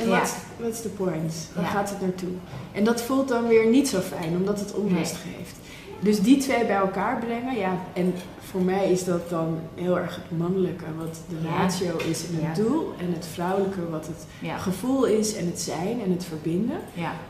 en 0.00 0.08
Ja. 0.08 0.22
wat 0.60 0.72
is 0.72 0.82
de 0.82 0.88
point? 0.88 1.48
Waar 1.54 1.64
Ja. 1.64 1.70
gaat 1.70 1.90
het 1.90 2.00
naartoe? 2.00 2.28
En 2.72 2.84
dat 2.84 3.02
voelt 3.02 3.28
dan 3.28 3.46
weer 3.46 3.66
niet 3.66 3.88
zo 3.88 4.00
fijn, 4.00 4.36
omdat 4.36 4.60
het 4.60 4.74
onrust 4.74 5.16
geeft. 5.16 5.56
Dus 6.00 6.20
die 6.20 6.36
twee 6.36 6.64
bij 6.64 6.76
elkaar 6.76 7.18
brengen, 7.18 7.56
ja, 7.56 7.72
en 7.92 8.14
voor 8.50 8.60
mij 8.62 8.90
is 8.90 9.04
dat 9.04 9.30
dan 9.30 9.58
heel 9.74 9.98
erg 9.98 10.14
het 10.28 10.38
mannelijke, 10.38 10.84
wat 10.98 11.18
de 11.28 11.36
ratio 11.48 11.96
is 12.10 12.24
en 12.28 12.46
het 12.46 12.56
doel, 12.56 12.92
en 12.98 13.12
het 13.12 13.26
vrouwelijke, 13.32 13.90
wat 13.90 14.06
het 14.06 14.26
gevoel 14.62 15.04
is 15.04 15.36
en 15.36 15.46
het 15.46 15.60
zijn 15.60 16.00
en 16.04 16.10
het 16.10 16.24
verbinden. 16.24 16.76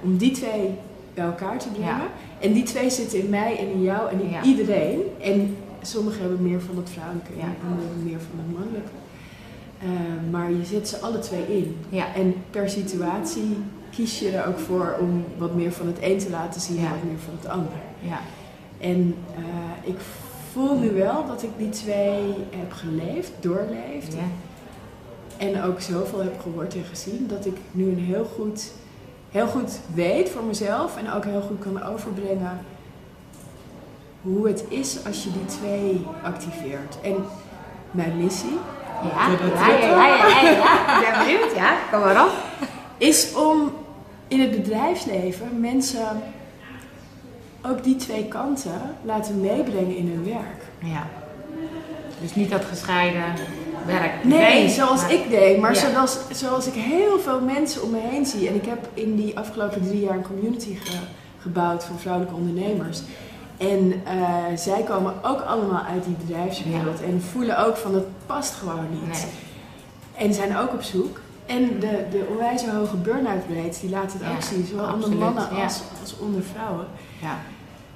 Om 0.03 0.17
die 0.17 0.31
twee 0.31 0.71
bij 1.15 1.25
elkaar 1.25 1.59
te 1.59 1.69
brengen. 1.69 2.07
En 2.41 2.53
die 2.53 2.63
twee 2.63 2.91
zitten 2.91 3.19
in 3.19 3.29
mij 3.29 3.59
en 3.59 3.69
in 3.71 3.83
jou 3.83 4.11
en 4.11 4.21
in 4.21 4.45
iedereen. 4.45 5.01
En 5.21 5.57
sommigen 5.87 6.20
hebben 6.20 6.42
meer 6.42 6.61
van 6.61 6.77
het 6.77 6.90
vrouwelijke 6.90 7.33
Ja. 7.37 7.42
en 7.42 7.55
anderen 7.70 8.03
meer 8.05 8.18
van 8.20 8.38
het 8.44 8.53
mannelijke. 8.59 8.88
Eh, 9.79 10.31
maar 10.31 10.51
je 10.51 10.64
zet 10.64 10.88
ze 10.88 10.99
alle 11.01 11.18
twee 11.18 11.57
in. 11.59 11.77
ja, 11.88 12.14
En 12.14 12.35
per 12.51 12.68
situatie 12.70 13.57
kies 13.90 14.18
je 14.18 14.31
er 14.31 14.47
ook 14.49 14.59
voor 14.59 14.97
om 15.01 15.25
wat 15.38 15.55
meer 15.55 15.73
van 15.73 15.87
het 15.87 15.99
een 16.01 16.18
te 16.18 16.31
laten 16.31 16.61
zien 16.61 16.79
en 16.79 16.90
wat 16.90 17.03
meer 17.05 17.18
van 17.18 17.35
het 17.40 17.49
ander. 17.49 17.73
ja, 18.01 18.18
En 18.79 19.14
eh, 19.37 19.88
ik 19.90 19.97
voel 20.53 20.79
nu 20.79 20.90
wel 20.90 21.27
dat 21.27 21.42
ik 21.42 21.51
die 21.57 21.68
twee 21.68 22.35
heb 22.51 22.73
geleefd, 22.73 23.33
doorleefd. 23.40 24.12
ja, 24.12 24.27
En 25.37 25.62
ook 25.62 25.81
zoveel 25.81 26.23
heb 26.23 26.40
gehoord 26.40 26.75
en 26.75 26.85
gezien 26.85 27.27
dat 27.29 27.47
ik 27.47 27.57
nu 27.73 27.88
een 27.88 27.99
heel 27.99 28.25
goed, 28.25 28.73
heel 29.31 29.47
goed 29.47 29.79
weet 29.94 30.29
voor 30.31 30.44
mezelf 30.44 30.97
en 30.97 31.12
ook 31.12 31.25
heel 31.25 31.40
goed 31.40 31.59
kan 31.59 31.83
overbrengen 31.83 32.59
hoe 34.25 34.47
het 34.49 34.65
is 34.69 34.99
als 35.07 35.23
je 35.25 35.31
die 35.33 35.45
twee 35.59 36.07
activeert. 36.23 37.01
En 37.03 37.15
mijn 37.91 38.17
missie 38.17 38.59
ja, 39.03 39.29
ja, 39.29 40.07
ja, 40.07 40.07
ja, 40.07 40.51
ja, 40.51 41.01
ben 41.01 41.19
benieuwd, 41.27 41.55
ja, 41.57 41.75
kom 41.91 42.01
maar 42.01 42.25
op. 42.27 42.33
is 42.99 43.35
om 43.35 43.73
in 44.29 44.41
het 44.41 44.51
bedrijfsleven 44.51 45.61
mensen 45.61 46.23
ook 47.67 47.85
die 47.85 47.97
twee 47.97 48.25
kanten 48.25 48.81
laten 49.03 49.41
meebrengen 49.41 49.97
in 49.97 50.09
hun 50.09 50.25
werk. 50.25 50.63
Ja. 50.79 51.07
Dus 52.21 52.35
niet 52.35 52.51
dat 52.51 52.65
gescheiden 52.65 53.23
werk. 53.87 54.25
Nee, 54.25 54.61
privé, 54.63 54.69
zoals 54.75 55.01
maar- 55.03 55.13
ik 55.13 55.31
deed, 55.31 55.59
maar 55.61 55.75
Ja. 55.75 55.91
zoals, 55.91 56.19
zoals 56.33 56.67
ik 56.67 56.75
heel 56.75 57.19
veel 57.19 57.41
mensen 57.41 57.83
om 57.83 57.91
me 57.91 57.99
heen 58.03 58.27
zie. 58.27 58.49
En 58.49 58.55
ik 58.55 58.65
heb 58.65 58.89
in 58.95 59.17
die 59.17 59.39
afgelopen 59.39 59.83
drie 59.87 60.01
jaar 60.01 60.17
een 60.17 60.23
community 60.23 60.75
ge- 60.75 60.97
gebouwd 61.41 61.85
voor 61.85 61.99
vrouwelijke 61.99 62.37
ondernemers. 62.37 63.03
En 63.57 64.03
eh, 64.05 64.57
zij 64.57 64.83
komen 64.83 65.14
ook 65.23 65.40
allemaal 65.40 65.83
uit 65.83 66.05
die 66.05 66.17
bedrijfswereld 66.27 67.03
en 67.03 67.23
voelen 67.33 67.67
ook 67.67 67.77
van 67.77 67.93
dat 67.93 68.05
past 68.27 68.55
gewoon 68.55 68.87
niet. 68.90 69.07
Nee. 69.12 70.27
En 70.27 70.35
zijn 70.35 70.57
ook 70.57 70.73
op 70.73 70.83
zoek. 70.83 71.21
En 71.47 71.81
de, 71.81 72.05
de 72.11 72.27
onwijze 72.31 72.71
hoge 72.71 72.97
burn-out 72.97 73.43
rates, 73.57 73.81
die 73.81 73.90
laten 73.90 74.19
het 74.19 74.29
Ja, 74.29 74.35
ook 74.35 74.43
zien, 74.43 74.67
zowel 74.67 74.93
onder 74.93 75.12
mannen 75.12 75.57
ja. 75.57 75.62
als, 75.62 75.83
als 76.01 76.19
onder 76.19 76.43
vrouwen. 76.43 76.87
Ja, 77.21 77.38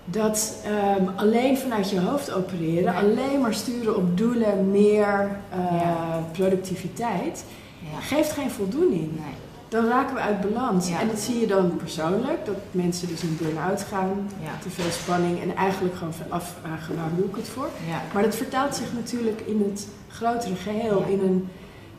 Dat 0.05 0.57
ehm, 0.65 1.05
alleen 1.17 1.59
vanuit 1.59 1.91
je 1.91 2.01
hoofd 2.01 2.33
opereren, 2.33 2.95
Nee. 2.95 3.03
alleen 3.03 3.41
maar 3.41 3.55
sturen 3.55 3.97
op 3.97 4.17
doelen, 4.19 4.71
meer 4.71 5.31
eh, 5.51 6.17
productiviteit, 6.33 7.45
ja, 7.93 8.01
geeft 8.01 8.33
geen 8.33 8.51
voldoening. 8.51 9.11
nee. 9.13 9.35
Dan 9.69 9.87
raken 9.89 10.15
we 10.15 10.21
uit 10.21 10.41
balans. 10.41 10.89
Ja. 10.89 11.01
En 11.01 11.09
dat 11.09 11.19
zie 11.19 11.41
je 11.41 11.47
dan 11.47 11.77
persoonlijk, 11.77 12.47
dat 12.47 12.57
mensen 12.71 13.09
dus 13.09 13.23
in 13.23 13.37
burn-out 13.43 13.83
gaan, 13.83 14.29
Ja, 14.43 14.51
te 14.63 14.71
veel 14.71 14.91
spanning 14.91 15.41
en 15.43 15.57
eigenlijk 15.57 15.95
gewoon 15.97 16.13
afvragen 16.29 16.97
waar 16.97 17.11
doe 17.17 17.25
ik 17.25 17.37
het 17.37 17.49
voor. 17.49 17.69
ja, 17.89 18.03
Maar 18.15 18.23
dat 18.23 18.37
vertaalt 18.37 18.75
zich 18.75 18.93
natuurlijk 18.95 19.41
in 19.41 19.63
het 19.71 19.87
grotere 20.09 20.55
geheel, 20.55 21.05
in 21.09 21.21
een 21.21 21.49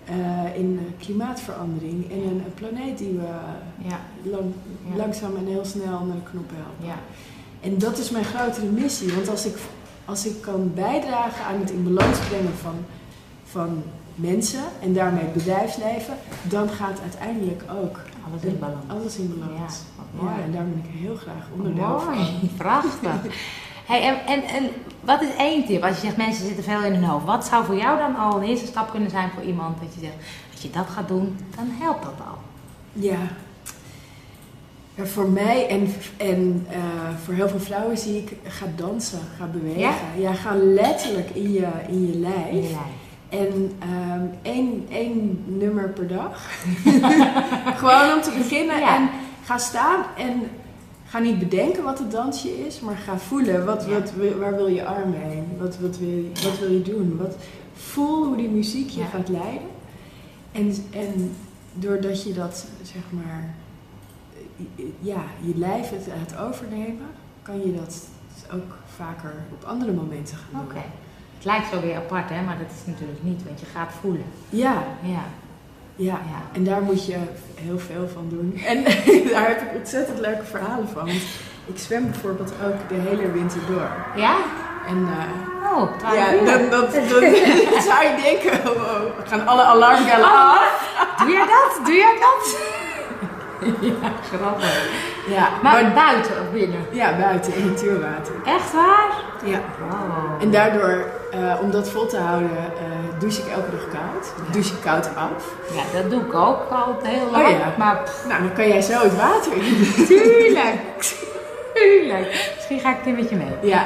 eh, 0.05 0.55
in 0.59 0.79
eh, 0.81 1.03
klimaatverandering 1.05 2.11
en 2.11 2.17
een, 2.17 2.41
een 2.45 2.53
planeet 2.53 2.97
die 2.97 3.09
we 3.19 3.27
lang- 4.29 4.53
Ja. 4.89 4.95
langzaam 4.95 5.35
en 5.35 5.45
heel 5.45 5.65
snel 5.65 5.99
naar 6.05 6.15
de 6.15 6.29
knop 6.31 6.49
helpen. 6.53 6.85
ja, 6.85 6.95
En 7.61 7.77
dat 7.77 7.97
is 7.97 8.09
mijn 8.09 8.23
grotere 8.25 8.65
missie. 8.65 9.13
Want 9.13 9.29
als 9.29 9.45
ik, 9.45 9.55
als 10.05 10.25
ik 10.25 10.41
kan 10.41 10.71
bijdragen 10.75 11.45
aan 11.45 11.59
het 11.59 11.71
in 11.71 11.83
balans 11.83 12.17
brengen 12.27 12.53
van, 12.61 12.75
van 13.43 13.83
mensen 14.21 14.63
en 14.81 14.93
daarmee 14.93 15.23
het 15.23 15.33
bedrijfsleven, 15.33 16.13
dan 16.43 16.69
gaat 16.69 16.99
uiteindelijk 17.01 17.63
ook 17.81 17.99
alles 18.29 18.43
in 18.43 18.59
balans. 18.59 18.83
alles 18.87 19.17
in 19.17 19.39
balans. 19.39 19.75
Ja, 19.75 19.85
wat 19.95 20.23
mooi. 20.23 20.35
Ja, 20.35 20.43
en 20.43 20.51
daar 20.51 20.63
ben 20.63 20.83
ik 20.83 20.99
heel 20.99 21.15
graag 21.15 21.47
onderdeel 21.55 21.99
van. 21.99 22.13
Mooi, 22.15 22.49
prachtig. 22.57 23.11
Hey, 23.85 24.01
en, 24.01 24.25
en, 24.25 24.43
en 24.43 24.69
wat 24.99 25.21
is 25.21 25.35
één 25.37 25.65
tip? 25.65 25.83
Als 25.83 25.95
je 25.95 26.01
zegt 26.01 26.17
mensen 26.17 26.45
zitten 26.45 26.63
veel 26.63 26.83
in 26.83 26.93
hun 26.93 27.03
hoofd. 27.03 27.25
Wat 27.25 27.45
zou 27.45 27.65
voor 27.65 27.77
jou 27.77 27.97
dan 27.97 28.15
al 28.15 28.35
een 28.35 28.47
eerste 28.47 28.67
stap 28.67 28.91
kunnen 28.91 29.09
zijn 29.09 29.29
voor 29.29 29.43
iemand? 29.43 29.79
Dat 29.79 29.93
je 29.93 29.99
zegt, 29.99 30.15
als 30.51 30.61
je 30.61 30.69
dat 30.69 30.87
gaat 30.87 31.07
doen, 31.07 31.37
dan 31.55 31.69
helpt 31.79 32.03
dat 32.03 32.13
al. 32.27 32.37
Ja. 32.93 33.17
Ja, 34.95 35.05
voor 35.05 35.29
mij 35.29 35.67
en, 35.67 35.93
en 36.17 36.65
eh, 36.69 36.79
voor 37.23 37.33
heel 37.33 37.49
veel 37.49 37.59
vrouwen 37.59 37.97
zie 37.97 38.17
ik, 38.17 38.37
ga 38.43 38.65
dansen, 38.75 39.19
ga 39.37 39.45
bewegen. 39.45 39.95
Ja, 40.17 40.33
ga 40.33 40.55
letterlijk 40.55 41.29
in 41.29 41.51
je, 41.51 41.67
in 41.87 42.07
je 42.07 42.17
lijf. 42.17 42.49
In 42.49 42.55
je 42.55 42.61
lijf. 42.61 43.08
En 43.29 43.71
ehm, 43.79 44.21
één, 44.41 44.85
één 44.89 45.43
nummer 45.45 45.89
per 45.89 46.07
dag. 46.07 46.47
Gewoon 47.81 48.13
om 48.15 48.21
te 48.21 48.33
beginnen. 48.37 48.79
Ja. 48.79 48.95
En 48.97 49.09
ga 49.43 49.57
staan 49.57 50.03
en 50.17 50.41
ga 51.05 51.19
niet 51.19 51.39
bedenken 51.39 51.83
wat 51.83 51.99
het 51.99 52.11
dansje 52.11 52.65
is, 52.65 52.79
maar 52.79 52.97
ga 52.97 53.17
voelen. 53.17 53.65
Wat, 53.65 53.85
Ja. 53.87 53.93
wat, 53.93 54.11
waar 54.39 54.55
wil 54.55 54.67
je 54.67 54.85
arm 54.85 55.13
heen? 55.13 55.47
Wat, 55.59 55.77
wat, 55.79 55.97
wil, 55.97 56.07
je, 56.09 56.31
wat 56.43 56.59
wil 56.59 56.71
je 56.71 56.81
doen? 56.81 57.17
Wat, 57.17 57.35
voel 57.73 58.25
hoe 58.25 58.35
die 58.37 58.49
muziek 58.49 58.89
je 58.89 58.99
Ja. 58.99 59.05
gaat 59.05 59.29
leiden. 59.29 59.67
En, 60.51 60.73
en 60.91 61.35
doordat 61.73 62.23
je 62.23 62.33
dat, 62.33 62.65
zeg 62.81 63.01
maar, 63.09 63.55
ja, 64.99 65.23
je 65.41 65.53
lijf 65.57 65.89
het 65.89 66.07
gaat 66.17 66.47
overnemen, 66.47 67.07
kan 67.41 67.59
je 67.59 67.75
dat 67.75 68.07
ook 68.53 68.75
vaker 68.95 69.33
op 69.53 69.63
andere 69.63 69.91
momenten 69.91 70.37
gaan 70.37 70.65
doen. 70.73 70.81
Het 71.39 71.47
lijkt 71.47 71.71
zo 71.73 71.81
weer 71.81 71.95
apart, 71.95 72.29
hè, 72.29 72.41
maar 72.41 72.57
dat 72.57 72.67
is 72.79 72.85
natuurlijk 72.85 73.19
niet, 73.21 73.43
want 73.43 73.59
je 73.59 73.65
gaat 73.65 73.91
voelen. 74.01 74.25
Ja, 74.49 74.83
Ja, 75.01 75.23
ja. 75.95 76.13
ja. 76.13 76.41
En 76.51 76.63
daar 76.63 76.81
moet 76.81 77.05
je 77.05 77.17
heel 77.55 77.79
veel 77.79 78.09
van 78.13 78.25
doen. 78.29 78.61
En 78.65 78.83
daar 79.33 79.47
heb 79.47 79.61
ik 79.61 79.77
ontzettend 79.77 80.19
leuke 80.19 80.45
verhalen 80.45 80.87
van. 80.87 81.05
Want 81.05 81.21
ik 81.65 81.77
zwem 81.77 82.11
bijvoorbeeld 82.11 82.53
ook 82.65 82.89
de 82.89 83.09
hele 83.09 83.31
winter 83.31 83.59
door. 83.67 83.91
Ja? 84.15 84.35
En 84.87 85.07
eh, 85.07 85.49
Oh, 85.73 85.89
ja, 86.13 86.31
dat, 86.31 86.71
dan 86.71 86.91
zou 87.89 88.03
je 88.05 88.15
denken, 88.23 88.71
oh, 88.71 88.75
oh, 88.75 89.01
we 89.17 89.23
gaan 89.25 89.47
alle 89.47 89.63
alarmbellen 89.63 90.31
af. 90.31 90.91
Doe 91.17 91.31
jij 91.31 91.45
dat? 91.45 91.85
Doe 91.85 91.95
jij 91.95 92.17
dat? 92.19 92.57
ja, 94.01 94.11
grappig. 94.31 94.89
Ja, 95.29 95.49
Maar, 95.63 95.91
buiten 95.93 96.31
of 96.41 96.51
binnen? 96.53 96.79
ja, 96.91 97.17
buiten 97.17 97.55
in 97.55 97.65
natuurwater. 97.65 98.33
Echt 98.45 98.73
waar? 98.73 99.09
Ja. 99.43 99.59
Wow. 99.79 100.41
En 100.41 100.51
daardoor, 100.51 101.05
eh, 101.31 101.61
om 101.61 101.71
dat 101.71 101.89
vol 101.89 102.05
te 102.07 102.17
houden, 102.17 102.49
eh 102.57 103.19
douche 103.19 103.41
ik 103.41 103.47
elke 103.47 103.71
dag 103.71 103.87
koud. 103.89 104.33
Douche 104.51 104.73
ik 104.73 104.81
koud 104.81 105.09
af. 105.15 105.53
Ja, 105.73 105.99
dat 106.01 106.09
doe 106.11 106.21
ik 106.21 106.33
ook 106.33 106.69
al 106.69 106.97
heel 107.03 107.31
lang. 107.31 107.45
Oh 107.45 107.51
ja. 107.51 107.73
Maar 107.77 107.97
pff, 108.03 108.25
Nou, 108.27 108.41
dan 108.41 108.53
kan 108.53 108.67
jij 108.67 108.81
zo 108.81 109.01
het 109.03 109.15
water 109.15 109.53
in. 109.53 109.93
tuurlijk. 110.07 110.79
Tuurlijk. 111.73 112.51
Misschien 112.55 112.79
ga 112.79 112.89
ik 112.89 113.05
een 113.05 113.15
met 113.15 113.29
je 113.29 113.35
mee. 113.35 113.55
Ja. 113.61 113.85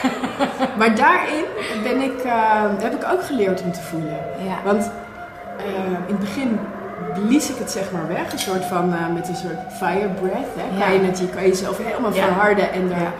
maar 0.78 0.94
daarin 0.94 1.44
ben 1.82 2.00
ik, 2.00 2.18
eh, 2.24 2.62
heb 2.78 2.94
ik 2.94 3.12
ook 3.12 3.24
geleerd 3.24 3.62
om 3.62 3.72
te 3.72 3.82
voelen. 3.82 4.18
Ja. 4.38 4.56
Want 4.64 4.90
in 6.06 6.14
het 6.14 6.18
begin 6.18 6.58
blies 7.20 7.50
ik 7.50 7.56
het 7.56 7.70
zeg 7.70 7.92
maar 7.92 8.08
weg. 8.08 8.32
Een 8.32 8.38
soort 8.38 8.64
van, 8.64 8.94
eh, 8.94 9.14
met 9.14 9.28
een 9.28 9.36
soort 9.36 9.60
fire 9.78 10.08
breath. 10.08 10.52
Hè? 10.56 10.78
Kan, 10.80 10.92
je 10.92 11.00
het, 11.00 11.18
je 11.18 11.28
kan 11.28 11.42
jezelf 11.42 11.78
helemaal 11.78 12.12
verharden 12.12 12.72
en 12.72 12.88
daar 12.88 13.12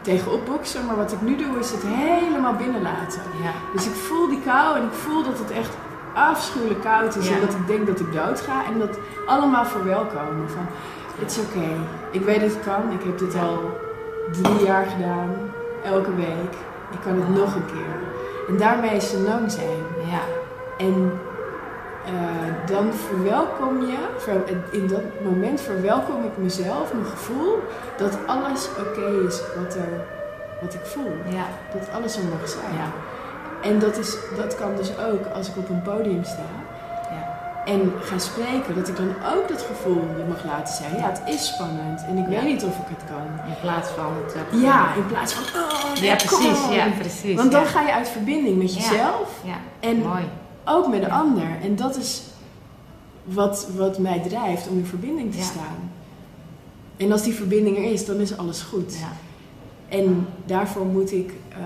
tegenop 0.00 0.46
boksen. 0.46 0.86
Maar 0.86 0.96
wat 0.96 1.12
ik 1.12 1.20
nu 1.20 1.36
doe 1.36 1.58
is 1.58 1.70
het 1.70 1.82
helemaal 1.86 2.54
binnenlaten. 2.54 3.20
Ja. 3.42 3.52
Dus 3.72 3.86
ik 3.86 3.94
voel 3.94 4.28
die 4.28 4.40
kou 4.44 4.76
en 4.76 4.82
ik 4.82 4.92
voel 4.92 5.22
dat 5.22 5.38
het 5.38 5.50
echt 5.50 5.72
afschuwelijk 6.14 6.80
koud 6.80 7.16
is. 7.16 7.28
En 7.30 7.40
dat 7.40 7.54
ik 7.54 7.66
denk 7.66 7.86
dat 7.86 8.00
ik 8.00 8.12
dood 8.12 8.40
ga. 8.40 8.64
En 8.72 8.78
dat 8.78 8.98
allemaal 9.26 9.64
verwelkomen. 9.64 10.50
Van, 10.50 10.66
het 11.18 11.30
is 11.30 11.38
oké. 11.38 11.68
Ik 12.10 12.24
weet 12.24 12.40
dat 12.40 12.50
het 12.50 12.64
kan. 12.64 12.92
Ik 12.92 13.02
heb 13.04 13.18
dit 13.18 13.34
al 13.34 13.80
drie 14.32 14.66
jaar 14.66 14.86
gedaan. 14.86 15.30
Elke 15.84 16.14
week. 16.14 16.54
Ik 16.90 17.00
kan 17.04 17.20
het 17.20 17.28
nog 17.28 17.54
een 17.54 17.66
keer. 17.66 17.96
En 18.48 18.56
daarmee 18.56 18.96
is 18.96 19.12
lang 19.12 19.52
zijn. 19.52 19.82
Ja. 20.10 20.20
En 20.78 21.12
eh, 22.06 22.12
dan 22.74 22.92
verwelkom 22.92 23.80
je, 23.80 23.98
in 24.70 24.86
dat 24.86 25.02
moment 25.22 25.60
verwelkom 25.60 26.24
ik 26.24 26.36
mezelf, 26.36 26.92
mijn 26.92 27.06
gevoel, 27.06 27.58
dat 27.96 28.18
alles 28.26 28.68
oké 28.78 29.26
is 29.28 29.40
wat, 29.56 29.74
er, 29.74 29.88
wat 30.62 30.74
ik 30.74 30.84
voel. 30.84 31.12
Ja. 31.28 31.46
Dat 31.78 31.88
alles 31.94 32.16
er 32.16 32.22
mag 32.24 32.48
zijn. 32.48 32.74
Ja. 32.74 32.88
En 33.70 33.78
dat, 33.78 33.96
is, 33.98 34.16
dat 34.36 34.54
kan 34.56 34.76
dus 34.76 34.90
ook 35.10 35.26
als 35.34 35.48
ik 35.48 35.56
op 35.56 35.68
een 35.68 35.82
podium 35.82 36.24
sta 36.24 36.48
Ja. 37.10 37.22
en 37.64 37.92
ga 38.00 38.18
spreken, 38.18 38.74
dat 38.74 38.88
ik 38.88 38.96
dan 38.96 39.12
ook 39.34 39.48
dat 39.48 39.62
gevoel 39.62 40.02
je 40.16 40.24
mag 40.28 40.44
laten 40.44 40.74
zijn. 40.74 40.96
Ja, 40.96 41.06
het 41.08 41.22
is 41.26 41.46
spannend 41.46 42.04
en 42.08 42.16
ik 42.16 42.26
weet 42.26 42.42
niet 42.42 42.64
of 42.64 42.76
ik 42.78 42.86
het 42.88 43.04
kan. 43.10 43.46
In 43.48 43.60
plaats 43.60 43.88
van 43.90 44.12
het... 44.24 44.34
eh, 44.52 44.62
Ja, 44.62 44.94
in 44.96 45.06
plaats 45.06 45.32
van, 45.32 45.62
oh, 45.62 45.94
Ja, 46.02 46.14
precies. 46.14 46.68
Ja, 46.70 46.86
precies. 46.98 47.36
Want 47.36 47.52
dan 47.52 47.66
ga 47.66 47.80
je 47.80 47.92
uit 47.92 48.08
verbinding 48.08 48.56
met 48.62 48.74
jezelf 48.74 49.30
Ja, 49.42 49.56
en 49.80 49.96
mooi. 49.96 50.24
Ook 50.64 50.88
met 50.88 51.00
de 51.00 51.10
ander. 51.10 51.60
En 51.62 51.76
dat 51.76 51.96
is 51.96 52.22
wat, 53.24 53.68
wat 53.76 53.98
mij 53.98 54.20
drijft 54.20 54.68
om 54.68 54.78
in 54.78 54.86
verbinding 54.86 55.32
te 55.32 55.38
Ja. 55.38 55.44
staan. 55.44 55.90
En 56.96 57.12
als 57.12 57.22
die 57.22 57.34
verbinding 57.34 57.76
er 57.76 57.92
is, 57.92 58.04
dan 58.06 58.16
is 58.16 58.36
alles 58.36 58.60
goed. 58.62 58.96
Ja. 58.98 59.12
En 59.98 60.26
daarvoor 60.46 60.86
moet 60.86 61.12
ik 61.12 61.32
eh, 61.48 61.58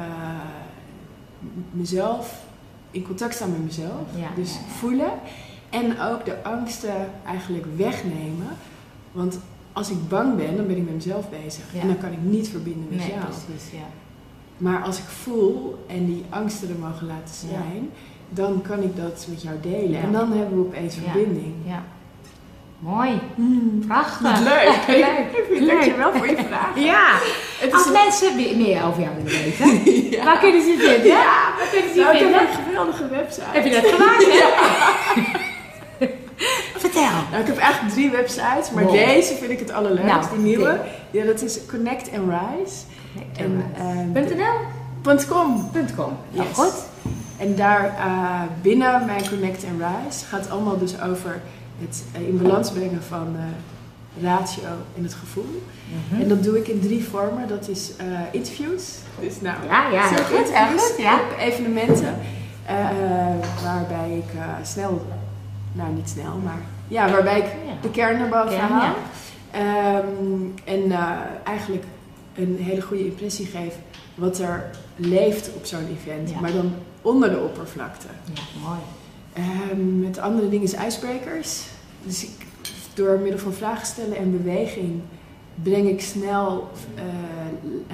mezelf 1.71 2.45
in 2.91 3.03
contact 3.03 3.35
staan 3.35 3.51
met 3.51 3.65
mezelf. 3.65 4.07
Ja, 4.15 4.29
dus 4.35 4.57
voelen. 4.79 5.11
En 5.71 6.01
ook 6.01 6.25
de 6.25 6.43
angsten 6.43 6.95
eigenlijk 7.27 7.65
wegnemen. 7.77 8.47
Want 9.13 9.39
als 9.73 9.91
ik 9.91 10.09
bang 10.09 10.37
ben, 10.37 10.57
dan 10.57 10.67
ben 10.67 10.77
ik 10.77 10.85
met 10.85 10.95
mezelf 10.95 11.31
bezig. 11.31 11.65
En 11.81 11.87
dan 11.87 11.99
kan 11.99 12.13
ik 12.13 12.23
niet 12.23 12.49
verbinden 12.49 12.87
met 12.91 12.99
Nee, 12.99 13.09
jou. 13.09 13.21
precies. 13.21 13.71
Ja. 13.73 13.87
Maar 14.57 14.83
als 14.83 14.99
ik 14.99 15.05
voel 15.05 15.85
en 15.87 16.07
die 16.07 16.25
angsten 16.29 16.69
er 16.69 16.79
mogen 16.79 17.07
laten 17.07 17.35
zijn, 17.35 17.91
dan 18.29 18.62
kan 18.69 18.83
ik 18.83 18.97
dat 18.97 19.27
met 19.29 19.43
jou 19.43 19.57
delen. 19.62 19.91
Ja. 19.91 20.01
En 20.01 20.12
dan 20.12 20.33
hebben 20.33 20.59
we 20.59 20.67
opeens 20.67 20.95
Ja. 20.95 21.01
verbinding. 21.01 21.55
ja. 21.67 21.83
Mooi. 22.79 23.21
Hmm. 23.35 23.83
Prachtig. 23.87 24.21
Wat 24.31 24.41
leuk. 24.41 24.71
Leuk. 24.87 25.69
Dankjewel 25.69 26.12
voor 26.12 26.27
je 26.29 26.37
vraag. 26.37 26.71
Ja. 26.91 27.07
Het 27.59 27.73
Als 27.73 27.87
is 27.87 27.93
mensen 27.93 28.37
me- 28.37 28.55
meer 28.67 28.85
over 28.87 29.03
jou 29.03 29.14
willen 29.17 29.33
weten, 29.43 30.25
waar 30.27 30.38
kunnen 30.38 30.62
ze 30.62 30.69
je 30.69 30.77
vinden? 30.79 31.07
Ja. 31.07 31.25
Waar 31.59 31.69
kunnen 31.73 31.91
ze 31.91 31.99
je 31.99 32.05
Nou, 32.05 32.17
ik 32.17 32.21
heb 32.23 32.31
vinden? 32.33 32.49
een 32.49 32.64
geweldige 32.64 33.09
website. 33.09 33.47
Heb 33.53 33.64
je 33.64 33.71
dat 33.71 33.87
gemaakt, 33.87 34.25
hè? 34.27 34.47
Vertel. 36.79 37.03
Nou, 37.31 37.41
ik 37.41 37.47
heb 37.47 37.57
eigenlijk 37.59 37.95
drie 37.95 38.11
websites, 38.11 38.71
maar 38.75 38.85
Wow. 38.85 38.93
deze 38.93 39.35
vind 39.35 39.51
ik 39.51 39.59
het 39.59 39.73
allerleukst, 39.73 40.05
Nou, 40.12 40.25
die 40.33 40.38
nieuwe. 40.38 40.64
vertel. 40.64 40.85
Ja, 41.11 41.25
dat 41.25 41.43
is 41.43 41.59
Connect 41.67 42.11
and 42.17 42.31
Rise. 42.31 42.75
En, 43.37 43.64
ehm, 43.77 44.37
.nl? 44.37 45.17
.com. 45.29 45.71
.com. 45.97 46.17
Nou, 46.31 46.49
Yes. 46.49 46.57
goed. 46.57 46.75
En 47.38 47.57
daar 47.57 47.85
eh, 47.85 48.40
binnen 48.62 49.05
mijn 49.07 49.29
Connect 49.29 49.64
and 49.64 49.81
Rise 49.81 50.24
gaat 50.24 50.51
allemaal 50.51 50.79
dus 50.79 51.01
over 51.01 51.40
het 51.81 52.05
eh, 52.12 52.29
in 52.29 52.38
balans 52.42 52.70
brengen 52.70 53.03
van 53.03 53.37
eh, 53.37 54.22
ratio 54.24 54.68
en 54.96 55.03
het 55.03 55.14
gevoel. 55.14 55.62
Mhm. 56.11 56.22
En 56.22 56.29
dat 56.29 56.42
doe 56.42 56.59
ik 56.59 56.68
in 56.68 56.81
drie 56.81 57.05
vormen. 57.05 57.48
Dat 57.48 57.68
is 57.68 57.92
eh, 57.96 58.07
interviews. 58.31 58.85
Dus 59.20 59.40
nou, 59.40 59.57
Ja, 59.68 59.88
ja, 59.90 60.09
heel 60.09 60.24
goed, 60.24 60.46
interviews 60.46 60.87
goed, 60.90 60.98
ja. 61.03 61.14
op 61.14 61.38
evenementen. 61.38 62.14
eh, 62.66 62.74
waarbij 63.64 64.11
ik 64.16 64.35
eh, 64.35 64.44
snel, 64.62 65.07
nou 65.72 65.92
niet 65.94 66.09
snel, 66.09 66.37
maar 66.44 66.59
ja, 66.88 67.11
waarbij 67.11 67.38
ik 67.38 67.44
Ja. 67.44 67.72
de 67.83 67.90
kern 67.90 68.18
naar 68.18 68.29
boven 68.29 68.48
Kern, 68.59 68.70
haal. 68.72 68.83
ja. 68.83 68.94
Ehm, 69.51 70.42
en 70.64 70.92
eh, 70.92 71.11
eigenlijk 71.44 71.85
een 72.35 72.59
hele 72.61 72.81
goede 72.81 73.05
impressie 73.05 73.46
geef 73.46 73.74
wat 74.14 74.38
er 74.38 74.64
leeft 74.99 75.51
op 75.55 75.65
zo'n 75.67 75.89
event. 76.01 76.31
Ja. 76.31 76.41
Maar 76.41 76.53
dan 76.53 76.73
onder 77.03 77.31
de 77.31 77.39
oppervlakte. 77.39 78.07
Ja, 78.35 78.43
mooi. 78.69 78.81
Ehm, 79.33 80.01
met 80.01 80.19
andere 80.19 80.49
dingen 80.49 80.65
is 80.65 80.73
ijsbrekers. 80.73 81.63
Dus 82.03 82.25
ik, 82.25 82.47
door 82.95 83.19
middel 83.19 83.41
van 83.41 83.53
vragen 83.53 83.87
stellen 83.87 84.17
en 84.17 84.43
beweging 84.43 85.01
breng 85.63 85.89
ik 85.89 86.01
snel, 86.01 86.69
eh, 86.95 87.05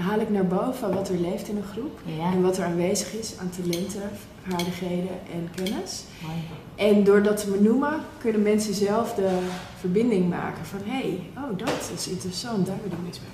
haal 0.02 0.20
ik 0.20 0.30
naar 0.30 0.46
boven 0.46 0.94
wat 0.94 1.08
er 1.08 1.18
leeft 1.18 1.48
in 1.48 1.56
een 1.56 1.62
groep. 1.72 2.00
Ja, 2.04 2.32
En 2.32 2.42
wat 2.42 2.58
er 2.58 2.64
aanwezig 2.64 3.12
is 3.14 3.34
aan 3.40 3.50
talenten, 3.60 4.10
vaardigheden 4.48 5.18
en 5.32 5.48
kennis. 5.54 6.04
mooi. 6.26 6.38
En 6.74 7.04
door 7.04 7.22
dat 7.22 7.36
te 7.36 7.50
benoemen 7.50 8.00
kunnen 8.18 8.42
mensen 8.42 8.74
zelf 8.74 9.14
de 9.14 9.38
verbinding 9.78 10.28
maken 10.28 10.64
van 10.64 10.78
hé, 10.84 11.00
hey, 11.00 11.20
oh 11.36 11.58
dat 11.58 11.90
is 11.96 12.08
interessant, 12.08 12.66
daar 12.66 12.76
wil 12.82 12.92
ik 12.92 13.04
mis 13.06 13.20
mee. 13.20 13.28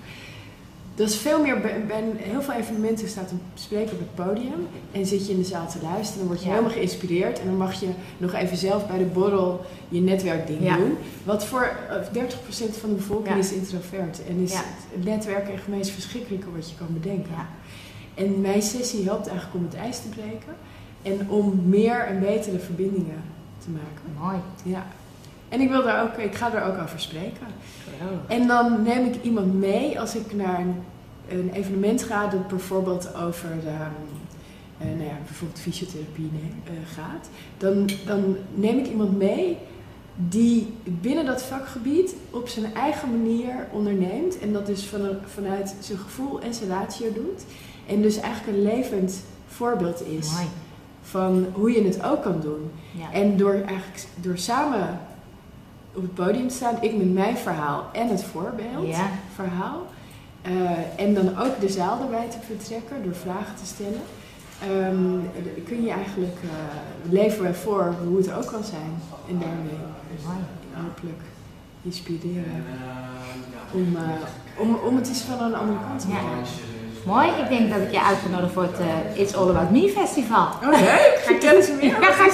Dat 1.00 1.08
is 1.08 1.16
veel 1.16 1.40
meer, 1.42 1.60
bij, 1.60 1.84
bij 1.86 2.02
heel 2.16 2.42
veel 2.42 2.54
evenementen 2.54 3.08
staat 3.08 3.30
een 3.30 3.40
spreker 3.54 3.92
op 3.92 3.98
het 3.98 4.14
podium 4.14 4.66
en 4.92 5.06
zit 5.06 5.26
je 5.26 5.32
in 5.32 5.38
de 5.38 5.44
zaal 5.44 5.68
te 5.68 5.78
luisteren. 5.82 6.18
Dan 6.18 6.26
word 6.26 6.40
je 6.40 6.46
Ja. 6.46 6.52
helemaal 6.52 6.72
geïnspireerd 6.74 7.40
en 7.40 7.46
dan 7.46 7.56
mag 7.56 7.80
je 7.80 7.88
nog 8.18 8.32
even 8.34 8.56
zelf 8.56 8.86
bij 8.86 8.98
de 8.98 9.04
borrel 9.04 9.60
je 9.88 10.00
netwerkding 10.00 10.62
Ja. 10.62 10.76
doen. 10.76 10.96
Wat 11.24 11.44
voor 11.46 11.62
eh, 11.62 11.96
30% 12.12 12.76
van 12.76 12.88
de 12.88 12.94
bevolking 12.94 13.28
Ja. 13.34 13.40
is 13.40 13.52
introvert 13.52 14.20
en 14.28 14.36
is 14.42 14.52
het 14.54 15.04
netwerken 15.04 15.52
echt 15.52 15.66
het 15.66 15.74
meest 15.76 15.90
verschrikkelijke 15.90 16.46
wat 16.56 16.70
je 16.70 16.76
kan 16.76 16.86
bedenken. 16.90 17.34
En 18.14 18.40
mijn 18.40 18.62
sessie 18.62 19.04
helpt 19.04 19.26
eigenlijk 19.26 19.56
om 19.58 19.64
het 19.64 19.74
ijs 19.74 19.98
te 20.00 20.08
breken 20.08 20.54
en 21.02 21.30
om 21.30 21.60
meer 21.68 22.00
en 22.06 22.20
betere 22.20 22.58
verbindingen 22.58 23.22
te 23.58 23.68
maken. 23.70 24.22
Mooi. 24.22 24.36
Ja. 24.62 24.86
En 25.50 25.60
ik, 25.60 25.68
wil 25.68 25.82
daar 25.82 26.02
ook, 26.02 26.16
ik 26.16 26.34
ga 26.34 26.50
daar 26.50 26.68
ook 26.68 26.82
over 26.82 27.00
spreken. 27.00 27.46
Geweldig. 27.84 28.26
En 28.28 28.46
dan 28.46 28.82
neem 28.82 29.06
ik 29.06 29.22
iemand 29.22 29.54
mee 29.54 30.00
als 30.00 30.14
ik 30.14 30.34
naar 30.34 30.60
een, 30.60 30.74
een 31.28 31.50
evenement 31.52 32.02
ga 32.02 32.26
dat 32.26 32.48
bijvoorbeeld 32.48 33.14
over 33.14 33.50
ehm, 33.66 33.90
eh, 34.78 34.86
nou 34.86 35.04
ja, 35.04 35.16
bijvoorbeeld 35.24 35.60
fysiotherapie 35.60 36.30
eh, 36.64 36.72
gaat. 36.94 37.28
Dan, 37.58 37.90
dan 38.06 38.36
neem 38.54 38.78
ik 38.78 38.86
iemand 38.86 39.18
mee 39.18 39.56
die 40.28 40.72
binnen 40.84 41.26
dat 41.26 41.42
vakgebied 41.42 42.14
op 42.30 42.48
zijn 42.48 42.74
eigen 42.74 43.10
manier 43.10 43.66
onderneemt. 43.72 44.38
En 44.38 44.52
dat 44.52 44.66
dus 44.66 44.84
van, 44.84 45.00
vanuit 45.26 45.74
zijn 45.80 45.98
gevoel 45.98 46.40
en 46.40 46.54
zijn 46.54 46.70
ratio 46.70 47.12
doet. 47.12 47.44
En 47.86 48.02
dus 48.02 48.16
eigenlijk 48.16 48.56
een 48.56 48.62
levend 48.62 49.24
voorbeeld 49.46 50.06
is 50.06 50.32
Mooi. 50.32 50.46
van 51.02 51.46
hoe 51.52 51.70
je 51.72 51.82
het 51.82 52.02
ook 52.02 52.22
kan 52.22 52.40
doen. 52.40 52.70
Ja. 52.98 53.12
En 53.12 53.36
door 53.36 53.54
eigenlijk 53.54 54.06
door 54.20 54.38
samen 54.38 55.00
op 55.94 56.02
het 56.02 56.14
podium 56.14 56.48
te 56.48 56.54
staan, 56.54 56.74
ik 56.80 56.96
met 56.96 57.12
mijn 57.12 57.36
verhaal 57.36 57.84
en 57.92 58.08
het 58.08 58.24
voorbeeld 58.24 58.86
Ja. 58.96 59.08
verhaal. 59.34 59.86
eh, 60.42 61.00
en 61.04 61.14
dan 61.14 61.38
ook 61.38 61.60
de 61.60 61.68
zaal 61.68 62.00
erbij 62.00 62.28
te 62.30 62.36
betrekken 62.48 63.02
door 63.02 63.14
vragen 63.14 63.54
te 63.56 63.66
stellen. 63.66 64.00
ehm, 64.62 65.18
kun 65.64 65.82
je 65.84 65.90
eigenlijk 65.90 66.36
eh, 66.42 66.50
leven 67.12 67.42
wij 67.42 67.54
voor 67.54 67.94
hoe 68.06 68.16
het 68.16 68.32
ook 68.32 68.46
kan 68.46 68.64
zijn. 68.64 68.92
En 69.28 69.38
daarmee 69.38 69.78
hopelijk 70.74 71.20
inspireren 71.82 72.64
om, 73.72 73.96
eh, 73.96 74.02
om, 74.58 74.74
om 74.74 74.96
het 74.96 75.08
eens 75.08 75.20
van 75.20 75.42
een 75.42 75.54
andere 75.54 75.78
kant 75.88 76.00
te 76.00 76.08
Ja. 76.08 76.14
maken. 76.14 76.38
Mooi, 77.04 77.28
ik 77.28 77.48
denk 77.48 77.70
dat 77.70 77.80
ik 77.80 77.90
je 77.92 78.02
uitgenodigd 78.02 78.52
voor 78.52 78.62
het 78.62 78.78
eh, 78.80 79.20
It's 79.22 79.34
All 79.34 79.48
About 79.48 79.70
Me 79.70 79.88
festival. 79.98 80.46
Oh 80.62 80.68
leuk, 80.70 81.20
vertel 81.24 81.56
eens 81.56 81.70
meer. 81.80 81.96
Ja, 82.00 82.12
ga, 82.12 82.24
ik, 82.24 82.32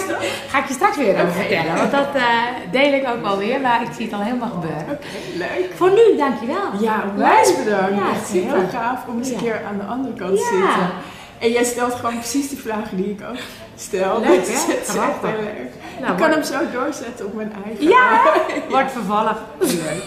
ga 0.48 0.58
ik 0.58 0.66
je 0.68 0.74
straks 0.74 0.96
weer 0.96 1.14
over 1.14 1.32
vertellen, 1.32 1.76
want 1.76 1.90
dat 1.90 2.14
eh, 2.14 2.22
deel 2.70 2.92
ik 2.92 3.08
ook 3.08 3.22
wel 3.22 3.36
weer, 3.38 3.60
maar 3.60 3.82
ik 3.82 3.88
zie 3.96 4.04
het 4.04 4.14
al 4.14 4.20
helemaal 4.20 4.48
gebeuren. 4.50 4.86
Oké, 4.90 5.06
leuk. 5.36 5.70
Voor 5.76 5.90
nu, 5.90 6.16
dankjewel. 6.16 6.64
Ja, 6.80 7.04
onwijs 7.10 7.56
bedankt. 7.64 7.96
Ja, 7.96 8.10
Echt 8.10 8.26
super 8.28 8.50
super. 8.60 8.68
gaaf 8.78 9.06
om 9.08 9.18
eens 9.18 9.28
een 9.28 9.34
Ja. 9.34 9.40
keer 9.40 9.60
aan 9.68 9.78
de 9.78 9.84
andere 9.84 10.14
kant 10.14 10.36
te 10.36 10.42
Ja. 10.44 10.50
zitten. 10.50 10.90
En 11.38 11.50
jij 11.50 11.64
stelt 11.64 11.94
gewoon 11.94 12.18
precies 12.18 12.48
de 12.48 12.56
vragen 12.56 12.96
die 12.96 13.10
ik 13.10 13.20
ook 13.30 13.36
stel. 13.76 14.20
Leuk, 14.20 14.36
het 14.36 14.48
is 14.48 14.66
echt 14.68 14.90
heel 15.22 15.30
leuk. 15.42 15.72
Nou, 16.00 16.12
ik 16.12 16.18
kan 16.18 16.30
hem 16.30 16.42
zo 16.42 16.54
doorzetten 16.72 17.26
op 17.26 17.34
mijn 17.34 17.52
eigen. 17.66 17.88
Ja, 17.88 18.22
wordt 18.70 18.92
vervolgd. 18.92 19.38
Leuk. 19.58 20.02